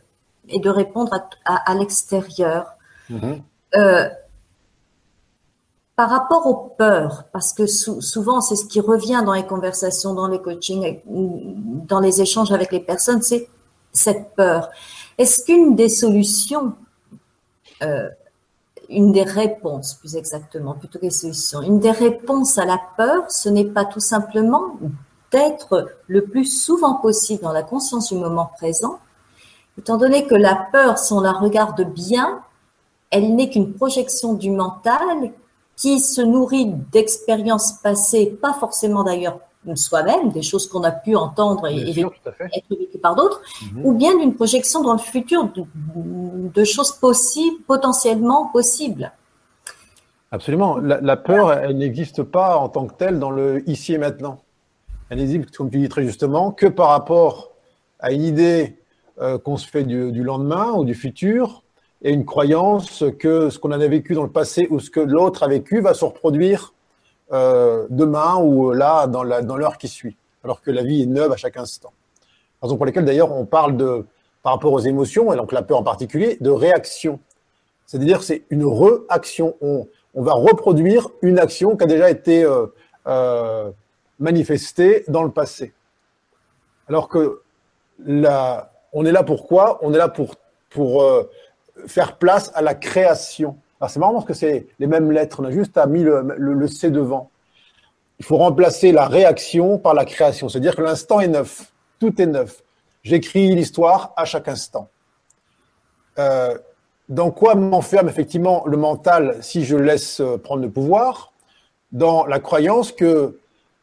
et 0.48 0.60
de 0.60 0.68
répondre 0.68 1.12
à, 1.44 1.70
à, 1.70 1.74
l'extérieur. 1.74 2.74
Mm-hmm. 3.10 3.40
Euh, 3.76 4.08
par 5.96 6.10
rapport 6.10 6.46
aux 6.46 6.74
peurs, 6.76 7.24
parce 7.32 7.52
que 7.52 7.66
souvent 7.66 8.40
c'est 8.40 8.56
ce 8.56 8.66
qui 8.66 8.80
revient 8.80 9.22
dans 9.24 9.32
les 9.32 9.46
conversations, 9.46 10.12
dans 10.12 10.26
les 10.26 10.40
coachings, 10.40 11.00
dans 11.06 12.00
les 12.00 12.20
échanges 12.20 12.50
avec 12.50 12.72
les 12.72 12.80
personnes, 12.80 13.22
c'est 13.22 13.48
cette 13.92 14.34
peur. 14.34 14.70
Est-ce 15.18 15.44
qu'une 15.44 15.76
des 15.76 15.88
solutions 15.88 16.74
euh, 17.82 18.08
une 18.88 19.12
des 19.12 19.22
réponses, 19.22 19.94
plus 19.94 20.16
exactement, 20.16 20.74
plutôt 20.74 20.98
que 20.98 21.04
les 21.04 21.10
solutions. 21.10 21.62
Une 21.62 21.78
des 21.78 21.90
réponses 21.90 22.58
à 22.58 22.64
la 22.64 22.80
peur, 22.96 23.30
ce 23.30 23.48
n'est 23.48 23.64
pas 23.64 23.84
tout 23.84 24.00
simplement 24.00 24.78
d'être 25.30 25.88
le 26.06 26.24
plus 26.24 26.44
souvent 26.44 26.94
possible 26.94 27.42
dans 27.42 27.52
la 27.52 27.62
conscience 27.62 28.12
du 28.12 28.18
moment 28.18 28.50
présent, 28.56 28.98
étant 29.78 29.96
donné 29.96 30.26
que 30.26 30.34
la 30.34 30.54
peur, 30.70 30.98
si 30.98 31.12
on 31.12 31.20
la 31.20 31.32
regarde 31.32 31.82
bien, 31.82 32.42
elle 33.10 33.34
n'est 33.34 33.50
qu'une 33.50 33.74
projection 33.74 34.34
du 34.34 34.50
mental 34.50 35.32
qui 35.76 36.00
se 36.00 36.20
nourrit 36.22 36.72
d'expériences 36.92 37.74
passées, 37.82 38.26
pas 38.40 38.52
forcément 38.52 39.02
d'ailleurs 39.02 39.40
soi-même, 39.74 40.30
des 40.30 40.42
choses 40.42 40.66
qu'on 40.68 40.82
a 40.82 40.90
pu 40.90 41.16
entendre 41.16 41.66
et, 41.66 41.90
être 41.90 42.68
vécues 42.70 42.98
par 42.98 43.14
d'autres, 43.14 43.40
mhm. 43.72 43.86
ou 43.86 43.92
bien 43.92 44.16
d'une 44.18 44.34
projection 44.34 44.82
dans 44.82 44.92
le 44.92 44.98
futur 44.98 45.48
de, 45.54 46.64
choses 46.64 46.92
possibles, 46.92 47.62
potentiellement 47.66 48.46
possibles. 48.46 49.12
Absolument. 50.30 50.78
La, 50.78 51.16
peur, 51.16 51.52
elle 51.52 51.76
n'existe 51.78 52.22
pas 52.22 52.56
en 52.56 52.68
tant 52.68 52.86
que 52.86 52.94
telle 52.94 53.18
dans 53.18 53.30
le 53.30 53.62
ici 53.68 53.94
et 53.94 53.98
maintenant. 53.98 54.40
Elle 55.08 55.18
n'existe, 55.18 55.56
comme 55.56 55.70
tu 55.70 55.78
dis 55.78 55.88
très 55.88 56.04
justement, 56.04 56.50
que 56.50 56.66
par 56.66 56.88
rapport 56.88 57.52
à 58.00 58.12
une 58.12 58.22
idée 58.22 58.76
euh, 59.20 59.38
qu'on 59.38 59.56
se 59.56 59.68
fait 59.68 59.84
du, 59.84 60.24
lendemain 60.24 60.72
ou 60.72 60.84
du 60.84 60.94
futur 60.94 61.62
et 62.02 62.12
une 62.12 62.24
croyance 62.24 63.04
que 63.18 63.48
ce 63.48 63.58
qu'on 63.58 63.70
a 63.70 63.78
vécu 63.78 64.14
dans 64.14 64.24
le 64.24 64.30
passé 64.30 64.66
ou 64.70 64.80
ce 64.80 64.90
que 64.90 65.00
l'autre 65.00 65.44
a 65.44 65.48
vécu 65.48 65.80
va 65.80 65.94
se 65.94 66.04
reproduire 66.04 66.73
euh, 67.34 67.86
demain 67.90 68.36
ou 68.36 68.70
là, 68.70 69.08
dans 69.08 69.24
l'heure 69.24 69.76
qui 69.76 69.88
suit, 69.88 70.16
alors 70.44 70.62
que 70.62 70.70
la 70.70 70.84
vie 70.84 71.02
est 71.02 71.06
neuve 71.06 71.32
à 71.32 71.36
chaque 71.36 71.56
instant. 71.56 71.92
Raison 72.62 72.76
pour 72.76 72.86
laquelle 72.86 73.04
d'ailleurs 73.04 73.32
on 73.32 73.44
parle 73.44 73.76
de, 73.76 74.06
par 74.44 74.52
rapport 74.52 74.72
aux 74.72 74.78
émotions, 74.78 75.32
et 75.32 75.36
donc 75.36 75.50
la 75.50 75.62
peur 75.62 75.78
en 75.78 75.82
particulier, 75.82 76.38
de 76.40 76.50
réaction. 76.50 77.18
C'est-à-dire 77.86 78.22
c'est 78.22 78.44
une 78.50 78.64
réaction. 78.64 79.56
On, 79.60 79.88
on, 80.14 80.22
va 80.22 80.32
reproduire 80.32 81.08
une 81.22 81.40
action 81.40 81.76
qui 81.76 81.82
a 81.82 81.86
déjà 81.88 82.08
été 82.08 82.44
euh, 82.44 82.66
euh, 83.08 83.70
manifestée 84.20 85.04
dans 85.08 85.24
le 85.24 85.30
passé. 85.30 85.74
Alors 86.88 87.08
que 87.08 87.40
on 88.06 89.06
est 89.06 89.12
là 89.12 89.22
pour 89.24 89.48
quoi? 89.48 89.80
On 89.82 89.92
est 89.92 89.98
là 89.98 90.08
pour, 90.08 90.36
pour 90.70 91.04
faire 91.86 92.16
place 92.18 92.52
à 92.54 92.62
la 92.62 92.74
création. 92.74 93.56
Alors 93.80 93.90
c'est 93.90 94.00
marrant 94.00 94.14
parce 94.14 94.26
que 94.26 94.34
c'est 94.34 94.66
les 94.78 94.86
mêmes 94.86 95.10
lettres, 95.10 95.40
on 95.40 95.44
a 95.44 95.50
juste 95.50 95.78
mis 95.88 96.02
le, 96.02 96.66
C 96.66 96.90
devant. 96.90 97.30
Il 98.18 98.24
faut 98.24 98.36
remplacer 98.36 98.92
la 98.92 99.06
réaction 99.06 99.78
par 99.78 99.94
la 99.94 100.04
création, 100.04 100.48
c'est-à-dire 100.48 100.76
que 100.76 100.82
l'instant 100.82 101.20
est 101.20 101.28
neuf, 101.28 101.72
tout 101.98 102.20
est 102.20 102.26
neuf. 102.26 102.62
J'écris 103.02 103.54
l'histoire 103.54 104.12
à 104.16 104.24
chaque 104.24 104.48
instant. 104.48 104.88
Euh, 106.18 106.56
dans 107.08 107.30
quoi 107.30 107.54
m'enferme 107.54 108.08
effectivement 108.08 108.64
le 108.66 108.76
mental 108.76 109.36
si 109.42 109.64
je 109.64 109.76
laisse 109.76 110.20
euh, 110.20 110.38
prendre 110.38 110.62
le 110.62 110.70
pouvoir? 110.70 111.32
Dans 111.92 112.24
la 112.24 112.38
croyance 112.38 112.92
que 112.92 113.38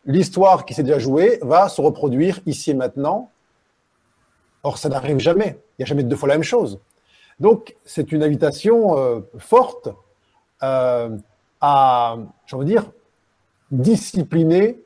l'histoire 0.05 0.65
qui 0.65 0.73
s'est 0.73 0.83
déjà 0.83 0.99
jouée 0.99 1.39
va 1.41 1.69
se 1.69 1.81
reproduire 1.81 2.39
ici 2.45 2.71
et 2.71 2.73
maintenant. 2.73 3.29
Or, 4.63 4.77
ça 4.77 4.89
n'arrive 4.89 5.19
jamais. 5.19 5.59
Il 5.77 5.81
n'y 5.81 5.83
a 5.83 5.85
jamais 5.85 6.03
deux 6.03 6.15
fois 6.15 6.29
la 6.29 6.35
même 6.35 6.43
chose. 6.43 6.79
Donc, 7.41 7.75
c'est 7.85 8.11
une 8.11 8.21
invitation 8.21 8.99
euh, 8.99 9.21
forte 9.39 9.89
euh, 10.61 11.17
à, 11.59 12.17
j'ai 12.45 12.55
envie 12.55 12.65
de 12.65 12.71
dire, 12.71 12.91
discipliner 13.71 14.79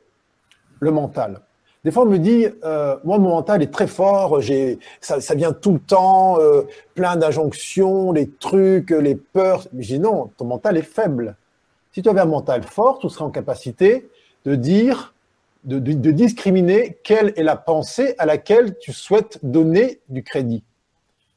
le 0.79 0.91
mental. 0.91 1.41
Des 1.83 1.91
fois, 1.91 2.03
on 2.03 2.05
me 2.05 2.17
dit, 2.17 2.47
euh, 2.63 2.95
moi, 3.03 3.17
mon 3.17 3.31
mental 3.31 3.61
est 3.61 3.73
très 3.73 3.87
fort, 3.87 4.39
j'ai, 4.39 4.79
ça, 5.01 5.35
vient 5.35 5.51
tout 5.51 5.73
le 5.73 5.79
temps, 5.79 6.37
plein 6.95 7.17
d'injonctions, 7.17 8.13
les 8.13 8.29
trucs, 8.29 8.89
les 8.89 9.15
peurs. 9.15 9.67
Je 9.77 9.87
dis 9.87 9.99
non, 9.99 10.31
ton 10.37 10.45
mental 10.45 10.77
est 10.77 10.81
faible. 10.81 11.35
Si 11.91 12.01
tu 12.01 12.07
avais 12.07 12.21
un 12.21 12.25
mental 12.25 12.63
fort, 12.63 12.99
tu 12.99 13.09
serais 13.09 13.25
en 13.25 13.31
capacité 13.31 14.09
de 14.45 14.55
dire, 14.55 15.13
de 15.65 16.11
discriminer 16.11 16.99
quelle 17.03 17.33
est 17.35 17.43
la 17.43 17.57
pensée 17.57 18.15
à 18.17 18.25
laquelle 18.25 18.77
tu 18.79 18.93
souhaites 18.93 19.39
donner 19.43 19.99
du 20.07 20.23
crédit. 20.23 20.63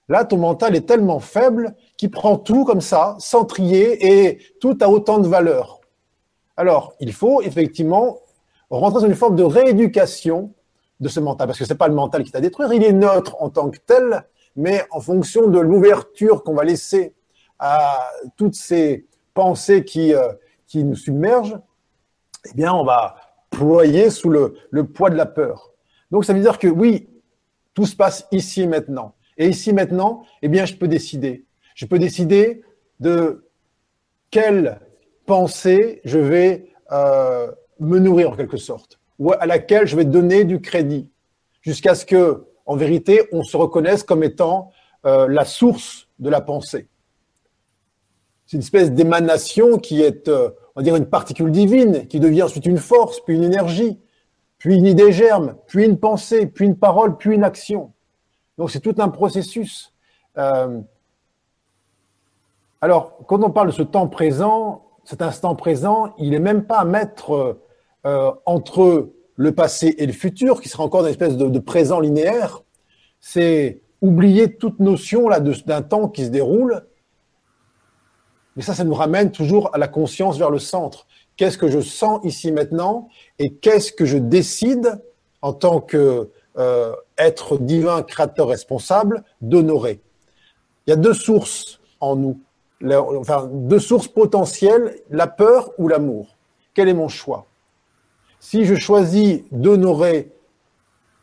Là, 0.09 0.25
ton 0.25 0.39
mental 0.39 0.75
est 0.75 0.87
tellement 0.87 1.21
faible 1.21 1.75
qu'il 1.97 2.11
prend 2.11 2.37
tout 2.39 2.65
comme 2.65 2.81
ça, 2.81 3.17
sans 3.19 3.45
trier, 3.45 4.07
et 4.07 4.39
tout 4.61 4.77
a 4.81 4.89
autant 4.89 5.19
de 5.19 5.29
valeur. 5.29 5.81
Alors, 6.57 6.95
il 6.99 7.13
faut 7.13 7.43
effectivement 7.43 8.19
rentrer 8.71 9.01
dans 9.01 9.07
une 9.07 9.15
forme 9.15 9.37
de 9.37 9.43
rééducation 9.43 10.53
de 11.01 11.09
ce 11.09 11.21
mental, 11.21 11.47
parce 11.47 11.59
que 11.59 11.65
c'est 11.65 11.77
pas 11.77 11.89
le 11.89 11.95
mental 11.95 12.25
qui 12.25 12.33
t'a 12.33 12.41
détruire, 12.41 12.73
il 12.73 12.83
est 12.83 12.93
neutre 12.93 13.37
en 13.41 13.51
tant 13.51 13.71
que 13.71 13.79
tel, 13.79 14.25
mais 14.57 14.85
en 14.91 15.01
fonction 15.01 15.47
de 15.47 15.61
l'ouverture 15.61 16.43
qu'on 16.43 16.55
va 16.55 16.65
laisser 16.65 17.15
à 17.59 18.11
toutes 18.37 18.55
ces 18.55 19.07
pensées 19.35 19.85
qui, 19.85 20.15
euh, 20.15 20.33
qui 20.67 20.83
nous 20.85 20.97
submergent, 20.97 21.61
eh 22.51 22.55
bien, 22.55 22.73
on 22.73 22.85
va 22.85 23.17
ployer 23.51 24.11
sous 24.11 24.31
le, 24.31 24.55
le 24.71 24.85
poids 24.85 25.11
de 25.11 25.17
la 25.17 25.27
peur. 25.27 25.73
Donc, 26.11 26.25
ça 26.25 26.33
veut 26.33 26.41
dire 26.41 26.59
que 26.59 26.67
oui, 26.67 27.09
tout 27.75 27.87
se 27.87 27.95
passe 27.95 28.27
ici 28.33 28.63
et 28.63 28.67
maintenant. 28.67 29.15
Et 29.39 29.49
ici 29.49 29.73
maintenant, 29.73 30.25
eh 30.43 30.49
bien, 30.49 30.67
je 30.67 30.75
peux 30.75 30.89
décider. 30.89 31.47
Je 31.75 31.87
peux 31.87 31.99
décider 31.99 32.63
de 33.01 33.49
quelle 34.31 34.81
pensée 35.27 36.01
je 36.05 36.19
vais 36.19 36.71
euh, 36.91 37.51
me 37.79 37.99
nourrir 37.99 38.31
en 38.31 38.37
quelque 38.37 38.57
sorte, 38.57 38.99
ou 39.19 39.33
à 39.33 39.47
laquelle 39.47 39.87
je 39.87 39.97
vais 39.97 40.05
donner 40.05 40.45
du 40.45 40.61
crédit, 40.61 41.09
jusqu'à 41.63 41.95
ce 41.95 42.05
que, 42.05 42.47
en 42.67 42.77
vérité, 42.77 43.23
on 43.33 43.43
se 43.43 43.57
reconnaisse 43.57 44.03
comme 44.03 44.25
étant 44.25 44.73
euh, 45.07 45.29
la 45.29 45.45
source 45.45 46.09
de 46.19 46.29
la 46.29 46.41
pensée. 46.41 46.89
C'est 48.47 48.57
une 48.57 48.63
espèce 48.63 48.91
d'émanation 48.91 49.79
qui 49.79 50.03
est, 50.03 50.29
euh, 50.29 50.51
on 50.75 50.81
va 50.81 50.83
dire, 50.83 50.97
une 50.97 51.07
particule 51.07 51.53
divine, 51.53 52.09
qui 52.09 52.19
devient 52.19 52.43
ensuite 52.43 52.67
une 52.67 52.79
force, 52.79 53.21
puis 53.21 53.37
une 53.37 53.45
énergie. 53.45 54.01
puis 54.59 54.75
une 54.75 54.87
idée 54.87 55.13
germe, 55.13 55.55
puis 55.69 55.85
une 55.85 55.99
pensée, 56.01 56.47
puis 56.47 56.67
une 56.67 56.77
parole, 56.77 57.17
puis 57.17 57.33
une 57.33 57.45
action. 57.45 57.93
Donc 58.59 58.71
c'est 58.71 58.81
tout 58.81 58.95
un 58.99 59.09
processus. 59.09 59.95
Euh, 60.37 60.81
alors, 62.81 63.19
quand 63.27 63.43
on 63.43 63.51
parle 63.51 63.69
de 63.69 63.73
ce 63.73 63.83
temps 63.83 64.09
présent, 64.09 64.85
cet 65.05 65.23
instant 65.23 65.55
présent, 65.55 66.15
il 66.19 66.31
n'est 66.31 66.39
même 66.39 66.65
pas 66.65 66.81
à 66.81 66.85
mettre 66.85 67.59
euh, 68.05 68.33
entre 68.45 69.11
le 69.37 69.53
passé 69.53 69.95
et 69.99 70.07
le 70.07 70.13
futur, 70.13 70.61
qui 70.61 70.69
sera 70.69 70.85
encore 70.85 71.03
une 71.03 71.11
espèce 71.11 71.37
de, 71.37 71.59
présent 71.61 72.01
linéaire. 72.01 72.63
C'est 73.21 73.81
oublier 74.03 74.57
toute 74.57 74.81
notion 74.81 75.29
là 75.29 75.41
d'un 75.41 75.83
temps 75.83 76.09
qui 76.09 76.25
se 76.25 76.31
déroule. 76.31 76.85
Mais 78.57 78.63
ça, 78.63 78.75
ça 78.75 78.85
nous 78.85 78.95
ramène 78.95 79.31
toujours 79.31 79.75
à 79.75 79.79
la 79.79 79.87
conscience 79.87 80.37
vers 80.37 80.51
le 80.51 80.59
centre. 80.59 81.07
Qu'est-ce 81.37 81.59
que 81.59 81.69
je 81.69 81.81
sens 81.81 82.21
ici 82.25 82.51
maintenant 82.51 83.09
et 83.39 83.55
qu'est-ce 83.55 83.93
que 83.93 84.05
je 84.05 84.19
décide 84.19 85.01
en 85.41 85.53
tant 85.53 85.81
que 85.81 86.31
euh, 86.59 86.95
être 87.17 87.59
divin, 87.59 88.03
créateur, 88.03 88.49
responsable 88.49 89.23
d'honorer. 89.41 90.01
Il 90.87 90.91
y 90.91 90.93
a 90.93 90.97
deux 90.97 91.15
sources 91.15 91.81
en 92.01 92.17
nous, 92.17 92.41
enfin 92.83 93.49
deux 93.53 93.79
sources 93.79 94.09
potentielles, 94.09 94.99
la 95.11 95.27
peur 95.27 95.71
ou 95.79 95.89
l'amour. 95.89 96.37
Quel 96.75 96.89
est 96.89 96.95
mon 96.95 97.09
choix? 97.09 97.47
Si 98.41 98.65
je 98.65 98.75
choisis 98.75 99.43
d'honorer 99.51 100.33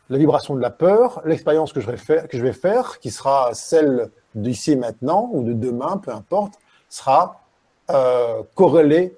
la 0.08 0.18
vibration 0.18 0.54
de 0.54 0.60
la 0.60 0.70
peur, 0.70 1.20
l'expérience 1.24 1.72
que, 1.72 1.80
je 1.80 1.90
vais 1.90 2.52
faire, 2.52 2.98
qui 2.98 3.10
sera 3.10 3.54
celle 3.54 4.10
d'ici 4.34 4.72
et 4.72 4.76
maintenant 4.76 5.28
ou 5.32 5.42
de 5.42 5.52
demain, 5.52 5.96
peu 5.98 6.12
importe, 6.12 6.54
sera 6.88 7.40
euh, 7.90 8.42
corrélée 8.54 9.16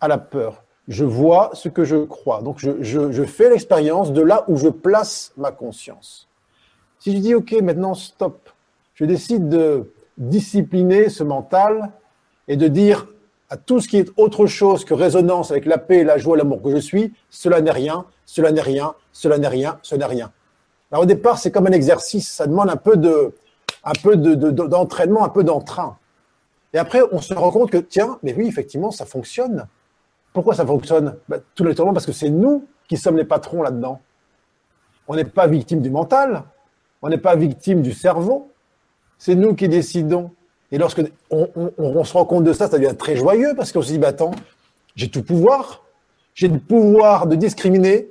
à 0.00 0.08
la 0.08 0.18
peur. 0.18 0.63
Je 0.88 1.04
vois 1.04 1.50
ce 1.54 1.68
que 1.68 1.84
je 1.84 1.96
crois. 1.96 2.42
Donc 2.42 2.58
je, 2.58 3.24
fais 3.24 3.50
l'expérience 3.50 4.12
de 4.12 4.20
là 4.20 4.44
où 4.48 4.56
je 4.56 4.68
place 4.68 5.32
ma 5.36 5.50
conscience. 5.50 6.28
Si 6.98 7.16
je 7.16 7.20
dis, 7.20 7.34
OK, 7.34 7.52
maintenant 7.62 7.94
stop, 7.94 8.50
je 8.94 9.04
décide 9.04 9.48
de 9.48 9.92
discipliner 10.18 11.08
ce 11.08 11.24
mental 11.24 11.90
et 12.48 12.56
de 12.56 12.68
dire 12.68 13.06
à 13.50 13.56
tout 13.56 13.80
ce 13.80 13.88
qui 13.88 13.98
est 13.98 14.10
autre 14.16 14.46
chose 14.46 14.84
que 14.84 14.94
résonance 14.94 15.50
avec 15.50 15.66
la 15.66 15.78
paix, 15.78 16.04
la 16.04 16.18
joie, 16.18 16.36
l'amour 16.36 16.62
que 16.62 16.70
je 16.70 16.78
suis, 16.78 17.12
cela 17.30 17.60
n'est 17.60 17.70
rien, 17.70 18.04
cela 18.26 18.52
n'est 18.52 18.60
rien, 18.60 18.94
cela 19.12 19.38
n'est 19.38 19.48
rien, 19.48 19.78
ce 19.82 19.94
n'est 19.94 20.04
rien. 20.04 20.32
Alors 20.90 21.02
au 21.02 21.06
départ, 21.06 21.38
c'est 21.38 21.50
comme 21.50 21.66
un 21.66 21.72
exercice, 21.72 22.30
ça 22.30 22.46
demande 22.46 22.70
un 22.70 22.76
peu 22.76 22.96
de, 22.96 23.34
un 23.84 23.92
peu 24.02 24.16
d'entraînement, 24.16 25.20
de, 25.20 25.26
un 25.26 25.28
peu 25.28 25.44
d'entrain. 25.44 25.98
Et 26.72 26.78
après, 26.78 27.00
on 27.12 27.20
se 27.20 27.32
rend 27.34 27.50
compte 27.50 27.70
que, 27.70 27.78
tiens, 27.78 28.18
mais 28.22 28.34
oui, 28.34 28.48
effectivement, 28.48 28.90
ça 28.90 29.06
fonctionne. 29.06 29.66
Pourquoi 30.34 30.54
ça 30.54 30.66
fonctionne? 30.66 31.16
Ben, 31.28 31.40
Tout 31.54 31.64
naturellement 31.64 31.94
parce 31.94 32.04
que 32.04 32.12
c'est 32.12 32.28
nous 32.28 32.66
qui 32.88 32.98
sommes 32.98 33.16
les 33.16 33.24
patrons 33.24 33.62
là-dedans. 33.62 34.00
On 35.08 35.14
n'est 35.14 35.24
pas 35.24 35.46
victime 35.46 35.80
du 35.80 35.90
mental, 35.90 36.42
on 37.00 37.08
n'est 37.08 37.18
pas 37.18 37.36
victime 37.36 37.80
du 37.80 37.92
cerveau, 37.92 38.50
c'est 39.16 39.36
nous 39.36 39.54
qui 39.54 39.68
décidons. 39.68 40.32
Et 40.72 40.78
lorsque 40.78 41.02
on, 41.30 42.04
se 42.04 42.12
rend 42.12 42.24
compte 42.24 42.42
de 42.42 42.52
ça, 42.52 42.68
ça 42.68 42.78
devient 42.78 42.96
très 42.98 43.14
joyeux 43.14 43.54
parce 43.56 43.70
qu'on 43.70 43.80
se 43.80 43.92
dit, 43.92 43.98
bah, 43.98 44.08
attends, 44.08 44.32
j'ai 44.96 45.08
tout 45.08 45.22
pouvoir, 45.22 45.84
j'ai 46.34 46.48
le 46.48 46.58
pouvoir 46.58 47.26
de 47.28 47.36
discriminer 47.36 48.08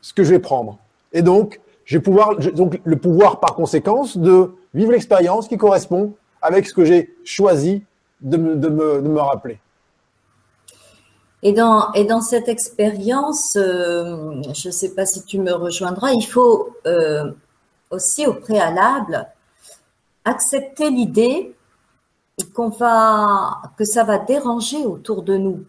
ce 0.00 0.12
que 0.12 0.24
je 0.24 0.30
vais 0.30 0.40
prendre. 0.40 0.78
Et 1.12 1.22
donc, 1.22 1.60
j'ai 1.84 1.98
le 1.98 2.96
pouvoir 2.96 3.38
par 3.38 3.54
conséquence 3.54 4.16
de 4.16 4.52
vivre 4.72 4.90
l'expérience 4.90 5.46
qui 5.46 5.58
correspond 5.58 6.14
avec 6.42 6.66
ce 6.66 6.74
que 6.74 6.84
j'ai 6.84 7.14
choisi 7.24 7.84
de 8.20 8.36
me 8.36 9.20
rappeler. 9.20 9.60
Et 11.46 11.52
dans, 11.52 11.92
et 11.92 12.04
dans 12.04 12.22
cette 12.22 12.48
expérience, 12.48 13.54
euh, 13.56 14.40
je 14.54 14.68
ne 14.68 14.72
sais 14.72 14.94
pas 14.94 15.04
si 15.04 15.22
tu 15.24 15.38
me 15.38 15.52
rejoindras, 15.52 16.12
il 16.12 16.24
faut 16.24 16.74
euh, 16.86 17.30
aussi 17.90 18.26
au 18.26 18.32
préalable 18.32 19.28
accepter 20.24 20.88
l'idée 20.88 21.54
qu'on 22.54 22.70
va, 22.70 23.60
que 23.76 23.84
ça 23.84 24.04
va 24.04 24.16
déranger 24.16 24.86
autour 24.86 25.22
de 25.22 25.36
nous. 25.36 25.64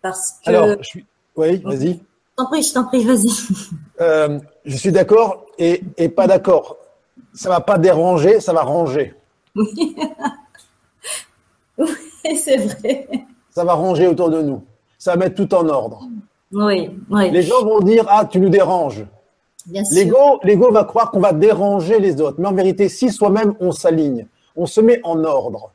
Parce 0.00 0.36
que. 0.42 0.48
Alors, 0.48 0.76
je 0.78 0.88
suis... 0.88 1.06
oui, 1.36 1.58
vas-y. 1.58 1.92
Je 1.92 2.36
t'en 2.36 2.46
prie, 2.46 2.62
je 2.62 2.72
t'en 2.72 2.84
prie, 2.84 3.04
vas-y. 3.04 3.30
Euh, 4.00 4.40
je 4.64 4.76
suis 4.78 4.92
d'accord 4.92 5.44
et, 5.58 5.82
et 5.98 6.08
pas 6.08 6.26
d'accord. 6.26 6.78
Ça 7.34 7.50
va 7.50 7.60
pas 7.60 7.76
déranger, 7.76 8.40
ça 8.40 8.54
va 8.54 8.62
ranger. 8.62 9.14
Oui, 9.54 9.94
oui 11.76 12.34
c'est 12.34 12.56
vrai. 12.56 13.06
Ça 13.50 13.62
va 13.62 13.74
ranger 13.74 14.06
autour 14.06 14.30
de 14.30 14.40
nous 14.40 14.64
ça 15.00 15.12
va 15.12 15.16
mettre 15.16 15.34
tout 15.34 15.52
en 15.54 15.66
ordre. 15.68 16.06
Oui, 16.52 16.90
oui. 17.10 17.30
Les 17.30 17.42
gens 17.42 17.64
vont 17.64 17.80
dire 17.80 18.04
ah 18.08 18.24
tu 18.24 18.38
nous 18.38 18.50
déranges. 18.50 19.04
L'ego, 19.92 20.40
l'ego 20.42 20.70
va 20.70 20.84
croire 20.84 21.10
qu'on 21.10 21.20
va 21.20 21.32
déranger 21.32 21.98
les 21.98 22.20
autres, 22.20 22.36
mais 22.38 22.48
en 22.48 22.52
vérité, 22.52 22.88
si 22.88 23.10
soi-même 23.10 23.54
on 23.60 23.72
s'aligne, 23.72 24.26
on 24.56 24.66
se 24.66 24.80
met 24.80 25.00
en 25.02 25.24
ordre. 25.24 25.72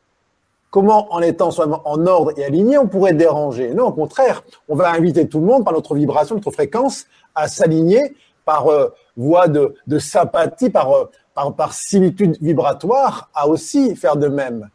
Comment, 0.69 1.11
en 1.13 1.21
étant 1.21 1.51
soi-même 1.51 1.79
en 1.85 2.05
ordre 2.05 2.33
et 2.37 2.43
aligné, 2.43 2.77
on 2.77 2.87
pourrait 2.87 3.13
déranger? 3.13 3.73
Non, 3.73 3.85
au 3.85 3.91
contraire, 3.93 4.43
on 4.67 4.75
va 4.75 4.91
inviter 4.91 5.27
tout 5.27 5.39
le 5.39 5.45
monde 5.45 5.63
par 5.63 5.73
notre 5.73 5.95
vibration, 5.95 6.35
notre 6.35 6.51
fréquence, 6.51 7.05
à 7.33 7.47
s'aligner 7.47 8.15
par 8.43 8.67
euh, 8.67 8.89
voie 9.15 9.47
de, 9.47 9.73
sympathie, 9.97 10.69
par, 10.69 10.91
euh, 10.91 11.05
par, 11.33 11.53
par 11.55 11.73
similitude 11.73 12.37
vibratoire, 12.41 13.29
à 13.33 13.47
aussi 13.47 13.95
faire 13.95 14.17
de 14.17 14.27
même. 14.27 14.69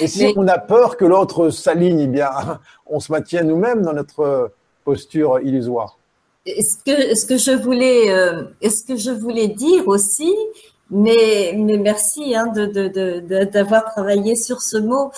Et 0.00 0.06
si 0.06 0.32
on 0.36 0.46
a 0.48 0.58
peur 0.58 0.96
que 0.96 1.04
l'autre 1.04 1.50
s'aligne, 1.50 2.00
eh 2.00 2.06
bien, 2.06 2.30
on 2.86 3.00
se 3.00 3.10
maintient 3.12 3.42
nous-mêmes 3.42 3.82
dans 3.82 3.92
notre 3.92 4.52
posture 4.84 5.40
illusoire. 5.40 5.98
Ce 6.46 6.76
que, 6.84 7.14
ce 7.14 7.26
que 7.26 7.36
je 7.36 7.50
voulais, 7.50 8.10
euh, 8.10 8.44
ce 8.62 8.82
que 8.84 8.96
je 8.96 9.10
voulais 9.10 9.48
dire 9.48 9.86
aussi, 9.86 10.34
mais, 10.90 11.54
mais 11.56 11.76
merci 11.76 12.34
hein, 12.34 12.46
de, 12.46 12.66
de, 12.66 13.44
d'avoir 13.44 13.84
travaillé 13.84 14.34
sur 14.34 14.62
ce 14.62 14.78
mot. 14.78 15.10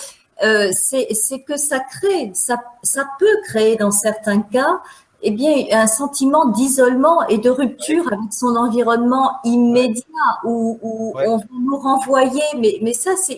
Euh, 0.43 0.71
c'est, 0.73 1.07
c'est 1.13 1.41
que 1.41 1.55
ça 1.55 1.79
crée, 1.79 2.31
ça, 2.33 2.57
ça 2.83 3.05
peut 3.19 3.37
créer 3.45 3.77
dans 3.77 3.91
certains 3.91 4.41
cas 4.41 4.81
eh 5.23 5.31
bien, 5.31 5.65
un 5.71 5.87
sentiment 5.87 6.45
d'isolement 6.45 7.27
et 7.27 7.37
de 7.37 7.49
rupture 7.49 8.07
avec 8.07 8.31
son 8.31 8.55
environnement 8.55 9.33
immédiat 9.43 10.03
où, 10.43 10.79
où 10.81 11.13
on 11.15 11.37
va 11.37 11.43
nous 11.51 11.77
renvoyer. 11.77 12.41
Mais, 12.57 12.79
mais 12.81 12.93
ça, 12.93 13.11
c'est, 13.15 13.37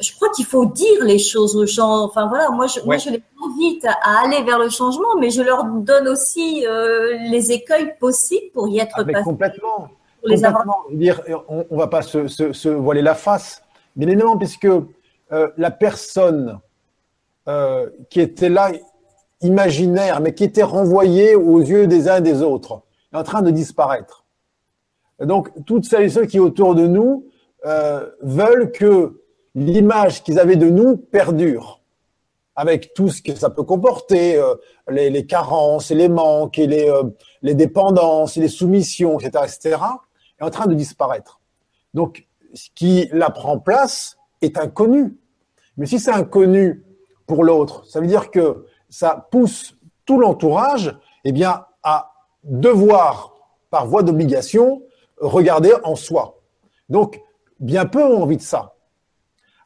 je 0.00 0.14
crois 0.16 0.28
qu'il 0.30 0.44
faut 0.44 0.66
dire 0.66 1.04
les 1.04 1.18
choses 1.18 1.56
aux 1.56 1.66
gens. 1.66 2.04
Enfin 2.04 2.26
voilà, 2.26 2.50
moi, 2.50 2.66
je, 2.66 2.80
moi, 2.84 2.98
je 2.98 3.10
les 3.10 3.22
invite 3.44 3.86
à, 3.86 4.22
aller 4.24 4.42
vers 4.42 4.58
le 4.58 4.68
changement, 4.68 5.16
mais 5.18 5.30
je 5.30 5.42
leur 5.42 5.64
donne 5.64 6.08
aussi 6.08 6.66
euh, 6.66 7.16
les 7.30 7.52
écueils 7.52 7.94
possibles 7.98 8.50
pour 8.52 8.68
y 8.68 8.78
être 8.78 8.96
ah, 8.98 9.04
passé. 9.04 9.24
Complètement. 9.24 9.88
Pour 10.20 10.28
les 10.28 10.36
complètement. 10.36 10.76
Dire, 10.90 11.22
on, 11.48 11.64
on 11.70 11.76
va 11.76 11.86
pas 11.86 12.02
se, 12.02 12.26
se, 12.28 12.52
se, 12.52 12.68
voiler 12.68 13.02
la 13.02 13.14
face, 13.14 13.62
bien 13.96 14.08
évidemment, 14.08 14.36
puisque 14.36 14.66
euh, 14.66 15.48
la 15.56 15.70
personne 15.70 16.60
euh, 17.48 17.88
qui 18.10 18.20
était 18.20 18.50
là 18.50 18.70
imaginaire, 19.40 20.20
mais 20.20 20.34
qui 20.34 20.44
était 20.44 20.62
renvoyé 20.62 21.34
aux 21.34 21.60
yeux 21.60 21.86
des 21.86 22.08
uns 22.08 22.16
et 22.16 22.20
des 22.20 22.42
autres, 22.42 22.82
est 23.12 23.16
en 23.16 23.22
train 23.22 23.42
de 23.42 23.50
disparaître. 23.50 24.24
donc, 25.20 25.50
toutes 25.66 25.84
celles 25.84 26.04
et 26.04 26.08
ceux 26.08 26.26
qui 26.26 26.38
autour 26.38 26.74
de 26.74 26.86
nous 26.86 27.26
euh, 27.66 28.08
veulent 28.22 28.70
que 28.70 29.22
l'image 29.54 30.22
qu'ils 30.22 30.38
avaient 30.38 30.56
de 30.56 30.68
nous 30.68 30.96
perdure, 30.96 31.80
avec 32.54 32.92
tout 32.94 33.08
ce 33.08 33.22
que 33.22 33.34
ça 33.34 33.50
peut 33.50 33.62
comporter, 33.62 34.36
euh, 34.36 34.54
les, 34.88 35.10
les, 35.10 35.26
carences 35.26 35.90
et 35.90 35.94
les 35.94 36.08
manques 36.08 36.58
et 36.58 36.66
les, 36.66 36.88
euh, 36.88 37.04
les 37.42 37.54
dépendances 37.54 38.36
et 38.36 38.40
les 38.40 38.48
soumissions, 38.48 39.18
etc., 39.18 39.44
etc., 39.44 39.82
est 40.40 40.44
en 40.44 40.50
train 40.50 40.66
de 40.66 40.74
disparaître. 40.74 41.40
Donc, 41.94 42.26
ce 42.54 42.68
qui 42.74 43.08
la 43.12 43.30
prend 43.30 43.58
place 43.58 44.16
est 44.42 44.58
inconnu. 44.58 45.16
Mais 45.76 45.86
si 45.86 45.98
c'est 45.98 46.12
inconnu 46.12 46.84
pour 47.26 47.44
l'autre, 47.44 47.86
ça 47.86 48.00
veut 48.00 48.06
dire 48.06 48.30
que 48.30 48.66
ça 48.88 49.28
pousse 49.30 49.76
tout 50.04 50.18
l'entourage 50.18 50.96
eh 51.24 51.32
bien, 51.32 51.64
à 51.82 52.12
devoir, 52.44 53.34
par 53.70 53.86
voie 53.86 54.02
d'obligation, 54.02 54.82
regarder 55.18 55.72
en 55.84 55.96
soi. 55.96 56.38
Donc, 56.88 57.20
bien 57.60 57.86
peu 57.86 58.02
ont 58.02 58.22
envie 58.22 58.36
de 58.36 58.42
ça. 58.42 58.74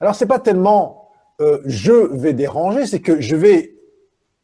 Alors, 0.00 0.14
c'est 0.14 0.26
pas 0.26 0.40
tellement 0.40 1.02
euh, 1.40 1.60
je 1.64 1.92
vais 1.92 2.34
déranger, 2.34 2.86
c'est 2.86 3.00
que 3.00 3.20
je 3.20 3.36
vais, 3.36 3.74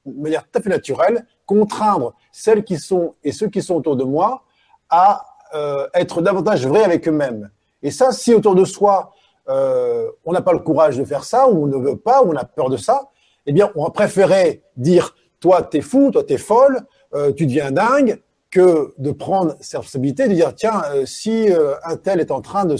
de 0.06 0.20
manière 0.20 0.42
tout 0.44 0.58
à 0.58 0.60
fait 0.60 0.70
naturelle, 0.70 1.26
contraindre 1.46 2.14
celles 2.32 2.64
qui 2.64 2.76
sont 2.76 3.14
et 3.24 3.32
ceux 3.32 3.48
qui 3.48 3.62
sont 3.62 3.74
autour 3.74 3.96
de 3.96 4.04
moi 4.04 4.44
à 4.90 5.24
euh, 5.54 5.86
être 5.94 6.22
davantage 6.22 6.66
vrais 6.66 6.84
avec 6.84 7.06
eux-mêmes. 7.08 7.50
Et 7.82 7.90
ça, 7.90 8.12
si 8.12 8.34
autour 8.34 8.54
de 8.54 8.64
soi, 8.64 9.12
euh, 9.48 10.10
on 10.24 10.32
n'a 10.32 10.42
pas 10.42 10.52
le 10.52 10.58
courage 10.58 10.96
de 10.96 11.04
faire 11.04 11.24
ça, 11.24 11.48
ou 11.48 11.64
on 11.64 11.66
ne 11.66 11.76
veut 11.76 11.96
pas, 11.96 12.22
ou 12.22 12.32
on 12.32 12.36
a 12.36 12.44
peur 12.44 12.68
de 12.68 12.76
ça, 12.76 13.08
eh 13.48 13.52
bien, 13.52 13.72
on 13.76 13.84
va 13.84 13.90
préférer 13.90 14.62
dire 14.76 15.16
toi, 15.40 15.62
t'es 15.62 15.80
fou, 15.80 16.10
toi, 16.10 16.22
t'es 16.22 16.36
folle, 16.36 16.82
euh, 17.14 17.32
tu 17.32 17.46
deviens 17.46 17.70
dingue, 17.70 18.20
que 18.50 18.94
de 18.98 19.10
prendre 19.10 19.56
cette 19.60 19.80
responsabilité, 19.80 20.28
de 20.28 20.34
dire 20.34 20.54
tiens, 20.54 20.82
euh, 20.92 21.06
si 21.06 21.50
euh, 21.50 21.74
un 21.84 21.96
tel 21.96 22.20
est 22.20 22.30
en 22.30 22.42
train 22.42 22.66
de 22.66 22.76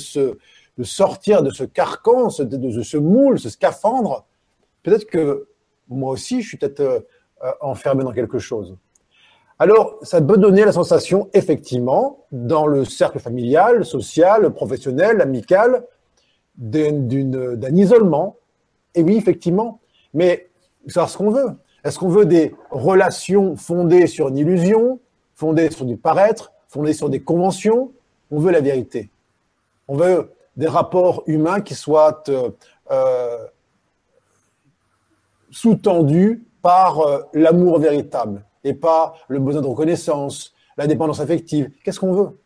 sortir 0.83 1.43
de 1.43 1.51
ce 1.51 1.65
carcan, 1.65 2.29
de, 2.39 2.45
de, 2.45 2.83
ce 2.83 2.99
moule, 2.99 3.39
ce 3.39 3.49
scaphandre, 3.49 4.27
peut-être 4.83 5.07
que 5.07 5.49
moi 5.89 6.11
aussi, 6.13 6.43
je 6.43 6.49
suis 6.49 6.59
peut-être 6.59 7.07
enfermé 7.61 8.05
dans 8.05 8.13
quelque 8.13 8.39
chose. 8.39 8.77
alors 9.59 9.97
ça 10.03 10.21
peut 10.21 10.37
donner 10.37 10.65
la 10.67 10.73
sensation, 10.73 11.31
effectivement, 11.33 12.27
dans 12.31 12.67
le 12.67 12.85
cercle 12.85 13.21
familial, 13.21 13.87
social, 13.87 14.53
professionnel, 14.53 15.23
amical, 15.23 15.85
d'un 16.57 17.75
isolement. 17.75 18.37
Et 18.95 19.03
oui, 19.03 19.17
effectivement, 19.17 19.81
mais 20.15 20.48
c'est 20.89 21.07
ce 21.07 21.17
qu'on 21.17 21.31
veut. 21.31 21.57
Est-ce 21.85 21.99
qu'on 21.99 22.09
veut 22.09 22.27
des 22.27 22.55
relations 22.71 23.57
fondées 23.57 24.07
sur 24.07 24.29
une 24.29 24.39
illusion, 24.39 25.01
fondées 25.35 25.71
sur 25.71 25.85
du 25.85 25.97
paraître, 25.97 26.53
fondées 26.69 26.93
sur 26.93 27.09
des 27.09 27.21
conventions? 27.21 27.93
On 28.31 28.39
veut 28.41 28.51
la 28.51 28.61
vérité. 28.61 29.11
On 29.87 29.97
veut 29.97 30.33
des 30.57 30.67
rapports 30.67 31.23
humains 31.27 31.61
qui 31.61 31.75
soient 31.75 32.23
euh, 32.29 32.51
euh, 32.91 33.47
sous-tendus 35.51 36.45
par 36.63 37.01
euh, 37.01 37.23
l'amour 37.33 37.79
véritable 37.79 38.45
et 38.65 38.75
pas 38.75 39.15
le 39.29 39.39
besoin 39.39 39.63
de 39.63 39.67
reconnaissance, 39.67 40.53
la 40.77 40.87
dépendance 40.87 41.21
affective. 41.21 41.71
Qu'est-ce 41.85 42.01
qu'on 42.01 42.13
veut? 42.13 42.39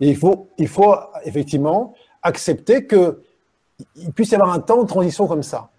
Il 0.00 0.16
faut, 0.16 0.48
il 0.58 0.66
faut 0.66 0.96
effectivement 1.24 1.94
accepter 2.22 2.86
qu'il 2.86 4.12
puisse 4.14 4.30
y 4.30 4.34
avoir 4.34 4.52
un 4.52 4.60
temps 4.60 4.82
de 4.82 4.88
transition 4.88 5.26
comme 5.26 5.42
ça. 5.42 5.70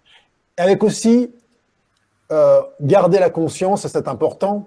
Avec 0.56 0.82
aussi 0.82 1.34
euh, 2.32 2.60
garder 2.80 3.18
la 3.18 3.30
conscience, 3.30 3.86
c'est 3.86 4.08
important, 4.08 4.66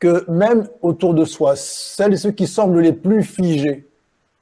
que 0.00 0.28
même 0.28 0.68
autour 0.82 1.14
de 1.14 1.24
soi, 1.24 1.54
celles 1.54 2.14
et 2.14 2.16
ceux 2.16 2.32
qui 2.32 2.46
semblent 2.46 2.80
les 2.80 2.92
plus 2.92 3.22
figés 3.22 3.86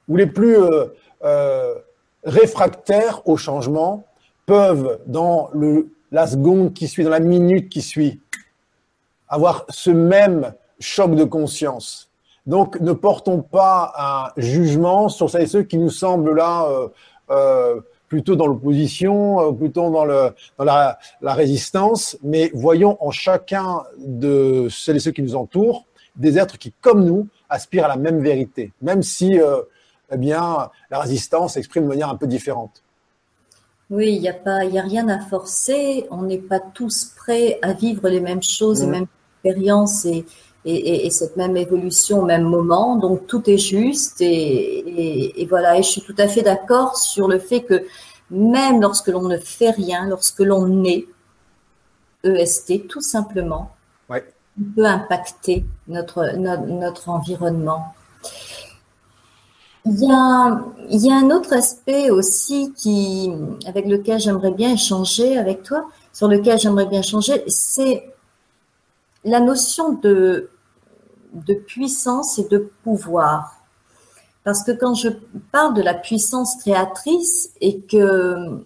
ou 0.07 0.15
les 0.15 0.25
plus 0.25 0.57
euh, 0.57 0.85
euh, 1.23 1.75
réfractaires 2.23 3.21
au 3.27 3.37
changement 3.37 4.05
peuvent, 4.45 4.99
dans 5.05 5.51
la 6.11 6.25
seconde 6.25 6.73
qui 6.73 6.87
suit, 6.87 7.03
dans 7.03 7.11
la 7.11 7.19
minute 7.19 7.69
qui 7.69 7.83
suit, 7.83 8.19
avoir 9.27 9.65
ce 9.69 9.91
même 9.91 10.53
choc 10.79 11.13
de 11.13 11.25
conscience. 11.25 12.09
Donc, 12.47 12.79
ne 12.79 12.93
portons 12.93 13.41
pas 13.43 13.93
un 13.95 14.41
jugement 14.41 15.09
sur 15.09 15.29
celles 15.29 15.43
et 15.43 15.47
ceux 15.47 15.61
qui 15.61 15.77
nous 15.77 15.91
semblent 15.91 16.33
là 16.33 16.67
plutôt 18.09 18.35
dans 18.35 18.47
l'opposition, 18.47 19.39
euh, 19.39 19.51
plutôt 19.53 19.89
dans, 19.89 20.03
le, 20.03 20.31
dans 20.57 20.65
la, 20.65 20.99
la, 21.21 21.33
résistance, 21.33 22.17
mais 22.23 22.51
voyons 22.53 22.97
en 22.99 23.11
chacun 23.11 23.83
de 23.97 24.67
celles 24.69 24.97
et 24.97 24.99
ceux 24.99 25.11
qui 25.11 25.21
nous 25.21 25.35
entourent 25.35 25.85
des 26.15 26.37
êtres 26.37 26.57
qui, 26.57 26.73
comme 26.81 27.05
nous, 27.05 27.27
aspirent 27.49 27.85
à 27.85 27.87
la 27.87 27.95
même 27.95 28.19
vérité, 28.19 28.73
même 28.81 29.03
si 29.03 29.39
euh, 29.39 29.61
eh 30.11 30.17
bien, 30.17 30.69
la 30.89 30.99
résistance 30.99 31.53
s'exprime 31.53 31.83
de 31.83 31.89
manière 31.89 32.09
un 32.09 32.15
peu 32.15 32.27
différente. 32.27 32.83
Oui, 33.89 34.13
il 34.13 34.21
n'y 34.21 34.29
a, 34.29 34.33
pas, 34.33 34.65
y 34.65 34.77
a 34.77 34.83
rien 34.83 35.07
à 35.07 35.19
forcer, 35.19 36.05
on 36.11 36.23
n'est 36.23 36.37
pas 36.37 36.59
tous 36.59 37.13
prêts 37.15 37.57
à 37.61 37.73
vivre 37.73 38.07
les 38.07 38.19
mêmes 38.19 38.43
choses, 38.43 38.81
les 38.81 38.87
mmh. 38.87 38.91
mêmes 38.91 39.07
expériences 39.43 40.05
et, 40.05 40.25
et, 40.65 41.05
et, 41.05 41.09
cette 41.09 41.37
même 41.37 41.55
évolution 41.57 42.19
au 42.19 42.25
même 42.25 42.43
moment. 42.43 42.95
Donc 42.95 43.27
tout 43.27 43.49
est 43.49 43.57
juste 43.57 44.21
et, 44.21 45.41
et, 45.41 45.45
voilà. 45.45 45.77
Et 45.77 45.83
je 45.83 45.89
suis 45.89 46.01
tout 46.01 46.15
à 46.17 46.27
fait 46.27 46.41
d'accord 46.41 46.97
sur 46.97 47.27
le 47.27 47.39
fait 47.39 47.61
que 47.61 47.85
même 48.29 48.81
lorsque 48.81 49.07
l'on 49.07 49.23
ne 49.23 49.37
fait 49.37 49.71
rien, 49.71 50.07
lorsque 50.07 50.39
l'on 50.39 50.83
est 50.83 51.07
EST, 52.23 52.87
tout 52.87 53.01
simplement, 53.01 53.71
ouais. 54.09 54.23
on 54.59 54.75
peut 54.75 54.85
impacter 54.85 55.65
notre, 55.87 56.35
notre, 56.37 56.63
notre 56.63 57.09
environnement. 57.09 57.93
Il 59.85 59.97
y, 60.03 60.11
a, 60.11 60.61
il 60.89 61.01
y 61.01 61.09
a 61.09 61.15
un 61.15 61.31
autre 61.31 61.53
aspect 61.53 62.11
aussi 62.11 62.73
qui, 62.77 63.31
avec 63.65 63.87
lequel 63.87 64.19
j'aimerais 64.19 64.51
bien 64.51 64.73
échanger 64.73 65.37
avec 65.37 65.63
toi, 65.63 65.89
sur 66.11 66.27
lequel 66.27 66.59
j'aimerais 66.59 66.85
bien 66.85 66.99
échanger, 66.99 67.43
c'est 67.47 68.03
la 69.23 69.39
notion 69.39 69.93
de, 69.93 70.49
de 71.33 71.53
puissance 71.53 72.39
et 72.39 72.47
de 72.47 72.71
pouvoir. 72.83 73.55
Parce 74.43 74.63
que 74.63 74.71
quand 74.71 74.95
je 74.95 75.09
parle 75.51 75.73
de 75.73 75.81
la 75.81 75.93
puissance 75.93 76.55
créatrice 76.57 77.51
et 77.61 77.81
que 77.81 78.63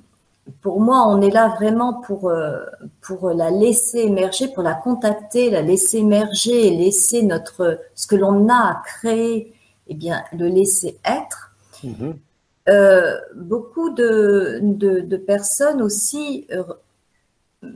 pour 0.62 0.82
moi, 0.82 1.08
on 1.08 1.22
est 1.22 1.32
là 1.32 1.50
vraiment 1.50 1.94
pour, 1.94 2.30
euh, 2.30 2.66
pour 3.02 3.30
la 3.30 3.50
laisser 3.50 4.00
émerger, 4.00 4.50
pour 4.50 4.64
la 4.64 4.74
contacter, 4.74 5.50
la 5.50 5.62
laisser 5.62 6.00
émerger 6.00 6.68
et 6.68 6.78
laisser 6.78 7.24
notre, 7.24 7.80
ce 7.96 8.08
que 8.08 8.16
l'on 8.16 8.50
a 8.50 8.72
à 8.72 8.82
créer, 8.86 9.54
eh 9.88 9.96
bien, 9.96 10.24
le 10.34 10.48
laisser 10.48 10.98
être. 11.06 11.52
Mm-hmm. 11.84 12.14
Euh, 12.70 13.18
beaucoup 13.36 13.90
de, 13.90 14.60
de, 14.62 15.02
de, 15.02 15.18
personnes 15.18 15.82
aussi 15.82 16.48
euh, 16.52 16.64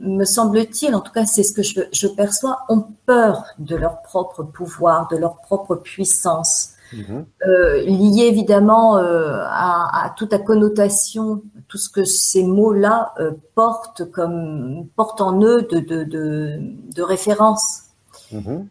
me 0.00 0.24
semble-t-il, 0.24 0.94
en 0.94 1.00
tout 1.00 1.12
cas 1.12 1.26
c'est 1.26 1.42
ce 1.42 1.52
que 1.52 1.62
je, 1.62 2.06
perçois, 2.08 2.60
ont 2.68 2.86
peur 3.06 3.44
de 3.58 3.76
leur 3.76 4.02
propre 4.02 4.42
pouvoir, 4.42 5.08
de 5.08 5.16
leur 5.16 5.36
propre 5.36 5.76
puissance, 5.76 6.72
mhm. 6.92 7.26
euh, 7.46 7.82
liée 7.82 8.26
évidemment 8.26 8.98
euh, 8.98 9.42
à, 9.46 10.12
toute 10.16 10.32
la 10.32 10.38
connotation, 10.38 11.42
tout 11.68 11.78
ce 11.78 11.88
que 11.88 12.04
ces 12.04 12.42
mots-là 12.44 13.14
euh, 13.18 13.32
portent 13.54 14.10
comme 14.10 14.86
portent 14.96 15.20
en 15.20 15.42
eux 15.42 15.62
de, 15.62 15.80
de, 15.80 16.04
de, 16.04 17.02
référence. 17.02 17.84
Mhm. 18.30 18.68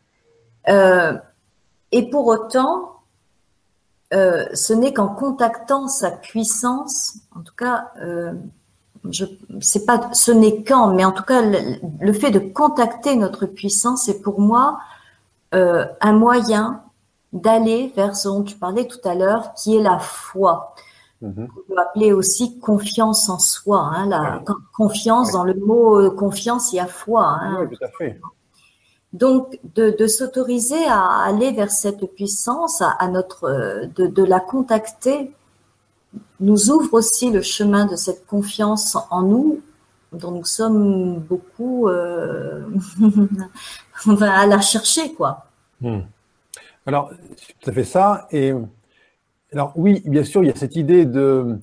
et 1.92 2.10
pour 2.12 2.28
autant, 2.28 2.94
ce 4.12 4.74
n'est 4.74 4.94
qu'en 4.94 5.08
contactant 5.08 5.88
sa 5.88 6.12
puissance, 6.12 7.18
en 7.36 7.42
tout 7.42 7.56
cas 7.56 7.92
je 9.12 9.26
sais 9.62 9.86
pas, 9.86 10.10
ce 10.14 10.32
n'est 10.32 10.64
quand, 10.64 10.94
mais 10.94 11.06
en 11.06 11.12
tout 11.12 11.24
cas, 11.24 11.42
le, 11.42 12.14
fait 12.14 12.32
de 12.32 12.40
contacter 12.40 13.16
notre 13.16 13.46
puissance 13.46 14.10
est 14.10 14.22
pour 14.22 14.40
moi 14.40 14.80
euh, 15.54 15.86
un 16.02 16.14
moyen 16.14 16.84
d'aller 17.34 17.92
vers 17.96 18.16
ce 18.16 18.28
dont 18.28 18.44
tu 18.44 18.56
parlais 18.56 18.86
tout 18.86 19.06
à 19.06 19.16
l'heure, 19.16 19.54
qui 19.54 19.76
est 19.76 19.82
la 19.82 20.00
foi. 20.00 20.76
Mm-hmm. 21.24 21.48
On 21.48 21.74
peut 21.74 21.80
appeler 21.80 22.14
aussi 22.14 22.60
confiance 22.60 23.30
en 23.30 23.40
soi. 23.40 23.80
Hein, 23.80 24.08
la 24.08 24.44
confiance 24.76 25.32
dans 25.32 25.44
le 25.44 25.56
mot 25.56 26.00
euh, 26.00 26.10
confiance, 26.10 26.74
il 26.74 26.78
y 26.78 26.80
a 26.80 26.88
foi. 26.88 27.26
Hein. 27.26 27.60
oui, 27.62 27.78
tout 27.78 27.84
à 27.84 27.90
fait. 27.98 28.20
Donc, 29.14 29.60
de, 29.76 29.96
de 29.98 30.08
s'autoriser 30.08 30.86
à 30.86 31.24
aller 31.24 31.52
vers 31.52 31.72
cette 31.72 32.06
puissance, 32.14 32.82
à, 32.82 32.90
à 32.90 33.08
notre, 33.08 33.46
euh, 33.46 33.86
de, 33.96 34.08
de, 34.08 34.24
la 34.24 34.40
contacter 34.40 35.34
nous 36.40 36.70
ouvre 36.70 36.94
aussi 36.94 37.32
le 37.32 37.42
chemin 37.42 37.86
de 37.86 37.96
cette 37.96 38.26
confiance 38.26 38.98
en 39.10 39.22
nous 39.24 39.62
dont 40.14 40.32
nous 40.32 40.46
sommes 40.46 41.20
beaucoup 41.20 41.88
euh, 41.90 42.64
on 44.06 44.14
va 44.14 44.40
à 44.40 44.46
la 44.46 44.62
chercher 44.62 45.14
quoi. 45.14 45.46
Hmm. 45.82 46.00
Alors 46.86 47.12
à 47.66 47.72
fait 47.72 47.84
ça 47.84 48.28
et 48.32 48.54
alors 49.52 49.74
oui 49.76 50.02
bien 50.06 50.24
sûr 50.24 50.44
il 50.44 50.48
y 50.48 50.52
a 50.52 50.56
cette 50.56 50.76
idée 50.76 51.06
de 51.06 51.60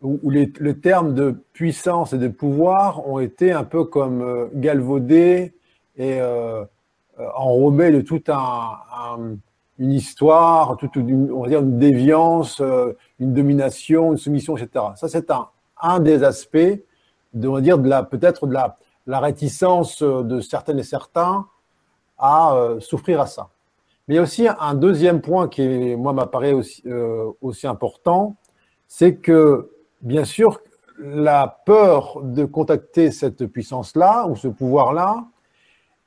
où, 0.00 0.30
les, 0.30 0.52
le 0.60 0.78
terme 0.78 1.14
de 1.14 1.42
puissance 1.52 2.12
et 2.12 2.18
de 2.18 2.28
pouvoir 2.28 3.08
ont 3.08 3.18
été 3.18 3.52
un 3.52 3.64
peu 3.64 3.84
comme 3.84 4.22
euh, 4.22 4.46
galvaudés 4.54 5.54
et 5.96 6.20
euh, 6.20 6.64
enrobés 7.34 7.90
de 7.90 8.00
tout 8.00 8.22
un 8.28 9.36
une 9.78 9.92
histoire, 9.92 10.76
une, 10.94 11.30
on 11.32 11.42
va 11.42 11.48
dire 11.48 11.60
une 11.60 11.78
déviance, 11.78 12.60
euh, 12.60 12.92
une 13.20 13.32
domination, 13.32 14.12
une 14.12 14.18
soumission, 14.18 14.56
etc. 14.56 14.86
Ça, 14.96 15.08
c'est 15.08 15.30
un, 15.30 15.48
un 15.80 16.00
des 16.00 16.24
aspects, 16.24 16.58
de, 17.34 17.48
on 17.48 17.54
va 17.54 17.60
dire, 17.60 17.78
la, 17.78 18.02
peut-être 18.02 18.46
de 18.46 18.54
la, 18.54 18.76
la 19.06 19.20
réticence 19.20 20.02
de 20.02 20.40
certaines 20.40 20.78
et 20.78 20.84
certains 20.84 21.46
à 22.18 22.54
euh, 22.54 22.80
souffrir 22.80 23.20
à 23.20 23.26
ça. 23.26 23.48
Mais 24.06 24.14
il 24.14 24.16
y 24.16 24.20
a 24.20 24.22
aussi 24.22 24.48
un 24.48 24.74
deuxième 24.74 25.20
point 25.20 25.48
qui, 25.48 25.94
moi, 25.96 26.12
m'apparaît 26.12 26.52
aussi, 26.52 26.82
euh, 26.86 27.30
aussi 27.40 27.66
important, 27.66 28.36
c'est 28.86 29.16
que, 29.16 29.70
bien 30.00 30.24
sûr, 30.24 30.60
la 30.98 31.60
peur 31.64 32.20
de 32.22 32.44
contacter 32.44 33.10
cette 33.12 33.46
puissance-là 33.46 34.26
ou 34.26 34.34
ce 34.34 34.48
pouvoir-là 34.48 35.24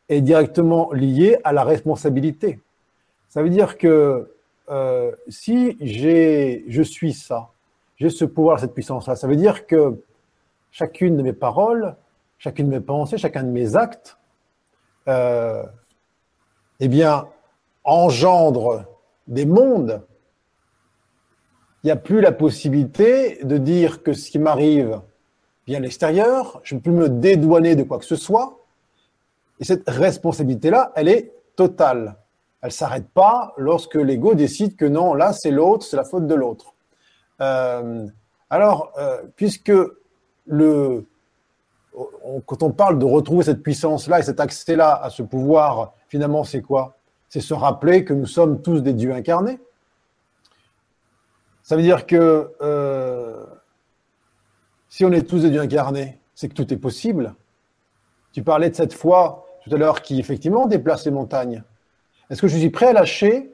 est 0.10 0.22
directement 0.22 0.92
liée 0.92 1.38
à 1.44 1.54
la 1.54 1.64
responsabilité. 1.64 2.60
Ça 3.32 3.42
veut 3.42 3.50
dire 3.50 3.78
que 3.78 4.36
euh, 4.70 5.14
si 5.30 5.78
j'ai, 5.80 6.66
je 6.68 6.82
suis 6.82 7.14
ça, 7.14 7.52
j'ai 7.96 8.10
ce 8.10 8.26
pouvoir, 8.26 8.60
cette 8.60 8.74
puissance-là, 8.74 9.16
ça 9.16 9.26
veut 9.26 9.38
dire 9.38 9.68
que 9.68 10.04
chacune 10.70 11.16
de 11.16 11.24
mes 11.24 11.32
paroles, 11.32 11.96
chacune 12.38 12.68
de 12.68 12.72
mes 12.72 12.82
pensées, 12.82 13.18
chacun 13.18 13.44
de 13.44 13.50
mes 13.50 13.78
actes, 13.78 14.18
euh, 15.08 15.64
eh 16.82 16.90
bien, 16.90 17.30
engendre 17.86 18.84
des 19.28 19.46
mondes. 19.46 20.06
Il 21.84 21.88
n'y 21.88 21.92
a 21.92 21.96
plus 21.96 22.20
la 22.20 22.34
possibilité 22.34 23.42
de 23.46 23.58
dire 23.58 24.04
que 24.04 24.12
ce 24.12 24.30
qui 24.30 24.40
m'arrive 24.40 25.00
vient 25.68 25.80
de 25.80 25.84
l'extérieur, 25.84 26.60
je 26.64 26.76
ne 26.76 26.82
peux 26.82 26.92
plus 26.92 27.00
me 27.00 27.08
dédouaner 27.08 27.78
de 27.78 27.84
quoi 27.84 27.98
que 27.98 28.06
ce 28.06 28.18
soit. 28.18 28.60
Et 29.62 29.64
cette 29.64 29.90
responsabilité-là, 29.90 30.92
elle 30.98 31.08
est 31.08 31.32
totale 31.56 32.18
elle 32.62 32.72
s'arrête 32.72 33.10
pas 33.10 33.54
lorsque 33.58 33.96
l'ego 33.96 34.36
décide 34.36 34.76
que 34.76 34.86
non, 34.86 35.14
là 35.14 35.34
c'est 35.34 35.52
l'autre, 35.52 35.86
c'est 35.86 35.98
la 35.98 36.04
faute 36.04 36.28
de 36.28 36.36
l'autre. 36.36 36.74
Euh, 37.42 38.08
alors, 38.50 38.92
euh, 38.98 39.24
puisque 39.36 39.74
quand 42.46 42.64
on 42.64 42.72
parle 42.72 43.00
de 43.00 43.06
retrouver 43.06 43.44
cette 43.46 43.64
puissance-là 43.64 44.20
et 44.20 44.24
cet 44.24 44.40
accès-là 44.40 44.94
à 44.94 45.10
ce 45.10 45.24
pouvoir 45.24 45.94
finalement, 46.08 46.44
c'est 46.44 46.62
quoi? 46.62 46.96
C'est 47.30 47.40
se 47.42 47.54
rappeler 47.54 48.04
que 48.04 48.14
nous 48.14 48.26
sommes 48.26 48.62
tous 48.62 48.82
des 48.82 48.94
dieux 48.94 49.14
incarnés. 49.14 49.60
Ça 51.64 51.76
veut 51.76 51.82
dire 51.82 52.06
que 52.06 52.52
euh, 52.62 53.46
si 54.90 55.06
on 55.06 55.12
est 55.12 55.22
tous 55.22 55.44
des 55.44 55.50
dieux 55.50 55.62
incarnés, 55.62 56.20
c'est 56.36 56.50
que 56.50 56.54
tout 56.54 56.74
est 56.74 56.78
possible. 56.78 57.34
Tu 58.34 58.44
parlais 58.44 58.70
de 58.70 58.76
cette 58.76 58.94
foi 58.94 59.46
tout 59.64 59.74
à 59.74 59.78
l'heure 59.78 60.02
qui 60.02 60.20
effectivement 60.20 60.66
déplace 60.66 61.06
les 61.06 61.12
montagnes. 61.12 61.64
Est-ce 62.32 62.42
que 62.42 62.48
je 62.48 62.58
suis 62.58 62.70
prêt 62.70 62.88
à 62.88 62.94
lâcher 62.94 63.52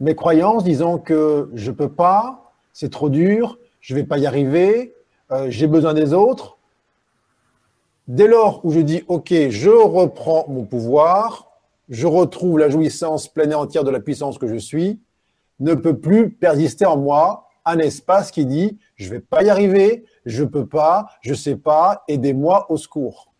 mes 0.00 0.14
croyances 0.14 0.64
disant 0.64 0.96
que 0.96 1.50
je 1.52 1.70
ne 1.70 1.76
peux 1.76 1.92
pas, 1.92 2.54
c'est 2.72 2.90
trop 2.90 3.10
dur, 3.10 3.58
je 3.82 3.92
ne 3.92 4.00
vais 4.00 4.06
pas 4.06 4.16
y 4.16 4.24
arriver, 4.24 4.94
euh, 5.30 5.50
j'ai 5.50 5.66
besoin 5.66 5.92
des 5.92 6.14
autres? 6.14 6.56
Dès 8.08 8.26
lors 8.26 8.64
où 8.64 8.72
je 8.72 8.80
dis 8.80 9.04
OK, 9.08 9.34
je 9.50 9.68
reprends 9.68 10.46
mon 10.48 10.64
pouvoir, 10.64 11.50
je 11.90 12.06
retrouve 12.06 12.58
la 12.58 12.70
jouissance 12.70 13.28
pleine 13.28 13.52
et 13.52 13.54
entière 13.54 13.84
de 13.84 13.90
la 13.90 14.00
puissance 14.00 14.38
que 14.38 14.48
je 14.48 14.56
suis, 14.56 14.98
ne 15.58 15.74
peut 15.74 15.98
plus 15.98 16.30
persister 16.30 16.86
en 16.86 16.96
moi 16.96 17.48
un 17.66 17.78
espace 17.80 18.30
qui 18.30 18.46
dit 18.46 18.78
je 18.96 19.08
ne 19.08 19.16
vais 19.16 19.20
pas 19.20 19.42
y 19.42 19.50
arriver, 19.50 20.06
je 20.24 20.44
ne 20.44 20.48
peux 20.48 20.64
pas, 20.64 21.10
je 21.20 21.32
ne 21.32 21.36
sais 21.36 21.56
pas, 21.56 22.02
aidez-moi 22.08 22.64
au 22.72 22.78
secours. 22.78 23.34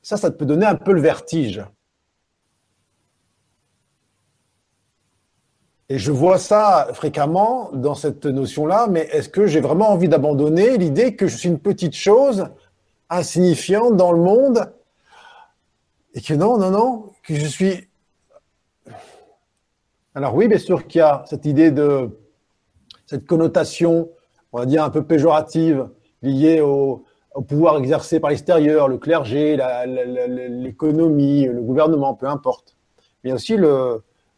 Ça, 0.00 0.16
ça 0.16 0.30
peut 0.30 0.46
donner 0.46 0.64
un 0.64 0.76
peu 0.76 0.92
le 0.92 1.02
vertige. 1.02 1.62
Et 5.92 5.98
je 5.98 6.10
vois 6.10 6.38
ça 6.38 6.88
fréquemment 6.94 7.68
dans 7.74 7.94
cette 7.94 8.24
notion-là, 8.24 8.86
mais 8.88 9.10
est-ce 9.12 9.28
que 9.28 9.46
j'ai 9.46 9.60
vraiment 9.60 9.90
envie 9.90 10.08
d'abandonner 10.08 10.78
l'idée 10.78 11.16
que 11.16 11.26
je 11.26 11.36
suis 11.36 11.50
une 11.50 11.58
petite 11.58 11.92
chose 11.92 12.46
insignifiante 13.10 13.94
dans 13.94 14.10
le 14.10 14.22
monde 14.22 14.72
et 16.14 16.22
que 16.22 16.32
non, 16.32 16.56
non, 16.56 16.70
non, 16.70 17.12
que 17.22 17.34
je 17.34 17.44
suis... 17.44 17.90
Alors 20.14 20.34
oui, 20.34 20.48
bien 20.48 20.56
sûr 20.56 20.86
qu'il 20.86 21.00
y 21.00 21.02
a 21.02 21.24
cette 21.28 21.44
idée 21.44 21.70
de 21.70 22.08
cette 23.04 23.26
connotation, 23.26 24.08
on 24.54 24.60
va 24.60 24.64
dire 24.64 24.84
un 24.84 24.88
peu 24.90 25.04
péjorative, 25.04 25.90
liée 26.22 26.62
au, 26.62 27.04
pouvoir 27.46 27.76
exercé 27.76 28.18
par 28.18 28.30
l'extérieur, 28.30 28.88
le 28.88 28.96
clergé, 28.96 29.58
l'économie, 29.86 31.44
le 31.44 31.60
gouvernement, 31.60 32.14
peu 32.14 32.28
importe. 32.28 32.78
Mais 33.22 33.28
il 33.28 33.32
y 33.34 33.62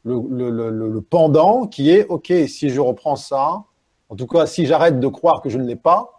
aussi 0.05 0.15
le, 0.15 0.71
le, 0.71 1.01
pendant 1.01 1.67
qui 1.67 1.91
est, 1.91 2.07
OK, 2.07 2.33
si 2.47 2.71
je 2.71 2.81
reprends 2.81 3.17
ça, 3.17 3.65
en 4.09 4.17
tout 4.17 4.27
cas, 4.27 4.47
si 4.47 4.67
j'arrête 4.67 5.01
de 5.01 5.09
croire 5.09 5.43
que 5.43 5.49
je 5.49 5.59
ne 5.59 5.65
l'ai 5.65 5.77
pas, 5.77 6.11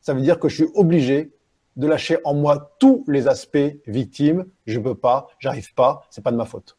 ça 0.00 0.14
veut 0.14 0.20
dire 0.20 0.38
que 0.38 0.48
je 0.48 0.64
suis 0.64 0.72
obligé 0.74 1.32
de 1.76 1.86
lâcher 1.86 2.18
en 2.24 2.34
moi 2.34 2.74
tous 2.78 3.04
les 3.08 3.28
aspects 3.28 3.58
victimes. 3.86 4.46
Je 4.66 4.78
ne 4.78 4.84
peux 4.84 4.94
pas, 4.94 5.28
j'arrive 5.38 5.72
pas, 5.74 6.06
c'est 6.10 6.22
pas 6.22 6.32
de 6.32 6.36
ma 6.36 6.44
faute. 6.44 6.76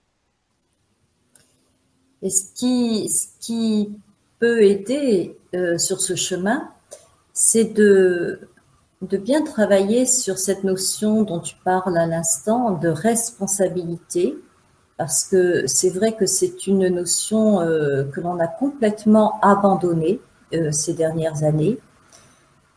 Et 2.22 2.30
ce 2.30 2.54
qui, 2.54 3.10
ce 3.10 3.28
qui 3.40 3.92
peut 4.40 4.64
aider 4.64 5.38
euh, 5.56 5.78
sur 5.78 6.02
ce 6.02 6.16
chemin, 6.16 6.70
c'est 7.34 7.74
de, 7.74 8.48
de 9.02 9.18
bien 9.18 9.44
travailler 9.44 10.06
sur 10.06 10.38
cette 10.38 10.64
notion 10.64 11.24
dont 11.24 11.40
tu 11.40 11.56
parles 11.64 11.98
à 11.98 12.06
l'instant 12.06 12.72
de 12.72 12.90
responsabilité, 12.90 14.36
parce 15.02 15.24
que 15.24 15.66
c'est 15.66 15.90
vrai 15.90 16.14
que 16.14 16.28
c'est 16.28 16.68
une 16.68 16.88
notion 16.90 17.60
euh, 17.60 18.04
que 18.04 18.22
l'on 18.22 18.40
a 18.40 18.46
complètement 18.46 19.40
abandonnée 19.42 20.22
euh, 20.54 20.72
ces 20.72 20.94
dernières 20.94 21.44
années. 21.44 21.80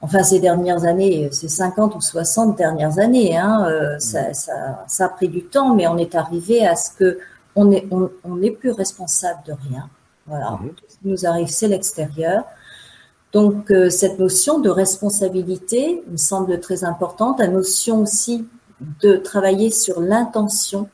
Enfin, 0.00 0.22
ces 0.22 0.40
dernières 0.40 0.86
années, 0.86 1.28
ces 1.32 1.48
50 1.48 1.94
ou 1.96 2.00
60 2.00 2.56
dernières 2.56 2.98
années, 2.98 3.36
hein, 3.36 3.66
euh, 3.68 3.98
ça, 3.98 4.32
ça, 4.32 5.04
a 5.04 5.08
pris 5.10 5.28
du 5.28 5.44
temps, 5.44 5.74
mais 5.74 5.86
on 5.86 5.98
est 5.98 6.14
arrivé 6.14 6.66
à 6.66 6.76
ce 6.76 6.92
que 6.92 7.18
on 7.56 7.66
n'est 7.66 7.86
on, 7.90 8.10
on 8.24 8.38
plus 8.52 8.70
responsable 8.70 9.40
de 9.44 9.52
rien. 9.68 9.90
Voilà, 10.26 10.52
mhm. 10.52 10.72
ce 10.88 10.96
qui 10.96 11.08
nous 11.08 11.26
arrive, 11.26 11.48
c'est 11.48 11.68
l'extérieur. 11.68 12.44
Donc, 13.34 13.70
cette 13.90 14.18
notion 14.18 14.60
de 14.60 14.70
responsabilité 14.70 16.02
me 16.10 16.16
semble 16.16 16.58
très 16.60 16.84
importante. 16.84 17.38
La 17.38 17.48
notion 17.48 18.00
aussi 18.00 18.46
de 19.02 19.16
travailler 19.16 19.70
sur 19.70 20.00
l'intention 20.00 20.88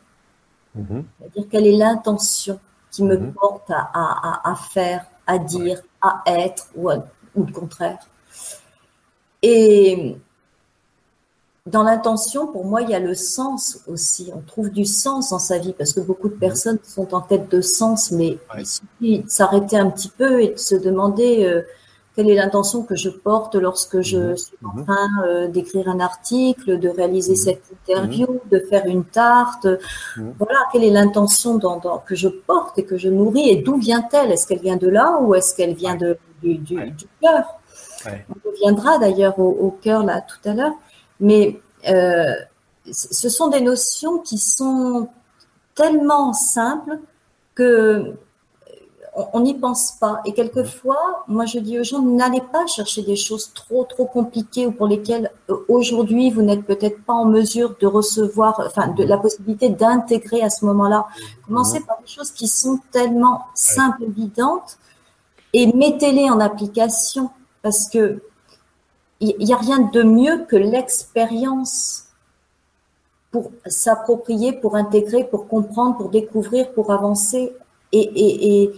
Mhm. 0.74 1.04
C'est-à-dire 1.18 1.48
quelle 1.50 1.66
est 1.66 1.76
l'intention 1.76 2.58
qui 2.90 3.04
me 3.04 3.16
mhm. 3.16 3.32
porte 3.32 3.70
à, 3.70 4.54
faire, 4.72 5.06
à 5.26 5.38
dire, 5.38 5.80
à 6.00 6.22
être 6.26 6.68
ou, 6.76 6.90
le 6.90 7.52
contraire. 7.52 7.98
Et 9.42 10.16
dans 11.66 11.82
l'intention, 11.82 12.46
pour 12.46 12.64
moi, 12.64 12.82
il 12.82 12.90
y 12.90 12.94
a 12.94 13.00
le 13.00 13.14
sens 13.14 13.80
aussi. 13.86 14.30
On 14.34 14.40
trouve 14.40 14.70
du 14.70 14.84
sens 14.84 15.30
dans 15.30 15.38
sa 15.38 15.58
vie 15.58 15.72
parce 15.72 15.92
que 15.92 16.00
beaucoup 16.00 16.28
de 16.28 16.34
mhm. 16.34 16.40
personnes 16.40 16.78
sont 16.82 17.14
en 17.14 17.20
quête 17.20 17.50
de 17.50 17.60
sens, 17.60 18.10
mais 18.10 18.38
il 18.58 18.66
suffit 18.66 19.20
de 19.20 19.28
s'arrêter 19.28 19.76
un 19.76 19.90
petit 19.90 20.10
peu 20.10 20.42
et 20.42 20.48
de 20.50 20.58
se 20.58 20.74
demander 20.74 21.44
euh, 21.44 21.62
quelle 22.16 22.28
est 22.28 22.34
l'intention 22.34 22.82
que 22.82 22.96
je 22.96 23.08
porte 23.08 23.54
lorsque 23.54 24.00
je 24.00 24.18
mhm. 24.18 24.36
suis 24.36 24.56
en 24.64 24.76
mhm. 24.76 24.84
train 24.84 25.08
euh, 25.26 25.48
d'écrire 25.48 25.88
un 25.88 26.00
article, 26.00 26.78
de 26.78 26.88
réaliser 26.88 27.32
mhm. 27.32 27.36
cette 27.36 27.64
interview, 27.72 28.40
de 28.50 28.58
faire 28.58 28.86
une 28.86 29.04
tarte. 29.04 29.66
Voilà, 30.38 30.58
quelle 30.72 30.84
est 30.84 30.90
l'intention 30.90 31.58
que 31.58 32.14
je 32.14 32.28
porte 32.28 32.78
et 32.78 32.84
que 32.84 32.96
je 32.96 33.08
nourris 33.08 33.48
et 33.48 33.56
d'où 33.56 33.76
vient-elle? 33.76 34.32
Est-ce 34.32 34.46
qu'elle 34.46 34.61
vient 34.61 34.76
de 34.76 34.88
là 34.88 35.18
ou 35.20 35.34
est-ce 35.34 35.54
qu'elle 35.54 35.74
vient 35.74 35.96
de, 35.96 36.18
du, 36.42 36.58
du, 36.58 36.92
cœur? 37.20 37.44
On 38.06 38.50
reviendra 38.50 38.98
d'ailleurs 38.98 39.38
au, 39.38 39.70
cœur 39.82 40.04
là 40.04 40.20
tout 40.20 40.48
à 40.48 40.54
l'heure. 40.54 40.74
Mais 41.20 41.61
euh, 41.88 42.34
ce 42.90 43.28
sont 43.28 43.48
des 43.48 43.61
notions 43.61 44.18
qui 44.18 44.38
sont 44.38 45.08
tellement 45.74 46.32
simples 46.32 46.98
que 47.54 48.14
on 49.14 49.40
n'y 49.40 49.54
pense 49.54 49.92
pas. 49.92 50.20
Et 50.24 50.32
quelquefois, 50.32 51.24
moi 51.26 51.44
je 51.44 51.58
dis 51.58 51.78
aux 51.78 51.84
gens, 51.84 52.00
n'allez 52.00 52.40
pas 52.40 52.66
chercher 52.66 53.02
des 53.02 53.16
choses 53.16 53.52
trop 53.52 53.84
trop 53.84 54.06
compliquées 54.06 54.66
ou 54.66 54.72
pour 54.72 54.86
lesquelles 54.86 55.30
euh, 55.48 55.56
aujourd'hui 55.68 56.30
vous 56.30 56.42
n'êtes 56.42 56.64
peut-être 56.64 57.02
pas 57.04 57.14
en 57.14 57.24
mesure 57.24 57.76
de 57.80 57.86
recevoir, 57.86 58.62
enfin 58.64 58.88
de 58.88 59.04
la 59.04 59.18
possibilité 59.18 59.68
d'intégrer 59.68 60.42
à 60.42 60.50
ce 60.50 60.64
moment-là. 60.66 61.06
Commencez 61.46 61.80
par 61.80 62.00
des 62.00 62.06
choses 62.06 62.30
qui 62.30 62.46
sont 62.46 62.78
tellement 62.92 63.46
simples, 63.54 64.04
évidentes, 64.04 64.78
et 65.52 65.72
mettez-les 65.72 66.30
en 66.30 66.38
application 66.38 67.30
parce 67.62 67.88
que 67.88 68.22
il 69.20 69.36
n'y 69.44 69.52
a 69.52 69.58
rien 69.58 69.80
de 69.80 70.02
mieux 70.02 70.46
que 70.48 70.56
l'expérience 70.56 72.04
pour 73.30 73.52
s'approprier, 73.66 74.52
pour 74.52 74.76
intégrer, 74.76 75.24
pour 75.24 75.46
comprendre, 75.46 75.96
pour 75.96 76.08
découvrir, 76.08 76.72
pour 76.72 76.90
avancer. 76.90 77.52
Et, 77.92 78.00
et, 78.00 78.62
et, 78.62 78.72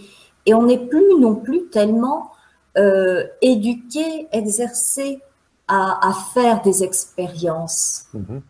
et 0.45 0.53
on 0.53 0.63
n'est 0.63 0.85
plus 0.85 1.19
non 1.19 1.35
plus 1.35 1.67
tellement 1.67 2.31
euh, 2.77 3.25
éduqué, 3.41 4.27
exercé 4.31 5.21
à, 5.67 6.07
à, 6.07 6.13
faire 6.33 6.61
des 6.61 6.83
expériences. 6.83 8.07
Mm-hmm. 8.15 8.41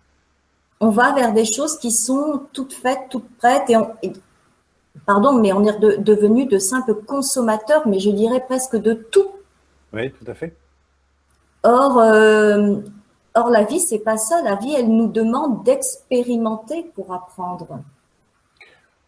On 0.79 0.89
va 0.89 1.13
vers 1.13 1.33
des 1.33 1.45
choses 1.45 1.77
qui 1.77 1.91
sont 1.91 2.43
toutes 2.51 2.73
faites, 2.73 3.09
toutes 3.09 3.29
prêtes, 3.37 3.69
et, 3.69 3.77
on, 3.77 3.91
pardon, 5.05 5.33
mais 5.33 5.53
on 5.53 5.63
est 5.65 5.79
de, 5.79 5.95
devenu 5.97 6.45
de 6.45 6.57
simples 6.57 6.95
consommateurs, 6.95 7.87
mais 7.87 7.99
je 7.99 8.09
dirais 8.09 8.43
presque 8.45 8.75
de 8.75 8.93
tout. 8.93 9.31
Oui, 9.93 10.11
tout 10.11 10.29
à 10.29 10.33
fait. 10.33 10.55
Or, 11.63 11.99
euh, 11.99 12.77
or 13.35 13.49
la 13.49 13.63
vie, 13.63 13.79
c'est 13.79 13.99
pas 13.99 14.17
ça. 14.17 14.41
La 14.41 14.55
vie, 14.55 14.73
elle 14.73 14.89
nous 14.89 15.07
demande 15.07 15.63
d'expérimenter 15.63 16.91
pour 16.95 17.13
apprendre. 17.13 17.79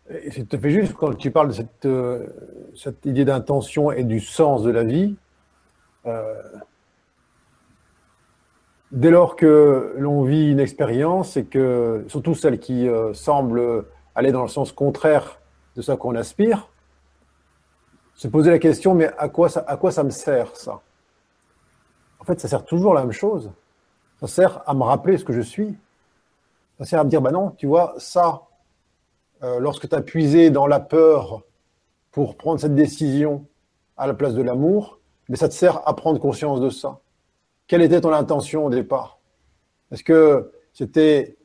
C'est 0.08 0.48
tout 0.48 0.56
à 0.56 0.60
fait 0.60 0.70
juste 0.70 0.94
quand 0.94 1.16
tu 1.16 1.32
parles 1.32 1.48
de 1.48 1.54
cette, 1.54 1.86
euh, 1.86 2.28
idée 3.06 3.26
d'intention 3.26 3.92
et 3.92 4.04
du 4.04 4.20
sens 4.20 4.62
de 4.62 4.70
la 4.70 4.84
vie. 4.84 5.16
Euh, 6.06 6.36
dès 8.92 9.10
lors 9.10 9.36
que 9.36 9.96
l'on 9.98 10.24
vit 10.24 10.52
une 10.52 10.60
expérience 10.60 11.38
et 11.38 11.46
que, 11.46 12.06
surtout 12.08 12.36
celle 12.36 12.60
qui 12.60 12.88
euh, 12.88 13.14
semble 13.14 13.86
aller 14.14 14.32
dans 14.32 14.44
le 14.44 14.48
sens 14.48 14.72
contraire 14.72 15.40
de 15.76 15.82
ce 15.82 15.92
qu'on 15.94 16.16
aspire, 16.16 16.70
se 18.14 18.28
poser 18.28 18.52
la 18.52 18.60
question, 18.60 18.94
mais 18.94 19.12
à 19.18 19.28
quoi 19.28 19.50
ça, 19.50 19.66
à 19.68 19.76
quoi 19.76 19.92
ça 19.92 20.04
me 20.04 20.12
sert 20.12 20.56
ça? 20.56 20.82
En 22.20 22.24
fait, 22.24 22.40
ça 22.40 22.48
sert 22.48 22.64
toujours 22.64 22.94
la 22.94 23.02
même 23.02 23.12
chose. 23.12 23.52
Ça 24.20 24.28
sert 24.28 24.62
à 24.70 24.74
me 24.76 24.84
rappeler 24.84 25.18
ce 25.18 25.26
que 25.26 25.34
je 25.34 25.42
suis. 25.42 25.76
Ça 26.78 26.86
sert 26.86 27.00
à 27.00 27.04
me 27.04 27.10
dire, 27.10 27.22
bah 27.22 27.32
non, 27.32 27.52
tu 27.52 27.66
vois, 27.68 27.96
ça, 27.98 28.44
euh, 29.44 29.60
lorsque 29.60 29.90
tu 29.90 29.96
as 29.96 30.02
puisé 30.02 30.50
dans 30.50 30.68
la 30.68 30.80
peur 30.80 31.44
pour 32.12 32.38
prendre 32.38 32.60
cette 32.60 32.76
décision 32.76 33.46
à 33.98 34.08
la 34.08 34.14
place 34.14 34.34
de 34.34 34.42
l'amour, 34.42 35.00
mais 35.28 35.36
ça 35.36 35.50
te 35.50 35.54
sert 35.54 35.88
à 35.88 35.96
prendre 35.96 36.20
conscience 36.20 36.62
de 36.62 36.70
ça. 36.70 37.02
Quelle 37.68 37.82
était 37.82 38.00
ton 38.00 38.14
intention 38.14 38.66
au 38.66 38.70
départ? 38.70 39.20
Est-ce 39.92 40.04
que 40.04 40.52
c'était 40.74 41.36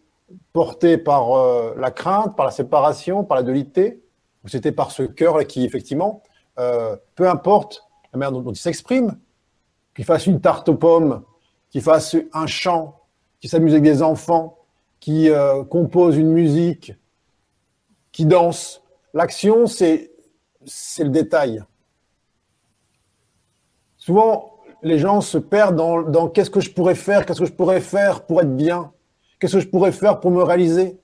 porté 0.53 0.99
par 0.99 1.33
euh, 1.33 1.75
la 1.77 1.91
crainte, 1.91 2.37
par 2.37 2.47
la 2.47 2.53
séparation, 2.53 3.25
par 3.25 3.37
la 3.37 3.43
dualité, 3.43 4.03
ou 4.45 4.49
c'était 4.49 4.73
par 4.73 4.93
ce 4.93 5.03
cœur 5.03 5.45
qui, 5.47 5.65
effectivement, 5.65 6.23
euh, 6.59 6.97
peu 7.17 7.29
importe 7.29 7.89
la 8.13 8.19
manière 8.19 8.41
dont, 8.41 8.53
il 8.53 8.57
s'exprime, 8.57 9.19
qu'il 9.97 10.05
fasse 10.05 10.27
une 10.27 10.41
tarte 10.41 10.69
aux 10.69 10.75
pommes, 10.77 11.23
qu'il 11.71 11.83
fasse 11.83 12.17
un 12.33 12.47
chant, 12.47 13.01
qu'il 13.41 13.51
s'amuse 13.51 13.73
avec 13.73 13.85
des 13.85 14.03
enfants, 14.03 14.59
qui 15.01 15.31
compose 15.71 16.19
une 16.19 16.31
musique, 16.31 16.93
qui 18.13 18.27
danse. 18.27 18.83
L'action, 19.15 19.67
c'est 19.67 20.13
le 20.99 21.09
détail. 21.09 21.63
Souvent, 23.97 24.59
les 24.83 24.99
gens 24.99 25.21
se 25.21 25.39
perdent 25.39 25.77
dans, 25.77 26.03
dans 26.03 26.29
qu'est-ce 26.29 26.51
que 26.51 26.61
je 26.61 26.71
pourrais 26.71 26.95
faire, 26.95 27.27
qu'est-ce 27.27 27.41
que 27.41 27.47
je 27.47 27.53
pourrais 27.53 27.81
faire 27.81 28.25
pour 28.25 28.41
être 28.41 28.57
bien, 28.57 28.93
qu'est-ce 29.39 29.55
que 29.55 29.61
je 29.61 29.69
pourrais 29.69 29.93
faire 29.93 30.21
pour 30.21 30.31
me 30.31 30.43
réaliser. 30.43 30.99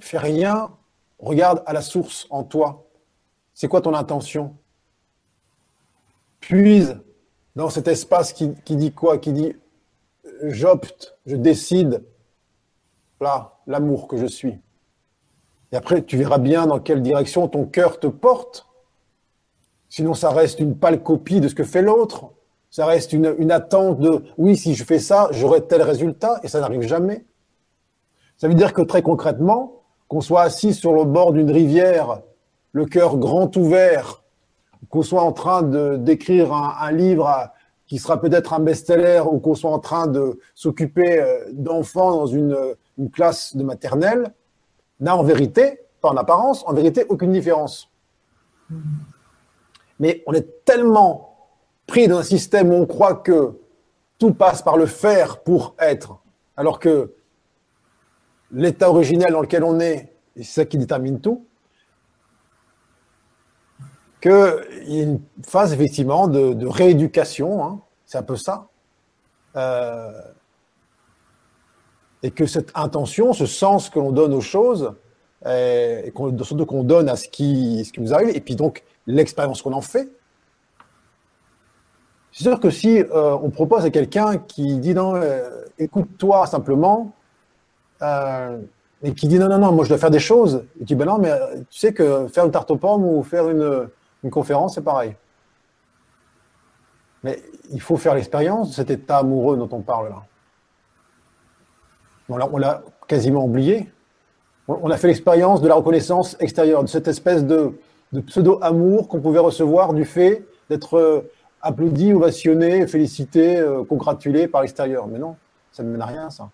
Fais 0.00 0.18
rien, 0.18 0.70
regarde 1.18 1.62
à 1.66 1.72
la 1.72 1.82
source 1.82 2.26
en 2.30 2.44
toi. 2.44 2.86
C'est 3.54 3.68
quoi 3.68 3.80
ton 3.80 3.94
intention? 3.94 4.56
Puise 6.40 7.00
dans 7.56 7.68
cet 7.68 7.88
espace 7.88 8.32
qui, 8.32 8.54
qui 8.64 8.76
dit 8.76 8.92
quoi? 8.92 9.18
Qui 9.18 9.32
dit 9.32 9.56
j'opte, 10.44 11.18
je 11.26 11.36
décide, 11.36 12.04
là, 13.20 13.58
l'amour 13.66 14.08
que 14.08 14.16
je 14.16 14.26
suis. 14.26 14.58
Et 15.72 15.76
après, 15.76 16.02
tu 16.02 16.16
verras 16.16 16.38
bien 16.38 16.66
dans 16.66 16.80
quelle 16.80 17.02
direction 17.02 17.46
ton 17.48 17.64
cœur 17.64 18.00
te 18.00 18.06
porte. 18.06 18.66
Sinon, 19.88 20.14
ça 20.14 20.30
reste 20.30 20.60
une 20.60 20.76
pâle 20.76 21.02
copie 21.02 21.40
de 21.40 21.48
ce 21.48 21.54
que 21.54 21.64
fait 21.64 21.82
l'autre. 21.82 22.32
Ça 22.70 22.86
reste 22.86 23.12
une, 23.12 23.50
attente 23.50 23.98
de 23.98 24.22
oui, 24.38 24.56
si 24.56 24.74
je 24.74 24.84
fais 24.84 25.00
ça, 25.00 25.28
j'aurai 25.32 25.66
tel 25.66 25.82
résultat, 25.82 26.38
et 26.44 26.48
ça 26.48 26.60
n'arrive 26.60 26.82
jamais. 26.82 27.24
Ça 28.36 28.46
veut 28.46 28.54
dire 28.54 28.72
que 28.72 28.82
très 28.82 29.02
concrètement, 29.02 29.82
qu'on 30.06 30.20
soit 30.20 30.42
assis 30.42 30.72
sur 30.72 30.92
le 30.92 31.04
bord 31.04 31.32
d'une 31.32 31.50
rivière, 31.50 32.22
le 32.72 32.86
cœur 32.86 33.16
grand 33.16 33.56
ouvert, 33.56 34.22
qu'on 34.88 35.02
soit 35.02 35.22
en 35.22 35.32
train 35.32 35.62
d'écrire 35.98 36.52
un, 36.52 36.92
livre 36.92 37.50
qui 37.86 37.98
sera 37.98 38.20
peut-être 38.20 38.52
un 38.52 38.60
best-seller, 38.60 39.22
ou 39.30 39.40
qu'on 39.40 39.56
soit 39.56 39.72
en 39.72 39.80
train 39.80 40.06
de 40.06 40.38
s'occuper 40.54 41.20
euh, 41.20 41.50
d'enfants 41.52 42.12
dans 42.12 42.26
une, 42.26 42.56
une 42.98 43.10
classe 43.10 43.56
de 43.56 43.64
maternelle, 43.64 44.32
n'a 45.00 45.16
en 45.16 45.22
vérité, 45.22 45.80
pas 46.00 46.10
en 46.10 46.16
apparence, 46.16 46.64
en 46.66 46.72
vérité, 46.72 47.04
aucune 47.08 47.32
différence. 47.32 47.90
Mais 49.98 50.22
on 50.26 50.32
est 50.32 50.64
tellement 50.64 51.36
pris 51.86 52.08
dans 52.08 52.18
un 52.18 52.22
système 52.22 52.70
où 52.70 52.74
on 52.74 52.86
croit 52.86 53.14
que 53.14 53.58
tout 54.18 54.34
passe 54.34 54.62
par 54.62 54.76
le 54.76 54.86
faire 54.86 55.42
pour 55.42 55.74
être, 55.78 56.18
alors 56.56 56.78
que 56.78 57.14
l'état 58.52 58.90
originel 58.90 59.32
dans 59.32 59.40
lequel 59.40 59.64
on 59.64 59.80
est, 59.80 60.12
c'est 60.36 60.44
ça 60.44 60.64
qui 60.64 60.78
détermine 60.78 61.20
tout, 61.20 61.46
qu'il 64.20 64.30
y 64.86 65.00
a 65.00 65.02
une 65.04 65.20
phase 65.46 65.72
effectivement 65.72 66.28
de, 66.28 66.66
rééducation, 66.66 67.64
hein, 67.64 67.80
c'est 68.04 68.18
un 68.18 68.22
peu 68.22 68.36
ça, 68.36 68.68
euh, 69.56 70.12
et 72.22 72.30
que 72.30 72.46
cette 72.46 72.70
intention, 72.74 73.32
ce 73.32 73.46
sens 73.46 73.88
que 73.90 73.98
l'on 73.98 74.12
donne 74.12 74.34
aux 74.34 74.40
choses, 74.40 74.94
et 75.46 76.12
surtout 76.42 76.66
qu'on 76.66 76.84
donne 76.84 77.08
à 77.08 77.16
ce 77.16 77.28
qui, 77.28 77.84
ce 77.84 77.92
qui 77.92 78.00
nous 78.00 78.12
arrive, 78.12 78.28
et 78.36 78.40
puis 78.40 78.56
donc 78.56 78.82
l'expérience 79.06 79.62
qu'on 79.62 79.72
en 79.72 79.80
fait. 79.80 80.08
C'est 82.32 82.44
sûr 82.44 82.60
que 82.60 82.70
si 82.70 83.00
euh, 83.00 83.36
on 83.42 83.50
propose 83.50 83.84
à 83.84 83.90
quelqu'un 83.90 84.38
qui 84.38 84.78
dit 84.78 84.94
non, 84.94 85.14
euh, 85.16 85.64
écoute-toi 85.78 86.46
simplement, 86.46 87.12
euh, 88.02 88.58
et 89.02 89.14
qui 89.14 89.28
dit 89.28 89.38
non, 89.38 89.48
non, 89.48 89.58
non, 89.58 89.72
moi 89.72 89.84
je 89.84 89.88
dois 89.88 89.98
faire 89.98 90.10
des 90.10 90.20
choses, 90.20 90.64
et 90.76 90.80
tu 90.80 90.84
dis 90.84 90.94
ben 90.94 91.06
non, 91.06 91.18
mais 91.18 91.32
tu 91.70 91.78
sais 91.78 91.92
que 91.92 92.28
faire 92.28 92.44
une 92.44 92.52
tarte 92.52 92.70
aux 92.70 92.76
pommes 92.76 93.04
ou 93.04 93.22
faire 93.22 93.48
une, 93.48 93.88
une 94.22 94.30
conférence, 94.30 94.74
c'est 94.74 94.84
pareil. 94.84 95.16
Mais 97.22 97.42
il 97.70 97.80
faut 97.80 97.96
faire 97.96 98.14
l'expérience 98.14 98.70
de 98.70 98.74
cet 98.74 98.90
état 98.90 99.18
amoureux 99.18 99.56
dont 99.56 99.68
on 99.72 99.80
parle 99.80 100.10
là. 100.10 100.22
On 102.30 102.58
l'a 102.58 102.82
quasiment 103.08 103.44
oublié. 103.44 103.90
On 104.68 104.90
a 104.90 104.96
fait 104.96 105.08
l'expérience 105.08 105.60
de 105.60 105.68
la 105.68 105.74
reconnaissance 105.74 106.36
extérieure, 106.38 106.84
de 106.84 106.88
cette 106.88 107.08
espèce 107.08 107.44
de, 107.44 107.72
pseudo-amour 108.26 109.08
qu'on 109.08 109.20
pouvait 109.20 109.40
recevoir 109.40 109.94
du 109.94 110.04
fait 110.04 110.46
d'être 110.68 110.94
euh, 110.94 111.30
applaudi, 111.60 112.12
ovationné, 112.12 112.86
félicité, 112.86 113.56
euh, 113.56 113.84
congratulé 113.84 114.46
par 114.46 114.62
l'extérieur. 114.62 115.08
Mais 115.08 115.18
non, 115.18 115.36
ça 115.72 115.82
ne 115.82 115.90
mène 115.90 116.02
à 116.02 116.06
rien, 116.06 116.30
ça. 116.30 116.50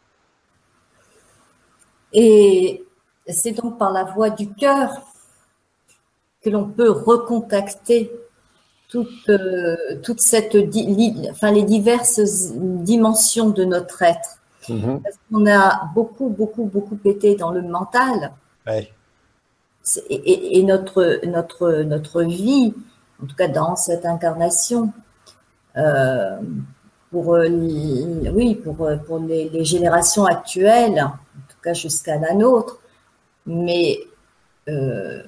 Et 2.12 2.85
c'est 3.29 3.53
donc 3.53 3.79
par 3.79 3.93
la 3.93 4.05
voix 4.05 4.31
du 4.31 4.53
cœur 4.55 4.91
que 6.43 6.49
l'on 6.49 6.68
peut 6.68 6.91
recontacter 6.91 8.11
toute, 8.89 9.29
euh, 9.29 9.77
toute 10.03 10.20
cette, 10.20 10.55
les 10.55 11.62
diverses 11.62 12.53
dimensions 12.55 13.51
de 13.51 13.64
notre 13.64 14.03
être. 14.03 14.36
Mm-hmm. 14.69 15.03
Parce 15.03 15.17
qu'on 15.31 15.47
a 15.47 15.91
beaucoup, 15.95 16.29
beaucoup, 16.29 16.64
beaucoup 16.64 16.99
été 17.05 17.37
dans 17.37 17.51
le 17.51 17.62
mental. 17.62 18.33
Ouais. 18.67 18.91
Et, 20.09 20.59
et, 20.59 20.62
notre, 20.64 21.21
notre, 21.27 21.83
notre 21.83 22.23
vie, 22.23 22.75
en 23.23 23.27
tout 23.27 23.37
cas 23.37 23.49
dans 23.49 23.77
cette 23.77 24.05
incarnation, 24.05 24.93
euh, 25.77 26.39
pour, 27.12 27.35
euh, 27.35 27.49
oui, 27.49 28.57
pour, 28.57 28.89
pour 29.07 29.19
les, 29.21 29.49
les, 29.49 29.64
générations 29.64 30.25
actuelles, 30.25 31.01
en 31.01 31.49
tout 31.49 31.61
cas 31.62 31.73
jusqu'à 31.73 32.19
la 32.19 32.35
nôtre, 32.35 32.81
mais 33.47 34.01
euh, 34.69 35.23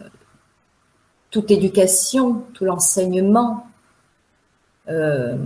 toute 1.30 1.51
éducation, 1.51 2.45
tout 2.55 2.64
l'enseignement 2.64 3.66
euh, 4.89 5.36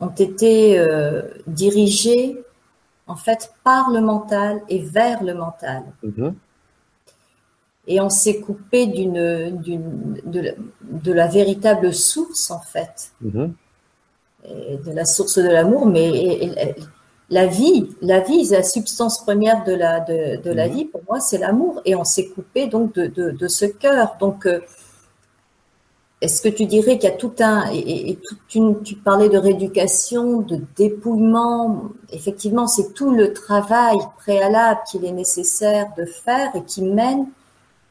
ont 0.00 0.08
été 0.08 0.78
euh, 0.78 1.22
dirigés 1.46 2.42
en 3.08 3.16
fait 3.16 3.52
par 3.64 3.90
le 3.90 4.00
mental 4.00 4.60
et 4.68 4.78
vers 4.78 5.22
le 5.24 5.34
mental. 5.34 5.82
Mm-hmm. 6.04 6.34
Et 7.90 8.00
on 8.00 8.10
s'est 8.10 8.40
coupé 8.40 8.86
d'une, 8.86 9.58
d'une, 9.62 10.20
de, 10.24 10.54
de, 10.82 11.12
la 11.12 11.26
véritable 11.26 11.94
source 11.94 12.50
en 12.50 12.60
fait, 12.60 13.12
mm-hmm. 13.24 13.50
de 14.84 14.92
la 14.92 15.06
source 15.06 15.38
de 15.38 15.48
l'amour, 15.48 15.86
mais 15.86 16.10
et, 16.10 16.44
et, 16.44 16.74
la 17.30 17.46
vie, 17.46 17.90
la 18.00 18.20
vie, 18.20 18.46
la 18.50 18.62
substance 18.62 19.22
première 19.22 19.64
de 19.64 19.72
la 19.72 20.00
de, 20.00 20.40
de 20.42 20.50
la 20.50 20.68
mm-hmm. 20.68 20.72
vie 20.72 20.84
pour 20.84 21.02
moi, 21.08 21.20
c'est 21.20 21.38
l'amour. 21.38 21.80
Et 21.84 21.94
on 21.94 22.04
s'est 22.04 22.28
coupé 22.28 22.66
donc 22.66 22.94
de, 22.94 23.06
de, 23.06 23.30
de 23.30 23.48
ce 23.48 23.64
cœur. 23.64 24.16
Donc 24.20 24.46
euh, 24.46 24.60
est-ce 26.20 26.42
que 26.42 26.48
tu 26.48 26.66
dirais 26.66 26.98
qu'il 26.98 27.08
y 27.08 27.12
a 27.12 27.16
tout 27.16 27.34
un 27.38 27.70
et, 27.72 28.10
et 28.10 28.16
toute 28.16 28.54
une, 28.54 28.82
tu 28.82 28.96
parlais 28.96 29.28
de 29.28 29.38
rééducation, 29.38 30.40
de 30.40 30.60
dépouillement. 30.76 31.84
Effectivement, 32.10 32.66
c'est 32.66 32.92
tout 32.92 33.12
le 33.12 33.32
travail 33.32 33.96
préalable 34.18 34.80
qu'il 34.90 35.04
est 35.04 35.12
nécessaire 35.12 35.86
de 35.96 36.04
faire 36.04 36.54
et 36.56 36.62
qui 36.64 36.82
mène 36.82 37.28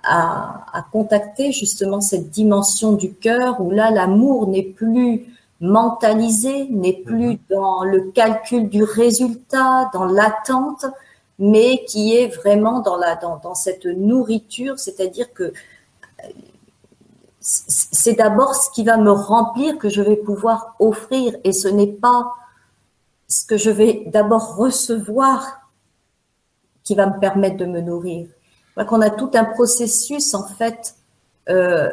à, 0.03 0.65
à 0.73 0.85
contacter 0.91 1.51
justement 1.53 2.01
cette 2.01 2.29
dimension 2.29 2.93
du 2.93 3.13
cœur 3.13 3.61
où 3.61 3.71
là 3.71 3.91
l'amour 3.91 4.47
n'est 4.47 4.63
plus 4.63 5.25
mentalisé, 5.61 6.67
n'est 6.69 7.01
plus 7.05 7.29
mhm. 7.29 7.39
dans 7.49 7.83
le 7.83 8.11
calcul 8.11 8.69
du 8.69 8.83
résultat, 8.83 9.89
dans 9.93 10.05
l'attente, 10.05 10.85
mais 11.39 11.85
qui 11.87 12.15
est 12.15 12.27
vraiment 12.27 12.81
dans 12.81 12.97
la 12.97 13.15
dans, 13.15 13.37
dans 13.37 13.55
cette 13.55 13.85
nourriture, 13.85 14.79
c'est-à-dire 14.79 15.31
que 15.33 15.53
c'est 17.49 18.15
d'abord 18.15 18.55
ce 18.55 18.69
qui 18.71 18.83
va 18.83 18.97
me 18.97 19.11
remplir 19.11 19.77
que 19.77 19.87
je 19.87 20.01
vais 20.01 20.17
pouvoir 20.17 20.75
offrir 20.79 21.33
et 21.45 21.53
ce 21.53 21.69
n'est 21.69 21.87
pas 21.87 22.33
ce 23.29 23.45
que 23.45 23.55
je 23.55 23.69
vais 23.69 24.03
d'abord 24.07 24.57
recevoir 24.57 25.61
qui 26.83 26.93
va 26.93 27.07
me 27.07 27.19
permettre 27.19 27.55
de 27.55 27.65
me 27.65 27.79
nourrir. 27.79 28.27
Donc 28.75 28.91
on 28.91 28.99
a 28.99 29.09
tout 29.09 29.31
un 29.33 29.45
processus 29.45 30.33
en 30.33 30.45
fait. 30.45 30.95
Euh, 31.49 31.89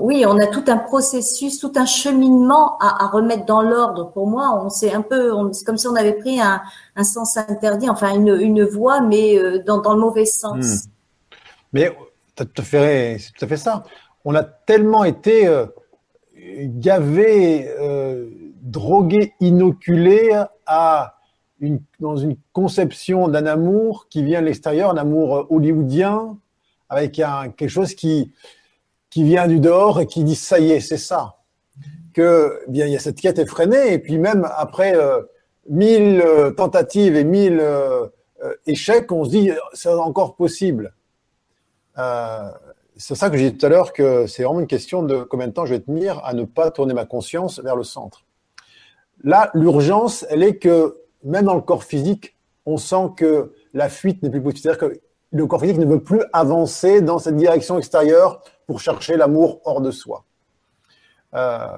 oui, 0.00 0.26
on 0.26 0.38
a 0.38 0.46
tout 0.48 0.64
un 0.66 0.76
processus, 0.76 1.58
tout 1.58 1.72
un 1.76 1.86
cheminement 1.86 2.76
à, 2.78 3.06
remettre 3.06 3.46
dans 3.46 3.62
l'ordre. 3.62 4.10
Pour 4.10 4.26
moi, 4.26 4.62
on 4.62 4.68
c'est 4.68 4.92
un 4.92 5.00
peu, 5.00 5.32
c'est 5.52 5.64
comme 5.64 5.78
si 5.78 5.88
on 5.88 5.94
avait 5.94 6.12
pris 6.12 6.38
un, 6.38 6.60
sens 7.04 7.38
interdit, 7.38 7.88
enfin 7.88 8.14
une, 8.14 8.36
une 8.38 8.64
voie, 8.64 9.00
mais 9.00 9.38
euh, 9.38 9.62
dans, 9.64 9.94
le 9.94 10.00
mauvais 10.00 10.26
sens. 10.26 10.84
Hmm. 11.72 11.78
C'est 12.38 12.52
tout 12.52 13.44
à 13.44 13.48
fait 13.48 13.56
ça. 13.56 13.84
On 14.24 14.34
a 14.34 14.42
tellement 14.42 15.04
été 15.04 15.46
euh, 15.46 15.66
gavé, 16.34 17.68
euh, 17.78 18.28
drogué, 18.62 19.34
inoculé 19.40 20.30
à 20.66 21.16
une, 21.60 21.80
dans 22.00 22.16
une 22.16 22.36
conception 22.52 23.28
d'un 23.28 23.46
amour 23.46 24.08
qui 24.08 24.22
vient 24.22 24.40
de 24.40 24.46
l'extérieur, 24.46 24.90
un 24.90 24.96
amour 24.96 25.46
hollywoodien, 25.50 26.36
avec 26.88 27.18
un, 27.18 27.50
quelque 27.50 27.70
chose 27.70 27.94
qui, 27.94 28.32
qui 29.10 29.22
vient 29.22 29.48
du 29.48 29.60
dehors 29.60 30.00
et 30.00 30.06
qui 30.06 30.24
dit 30.24 30.34
ça 30.34 30.58
y 30.58 30.72
est, 30.72 30.80
c'est 30.80 30.98
ça. 30.98 31.36
Que 32.12 32.60
eh 32.66 32.70
bien 32.70 32.86
il 32.86 32.92
y 32.92 32.96
a 32.96 32.98
cette 32.98 33.20
quête 33.20 33.38
effrénée 33.38 33.92
et 33.92 33.98
puis 33.98 34.18
même 34.18 34.48
après 34.56 34.96
euh, 34.96 35.22
mille 35.68 36.22
euh, 36.24 36.50
tentatives 36.50 37.16
et 37.16 37.24
mille 37.24 37.58
euh, 37.60 38.06
échecs, 38.66 39.10
on 39.12 39.24
se 39.24 39.30
dit 39.30 39.50
c'est 39.72 39.88
encore 39.88 40.36
possible. 40.36 40.94
Euh, 41.98 42.50
c'est 42.96 43.14
ça 43.14 43.30
que 43.30 43.36
j'ai 43.36 43.50
dit 43.50 43.58
tout 43.58 43.66
à 43.66 43.68
l'heure 43.68 43.92
que 43.92 44.26
c'est 44.26 44.42
vraiment 44.42 44.60
une 44.60 44.66
question 44.66 45.02
de 45.02 45.22
combien 45.22 45.48
de 45.48 45.52
temps 45.52 45.66
je 45.66 45.74
vais 45.74 45.80
tenir 45.80 46.24
à 46.24 46.32
ne 46.32 46.44
pas 46.44 46.70
tourner 46.70 46.94
ma 46.94 47.04
conscience 47.04 47.60
vers 47.60 47.76
le 47.76 47.84
centre. 47.84 48.24
Là, 49.22 49.50
l'urgence, 49.54 50.24
elle 50.30 50.42
est 50.42 50.56
que 50.56 50.98
même 51.24 51.44
dans 51.44 51.54
le 51.54 51.60
corps 51.60 51.84
physique, 51.84 52.36
on 52.64 52.76
sent 52.76 53.10
que 53.16 53.52
la 53.74 53.88
fuite 53.88 54.22
n'est 54.22 54.30
plus 54.30 54.42
possible. 54.42 54.60
C'est-à-dire 54.62 54.88
que 54.88 55.00
le 55.32 55.46
corps 55.46 55.60
physique 55.60 55.78
ne 55.78 55.86
veut 55.86 56.02
plus 56.02 56.22
avancer 56.32 57.00
dans 57.00 57.18
cette 57.18 57.36
direction 57.36 57.78
extérieure 57.78 58.42
pour 58.66 58.80
chercher 58.80 59.16
l'amour 59.16 59.60
hors 59.64 59.80
de 59.80 59.90
soi. 59.90 60.24
Euh, 61.34 61.76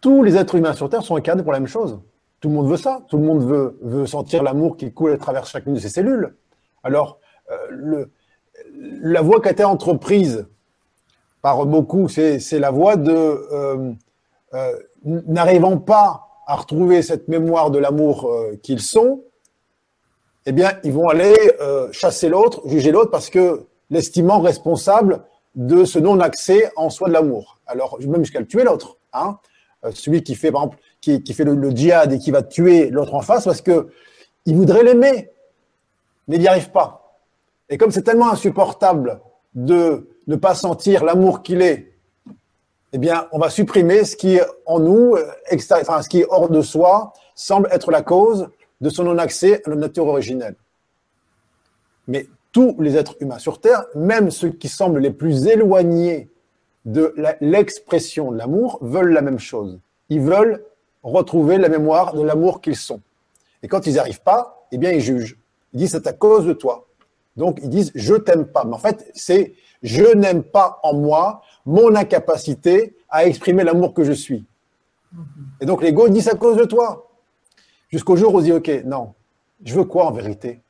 tous 0.00 0.22
les 0.22 0.36
êtres 0.36 0.54
humains 0.54 0.72
sur 0.72 0.88
Terre 0.88 1.02
sont 1.02 1.16
incarnés 1.16 1.42
pour 1.42 1.52
la 1.52 1.60
même 1.60 1.68
chose. 1.68 2.00
Tout 2.40 2.48
le 2.48 2.54
monde 2.54 2.68
veut 2.68 2.76
ça. 2.76 3.00
Tout 3.08 3.18
le 3.18 3.24
monde 3.24 3.42
veut, 3.42 4.06
sentir 4.06 4.42
l'amour 4.42 4.76
qui 4.76 4.92
coule 4.92 5.12
à 5.12 5.18
travers 5.18 5.46
chacune 5.46 5.74
de 5.74 5.78
ses 5.78 5.88
cellules. 5.88 6.36
Alors, 6.82 7.18
euh, 7.50 7.56
le, 7.70 8.10
la 8.78 9.22
voie 9.22 9.40
qui 9.40 9.48
a 9.48 9.52
été 9.52 9.64
entreprise 9.64 10.46
par 11.42 11.64
beaucoup, 11.64 12.08
c'est 12.08 12.58
la 12.58 12.70
voie 12.70 12.96
de 12.96 13.12
euh, 13.12 13.92
euh, 14.54 14.72
n'arrivant 15.04 15.78
pas 15.78 16.26
à 16.46 16.56
retrouver 16.56 17.02
cette 17.02 17.28
mémoire 17.28 17.70
de 17.70 17.78
l'amour 17.78 18.26
euh, 18.26 18.56
qu'ils 18.62 18.80
sont, 18.80 19.22
eh 20.44 20.52
bien, 20.52 20.72
ils 20.84 20.92
vont 20.92 21.08
aller 21.08 21.34
chasser 21.92 22.28
l'autre, 22.28 22.62
juger 22.66 22.92
l'autre, 22.92 23.10
parce 23.10 23.30
que 23.30 23.66
l'estimant 23.90 24.40
responsable 24.40 25.24
de 25.56 25.84
ce 25.84 25.98
non-accès 25.98 26.70
en 26.76 26.90
soi 26.90 27.08
de 27.08 27.12
l'amour. 27.12 27.58
Alors, 27.66 27.98
même 28.00 28.24
jusqu'à 28.24 28.40
le 28.40 28.46
tuer 28.46 28.62
l'autre. 28.62 28.96
Hein 29.12 29.38
celui 29.92 30.22
qui 30.22 30.34
fait, 30.34 30.52
par 30.52 30.62
exemple, 30.62 30.78
qui, 31.00 31.32
fait 31.32 31.44
le, 31.44 31.54
le, 31.54 31.70
djihad 31.70 32.12
et 32.12 32.18
qui 32.18 32.32
va 32.32 32.42
tuer 32.42 32.90
l'autre 32.90 33.14
en 33.14 33.22
face 33.22 33.44
parce 33.44 33.60
que 33.60 33.88
il 34.46 34.56
voudrait 34.56 34.82
l'aimer, 34.82 35.30
mais 36.26 36.36
il 36.36 36.40
n'y 36.40 36.48
arrive 36.48 36.70
pas. 36.70 37.05
Et 37.68 37.78
comme 37.78 37.90
c'est 37.90 38.02
tellement 38.02 38.30
insupportable 38.30 39.20
de 39.54 40.08
ne 40.26 40.36
pas 40.36 40.54
sentir 40.54 41.04
l'amour 41.04 41.42
qu'il 41.42 41.62
est, 41.62 41.92
eh 42.92 42.98
bien, 42.98 43.28
on 43.32 43.38
va 43.38 43.50
supprimer 43.50 44.04
ce 44.04 44.16
qui 44.16 44.36
est 44.36 44.44
en 44.64 44.78
nous, 44.78 45.16
enfin, 45.52 46.02
ce 46.02 46.08
qui 46.08 46.20
est 46.20 46.26
hors 46.28 46.48
de 46.48 46.62
soi, 46.62 47.12
semble 47.34 47.68
être 47.72 47.90
la 47.90 48.02
cause 48.02 48.48
de 48.80 48.88
son 48.88 49.04
non-accès 49.04 49.62
à 49.64 49.70
la 49.70 49.76
nature 49.76 50.06
originelle. 50.06 50.54
Mais 52.08 52.26
tous 52.52 52.76
les 52.80 52.96
êtres 52.96 53.16
humains 53.20 53.38
sur 53.38 53.60
Terre, 53.60 53.84
même 53.94 54.30
ceux 54.30 54.50
qui 54.50 54.68
semblent 54.68 55.00
les 55.00 55.10
plus 55.10 55.46
éloignés 55.46 56.30
de 56.84 57.14
l'expression 57.40 58.30
de 58.30 58.38
l'amour, 58.38 58.78
veulent 58.80 59.12
la 59.12 59.22
même 59.22 59.40
chose. 59.40 59.78
Ils 60.08 60.20
veulent 60.20 60.64
retrouver 61.02 61.58
la 61.58 61.68
mémoire 61.68 62.14
de 62.14 62.22
l'amour 62.22 62.60
qu'ils 62.60 62.76
sont. 62.76 63.00
Et 63.62 63.68
quand 63.68 63.86
ils 63.86 63.94
n'y 63.94 63.98
arrivent 63.98 64.22
pas, 64.22 64.66
eh 64.72 64.78
bien, 64.78 64.92
ils 64.92 65.00
jugent. 65.00 65.36
Ils 65.74 65.80
disent, 65.80 65.92
c'est 65.92 66.06
à 66.06 66.12
cause 66.12 66.46
de 66.46 66.52
toi. 66.52 66.85
Donc, 67.36 67.60
ils 67.62 67.68
disent, 67.68 67.92
je 67.94 68.14
t'aime 68.14 68.46
pas. 68.46 68.64
Mais 68.64 68.74
en 68.74 68.78
fait, 68.78 69.10
c'est, 69.14 69.54
je 69.82 70.04
n'aime 70.14 70.42
pas 70.42 70.80
en 70.82 70.94
moi 70.94 71.42
mon 71.64 71.94
incapacité 71.94 72.96
à 73.08 73.26
exprimer 73.26 73.64
l'amour 73.64 73.94
que 73.94 74.04
je 74.04 74.12
suis. 74.12 74.44
Et 75.60 75.66
donc, 75.66 75.82
l'ego 75.82 76.08
dit, 76.08 76.22
c'est 76.22 76.32
à 76.32 76.36
cause 76.36 76.56
de 76.56 76.64
toi. 76.64 77.08
Jusqu'au 77.88 78.16
jour 78.16 78.34
où 78.34 78.38
on 78.38 78.40
dit, 78.40 78.52
OK, 78.52 78.70
non, 78.84 79.14
je 79.64 79.74
veux 79.74 79.84
quoi 79.84 80.06
en 80.06 80.12
vérité? 80.12 80.60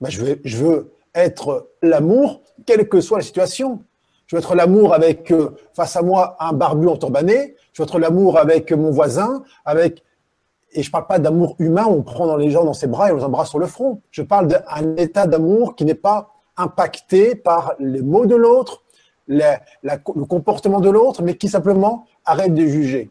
Ben, 0.00 0.10
je, 0.10 0.22
veux, 0.22 0.40
je 0.44 0.56
veux 0.56 0.92
être 1.14 1.70
l'amour, 1.82 2.42
quelle 2.66 2.88
que 2.88 3.00
soit 3.00 3.18
la 3.18 3.24
situation. 3.24 3.82
Je 4.26 4.36
veux 4.36 4.40
être 4.40 4.54
l'amour 4.54 4.92
avec, 4.92 5.30
euh, 5.30 5.56
face 5.74 5.96
à 5.96 6.02
moi, 6.02 6.36
un 6.40 6.52
barbu 6.52 6.88
enturbané. 6.88 7.54
Je 7.72 7.82
veux 7.82 7.86
être 7.86 7.98
l'amour 7.98 8.38
avec 8.38 8.72
mon 8.72 8.90
voisin, 8.90 9.42
avec, 9.64 10.02
et 10.76 10.82
je 10.82 10.90
parle 10.90 11.06
pas 11.06 11.18
d'amour 11.18 11.56
humain 11.58 11.86
on 11.88 12.02
prend 12.02 12.36
les 12.36 12.50
gens 12.50 12.64
dans 12.64 12.74
ses 12.74 12.86
bras 12.86 13.08
et 13.08 13.12
on 13.12 13.16
les 13.16 13.24
embrasse 13.24 13.50
sur 13.50 13.58
le 13.58 13.66
front. 13.66 14.00
Je 14.10 14.22
parle 14.22 14.46
d'un 14.46 14.96
état 14.96 15.26
d'amour 15.26 15.74
qui 15.74 15.84
n'est 15.84 15.94
pas 15.94 16.30
impacté 16.56 17.34
par 17.34 17.74
les 17.80 18.02
mots 18.02 18.26
de 18.26 18.36
l'autre, 18.36 18.82
le 19.26 20.24
comportement 20.24 20.80
de 20.80 20.90
l'autre, 20.90 21.22
mais 21.22 21.36
qui 21.36 21.48
simplement 21.48 22.06
arrête 22.24 22.54
de 22.54 22.66
juger 22.66 23.10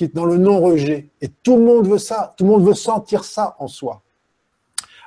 qui 0.00 0.04
est 0.04 0.14
dans 0.14 0.24
le 0.24 0.38
non-rejet. 0.38 1.10
Et 1.20 1.28
tout 1.28 1.56
le 1.56 1.62
monde 1.62 1.86
veut 1.86 1.98
ça, 1.98 2.32
tout 2.38 2.44
le 2.44 2.50
monde 2.50 2.64
veut 2.66 2.72
sentir 2.72 3.22
ça 3.22 3.54
en 3.58 3.68
soi. 3.68 4.00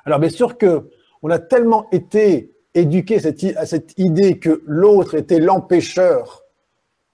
Alors 0.06 0.20
bien 0.20 0.30
sûr 0.30 0.56
que 0.56 0.88
on 1.24 1.32
a 1.32 1.40
tellement 1.40 1.88
été 1.92 2.52
éduqué 2.76 3.18
à 3.58 3.66
cette 3.66 3.98
idée 3.98 4.38
que 4.38 4.62
l'autre 4.68 5.16
était 5.16 5.40
l'empêcheur 5.40 6.44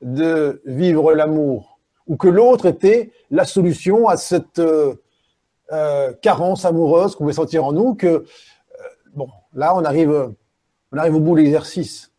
de 0.02 0.62
vivre 0.66 1.14
l'amour, 1.14 1.69
ou 2.10 2.18
que 2.18 2.28
l'autre 2.28 2.66
était 2.66 3.12
la 3.32 3.46
solution 3.46 4.10
à 4.10 4.18
cette 4.18 4.60
euh, 4.60 4.96
euh 5.72 6.12
carence 6.22 6.66
amoureuse 6.66 7.16
qu'on 7.16 7.24
pouvait 7.24 7.34
sentir 7.34 7.64
en 7.64 7.72
nous, 7.72 7.94
que 7.94 8.08
euh, 8.08 8.26
bon, 9.16 9.30
là 9.54 9.76
on 9.76 9.86
arrive, 9.86 10.34
on 10.92 10.98
arrive 10.98 11.16
au 11.16 11.20
bout 11.20 11.36
de 11.36 11.42
l'exercice. 11.42 12.12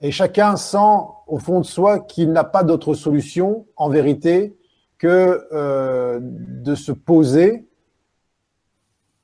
Et 0.00 0.12
chacun 0.12 0.56
sent 0.56 0.78
au 1.26 1.38
fond 1.38 1.60
de 1.60 1.66
soi 1.66 1.98
qu'il 1.98 2.32
n'a 2.32 2.44
pas 2.44 2.62
d'autre 2.62 2.94
solution, 2.94 3.66
en 3.76 3.88
vérité, 3.88 4.56
que 4.98 6.20
de 6.20 6.74
se 6.76 6.92
poser 6.92 7.66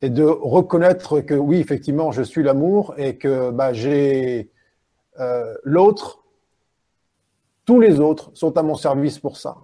et 0.02 0.10
de 0.10 0.24
reconnaître 0.24 1.20
que 1.20 1.34
oui, 1.34 1.58
effectivement, 1.58 2.10
je 2.12 2.22
suis 2.22 2.44
l'amour 2.44 2.94
et 2.96 3.16
que 3.16 3.50
bah, 3.50 3.72
j'ai 3.72 4.50
l'autre, 5.64 6.20
tous 7.68 7.80
les 7.80 8.00
autres 8.00 8.30
sont 8.32 8.56
à 8.56 8.62
mon 8.62 8.76
service 8.76 9.18
pour 9.18 9.36
ça. 9.36 9.58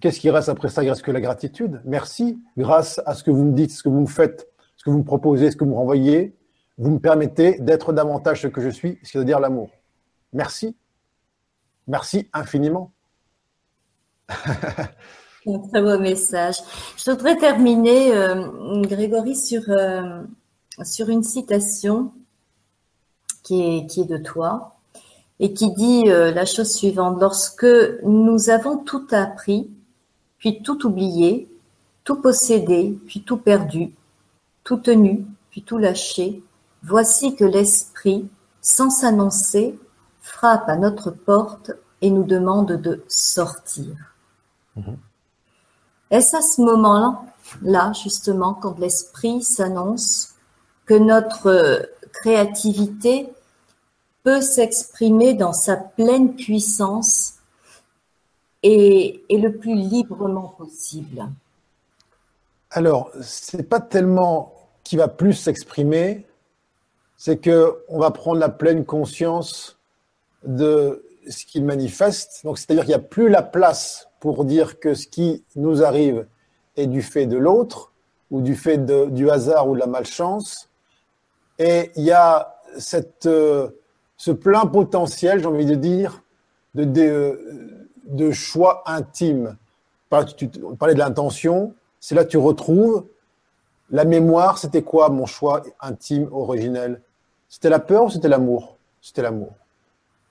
Qu'est-ce 0.00 0.18
qui 0.18 0.30
reste 0.30 0.48
après 0.48 0.70
ça? 0.70 0.82
Il 0.82 0.88
reste 0.88 1.02
que 1.02 1.10
la 1.10 1.20
gratitude. 1.20 1.82
Merci, 1.84 2.42
grâce 2.56 2.98
à 3.04 3.12
ce 3.12 3.22
que 3.22 3.30
vous 3.30 3.44
me 3.44 3.52
dites, 3.52 3.72
ce 3.72 3.82
que 3.82 3.90
vous 3.90 4.00
me 4.00 4.06
faites, 4.06 4.48
ce 4.78 4.84
que 4.84 4.88
vous 4.88 5.00
me 5.00 5.04
proposez, 5.04 5.50
ce 5.50 5.56
que 5.56 5.64
vous 5.64 5.72
me 5.72 5.76
renvoyez, 5.76 6.34
vous 6.78 6.92
me 6.92 6.98
permettez 6.98 7.58
d'être 7.60 7.92
davantage 7.92 8.40
ce 8.40 8.46
que 8.46 8.62
je 8.62 8.70
suis, 8.70 8.98
c'est-à-dire 9.02 9.38
l'amour. 9.38 9.68
Merci. 10.32 10.78
Merci 11.88 12.30
infiniment. 12.32 12.90
Un 14.30 15.58
très 15.58 15.82
beau 15.82 15.98
message. 15.98 16.56
Je 16.96 17.10
voudrais 17.10 17.36
terminer, 17.36 18.16
euh, 18.16 18.80
Grégory, 18.80 19.36
sur, 19.36 19.60
euh, 19.68 20.22
sur 20.82 21.10
une 21.10 21.22
citation 21.22 22.14
qui 23.42 23.60
est 23.60 24.08
de 24.08 24.16
toi 24.16 24.73
et 25.40 25.52
qui 25.52 25.72
dit 25.72 26.04
euh, 26.08 26.32
la 26.32 26.44
chose 26.44 26.72
suivante. 26.72 27.20
Lorsque 27.20 27.66
nous 28.04 28.50
avons 28.50 28.78
tout 28.78 29.06
appris, 29.10 29.70
puis 30.38 30.62
tout 30.62 30.86
oublié, 30.86 31.48
tout 32.04 32.16
possédé, 32.16 32.98
puis 33.06 33.22
tout 33.22 33.38
perdu, 33.38 33.94
tout 34.62 34.76
tenu, 34.76 35.26
puis 35.50 35.62
tout 35.62 35.78
lâché, 35.78 36.42
voici 36.82 37.34
que 37.34 37.44
l'esprit, 37.44 38.28
sans 38.60 38.90
s'annoncer, 38.90 39.78
frappe 40.20 40.68
à 40.68 40.76
notre 40.76 41.10
porte 41.10 41.72
et 42.00 42.10
nous 42.10 42.24
demande 42.24 42.72
de 42.72 43.04
sortir. 43.08 43.94
Mhm. 44.76 44.96
Est-ce 46.10 46.36
à 46.36 46.42
ce 46.42 46.60
moment-là, 46.60 47.22
là 47.62 47.92
justement, 47.92 48.54
quand 48.54 48.78
l'esprit 48.78 49.42
s'annonce, 49.42 50.34
que 50.86 50.94
notre 50.94 51.88
créativité 52.12 53.33
peut 54.24 54.40
s'exprimer 54.40 55.34
dans 55.34 55.52
sa 55.52 55.76
pleine 55.76 56.34
puissance 56.34 57.34
et, 58.62 59.22
le 59.30 59.50
plus 59.50 59.74
librement 59.74 60.54
possible 60.56 61.28
Alors, 62.70 63.10
c'est 63.22 63.68
pas 63.68 63.80
tellement 63.80 64.54
qui 64.82 64.96
va 64.96 65.08
plus 65.08 65.34
s'exprimer, 65.34 66.26
c'est 67.16 67.36
que 67.36 67.84
on 67.88 67.98
va 67.98 68.10
prendre 68.10 68.40
la 68.40 68.48
pleine 68.48 68.86
conscience 68.86 69.78
de 70.42 71.04
ce 71.28 71.44
qu'il 71.44 71.64
manifeste. 71.64 72.40
Donc, 72.44 72.58
c'est-à-dire 72.58 72.84
qu'il 72.84 72.90
n'y 72.90 73.02
a 73.02 73.06
plus 73.06 73.28
la 73.28 73.42
place 73.42 74.08
pour 74.20 74.46
dire 74.46 74.80
que 74.80 74.94
ce 74.94 75.06
qui 75.06 75.44
nous 75.56 75.82
arrive 75.82 76.26
est 76.76 76.86
du 76.86 77.02
fait 77.02 77.26
de 77.26 77.36
l'autre 77.36 77.92
ou 78.30 78.40
du 78.40 78.54
fait 78.54 78.78
du 79.12 79.30
hasard 79.30 79.68
ou 79.68 79.74
de 79.74 79.80
la 79.80 79.86
malchance. 79.86 80.70
Et 81.58 81.90
il 81.96 82.04
y 82.04 82.12
a 82.12 82.56
cette, 82.78 83.26
euh, 83.26 83.68
ce 84.16 84.30
plein 84.30 84.66
potentiel, 84.66 85.40
j'ai 85.40 85.46
envie 85.46 85.66
de 85.66 85.74
dire, 85.74 86.22
de, 86.74 88.30
choix 88.32 88.82
intime. 88.86 89.56
Tu 90.36 90.48
parlais 90.78 90.94
de 90.94 90.98
l'intention, 90.98 91.74
c'est 92.00 92.14
là 92.14 92.24
que 92.24 92.30
tu 92.30 92.36
retrouves 92.36 93.06
la 93.90 94.04
mémoire. 94.04 94.58
C'était 94.58 94.82
quoi 94.82 95.08
mon 95.08 95.26
choix 95.26 95.62
intime, 95.80 96.28
originel? 96.32 97.00
C'était 97.48 97.68
la 97.68 97.80
peur 97.80 98.04
ou 98.04 98.10
c'était 98.10 98.28
l'amour? 98.28 98.76
C'était 99.00 99.22
l'amour. 99.22 99.52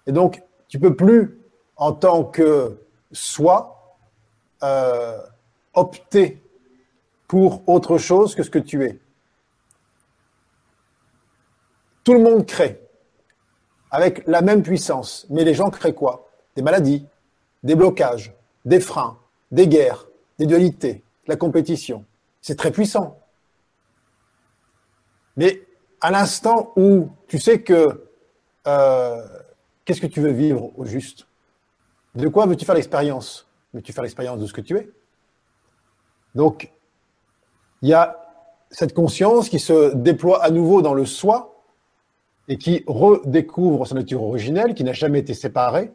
Et 0.07 0.11
donc, 0.11 0.41
tu 0.67 0.79
peux 0.79 0.95
plus, 0.95 1.39
en 1.75 1.91
tant 1.93 2.23
que 2.23 2.77
soi, 3.11 3.97
euh, 4.63 5.19
opter 5.73 6.41
pour 7.27 7.67
autre 7.67 7.97
chose 7.97 8.35
que 8.35 8.43
ce 8.43 8.49
que 8.49 8.59
tu 8.59 8.83
es. 8.85 8.99
Tout 12.03 12.13
le 12.13 12.19
monde 12.19 12.45
crée 12.45 12.82
avec 13.93 14.27
la 14.27 14.41
même 14.41 14.61
puissance, 14.61 15.25
mais 15.29 15.45
les 15.45 15.53
gens 15.53 15.69
créent 15.69 15.93
quoi? 15.93 16.27
Des 16.57 16.61
maladies, 16.61 17.05
des 17.63 17.75
blocages, 17.75 18.33
des 18.65 18.81
freins, 18.81 19.17
des 19.51 19.69
guerres, 19.69 20.07
des 20.37 20.45
dualités, 20.45 21.03
la 21.27 21.37
compétition. 21.37 22.03
C'est 22.41 22.57
très 22.57 22.71
puissant. 22.71 23.17
Mais 25.37 25.61
à 26.01 26.11
l'instant 26.11 26.73
où 26.75 27.09
tu 27.27 27.39
sais 27.39 27.61
que 27.61 28.09
euh, 28.67 29.21
Qu'est-ce 29.85 29.99
que 29.99 30.07
tu 30.07 30.21
veux 30.21 30.31
vivre 30.31 30.71
au 30.77 30.85
juste? 30.85 31.27
De 32.15 32.27
quoi 32.29 32.45
veux-tu 32.45 32.65
faire 32.65 32.75
l'expérience? 32.75 33.47
Veux-tu 33.73 33.91
faire 33.91 34.03
l'expérience 34.03 34.39
de 34.39 34.45
ce 34.45 34.53
que 34.53 34.61
tu 34.61 34.77
es? 34.77 34.89
Donc, 36.35 36.71
il 37.81 37.89
y 37.89 37.93
a 37.93 38.17
cette 38.71 38.93
conscience 38.93 39.49
qui 39.49 39.59
se 39.59 39.93
déploie 39.93 40.43
à 40.43 40.49
nouveau 40.51 40.81
dans 40.81 40.93
le 40.93 41.05
soi 41.05 41.52
et 42.47 42.57
qui 42.57 42.83
redécouvre 42.87 43.87
sa 43.87 43.95
nature 43.95 44.23
originelle, 44.23 44.73
qui 44.73 44.83
n'a 44.83 44.93
jamais 44.93 45.19
été 45.19 45.33
séparée. 45.33 45.91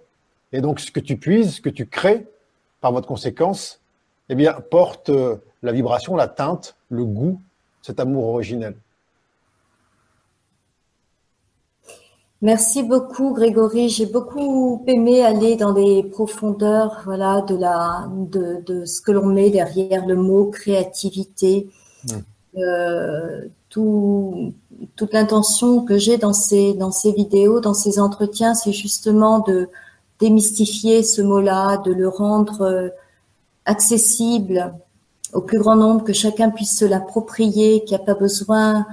Et 0.52 0.60
donc, 0.60 0.80
ce 0.80 0.90
que 0.90 1.00
tu 1.00 1.16
puises, 1.16 1.56
ce 1.56 1.60
que 1.60 1.68
tu 1.68 1.86
crées, 1.86 2.26
par 2.80 2.92
votre 2.92 3.08
conséquence, 3.08 3.80
eh 4.28 4.34
bien, 4.34 4.54
porte 4.70 5.10
euh, 5.10 5.36
la 5.62 5.72
vibration, 5.72 6.16
la 6.16 6.28
teinte, 6.28 6.76
le 6.90 7.04
goût, 7.04 7.40
cet 7.82 8.00
amour 8.00 8.28
originel. 8.28 8.76
Merci 12.40 12.84
beaucoup, 12.84 13.34
Grégory. 13.34 13.88
J'ai 13.88 14.06
beaucoup 14.06 14.84
aimé 14.86 15.24
aller 15.24 15.56
dans 15.56 15.72
les 15.72 16.04
profondeurs, 16.04 17.00
voilà, 17.04 17.40
de 17.42 17.56
la, 17.56 18.08
de, 18.14 18.62
de 18.64 18.84
ce 18.84 19.00
que 19.00 19.10
l'on 19.10 19.26
met 19.26 19.50
derrière 19.50 20.06
le 20.06 20.14
mot 20.14 20.46
créativité. 20.46 21.68
Hmm. 22.04 22.58
Euh, 22.58 23.48
tout, 23.68 24.54
toute 24.96 25.12
l'intention 25.12 25.84
que 25.84 25.98
j'ai 25.98 26.16
dans 26.16 26.32
ces, 26.32 26.74
dans 26.74 26.90
ces 26.90 27.12
vidéos, 27.12 27.60
dans 27.60 27.74
ces 27.74 27.98
entretiens, 27.98 28.54
c'est 28.54 28.72
justement 28.72 29.40
de 29.40 29.68
démystifier 30.18 31.02
ce 31.02 31.22
mot-là, 31.22 31.78
de 31.78 31.92
le 31.92 32.08
rendre 32.08 32.62
euh, 32.62 32.88
accessible 33.64 34.74
au 35.32 35.40
plus 35.42 35.58
grand 35.58 35.76
nombre, 35.76 36.04
que 36.04 36.12
chacun 36.12 36.50
puisse 36.50 36.78
se 36.78 36.84
l'approprier, 36.84 37.84
qu'il 37.84 37.96
n'y 37.96 38.02
a 38.02 38.04
pas 38.04 38.14
besoin 38.14 38.86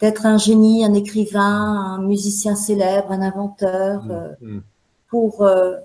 d'être 0.00 0.26
un 0.26 0.38
génie, 0.38 0.84
un 0.84 0.94
écrivain, 0.94 1.40
un 1.42 2.02
musicien 2.02 2.54
célèbre, 2.56 3.10
un 3.10 3.22
inventeur, 3.22 4.04
mmh, 4.04 4.10
euh, 4.10 4.28
mmh. 4.40 4.60
pour 5.08 5.42
euh, 5.42 5.76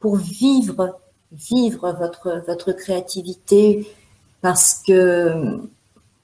pour 0.00 0.16
vivre 0.16 0.98
vivre 1.30 1.92
votre 1.92 2.42
votre 2.46 2.72
créativité 2.72 3.86
parce 4.42 4.82
que 4.86 5.60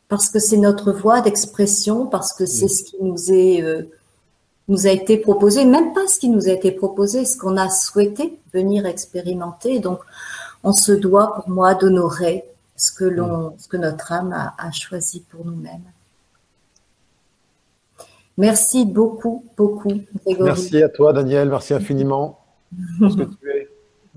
parce 0.09 0.31
que 0.31 0.39
c'est 0.39 0.57
notre 0.57 0.93
voie 0.93 1.21
d'expression, 1.21 2.07
parce 2.07 2.33
que 2.33 2.47
c'est 2.47 2.69
ce 2.69 2.85
qui 2.85 2.97
nous 3.01 3.31
est 3.31 3.63
euh, 3.63 3.91
nous 4.69 4.87
a 4.87 4.91
été 4.91 5.17
proposé, 5.17 5.65
même 5.65 5.95
pas 5.95 6.07
ce 6.07 6.19
qui 6.19 6.29
nous 6.29 6.47
a 6.49 6.53
été 6.53 6.71
proposé, 6.73 7.25
ce 7.25 7.37
qu'on 7.37 7.57
a 7.57 7.71
souhaité 7.71 8.39
venir 8.53 8.87
expérimenter. 8.87 9.81
Donc, 9.81 10.01
on 10.63 10.73
se 10.73 10.93
doit, 10.93 11.35
pour 11.35 11.49
moi, 11.49 11.75
d'honorer 11.75 12.45
ce 12.77 12.93
que 12.93 13.05
l'on, 13.05 13.55
ce 13.59 13.67
que 13.67 13.79
notre 13.79 14.13
âme 14.13 14.33
a, 14.33 14.71
choisi 14.71 15.25
pour 15.31 15.45
nous-mêmes. 15.45 15.83
Merci 18.37 18.85
beaucoup, 18.85 19.45
beaucoup, 19.57 20.01
Grégory. 20.25 20.51
Merci 20.51 20.83
à 20.83 20.89
toi, 20.89 21.13
Daniel. 21.13 21.49
Merci 21.49 21.75
infiniment 21.75 22.39
pour 22.99 23.11
ce 23.11 23.17
que 23.17 23.23
tu 23.23 23.51
es, 23.51 23.69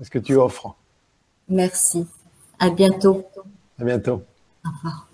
ce 0.02 0.10
que 0.10 0.18
tu 0.18 0.36
offres? 0.36 0.76
Merci. 1.48 2.06
À 2.60 2.70
bientôt. 2.70 3.24
À 3.80 3.84
bientôt. 3.84 4.22
Au 4.64 4.68
revoir. 4.68 5.08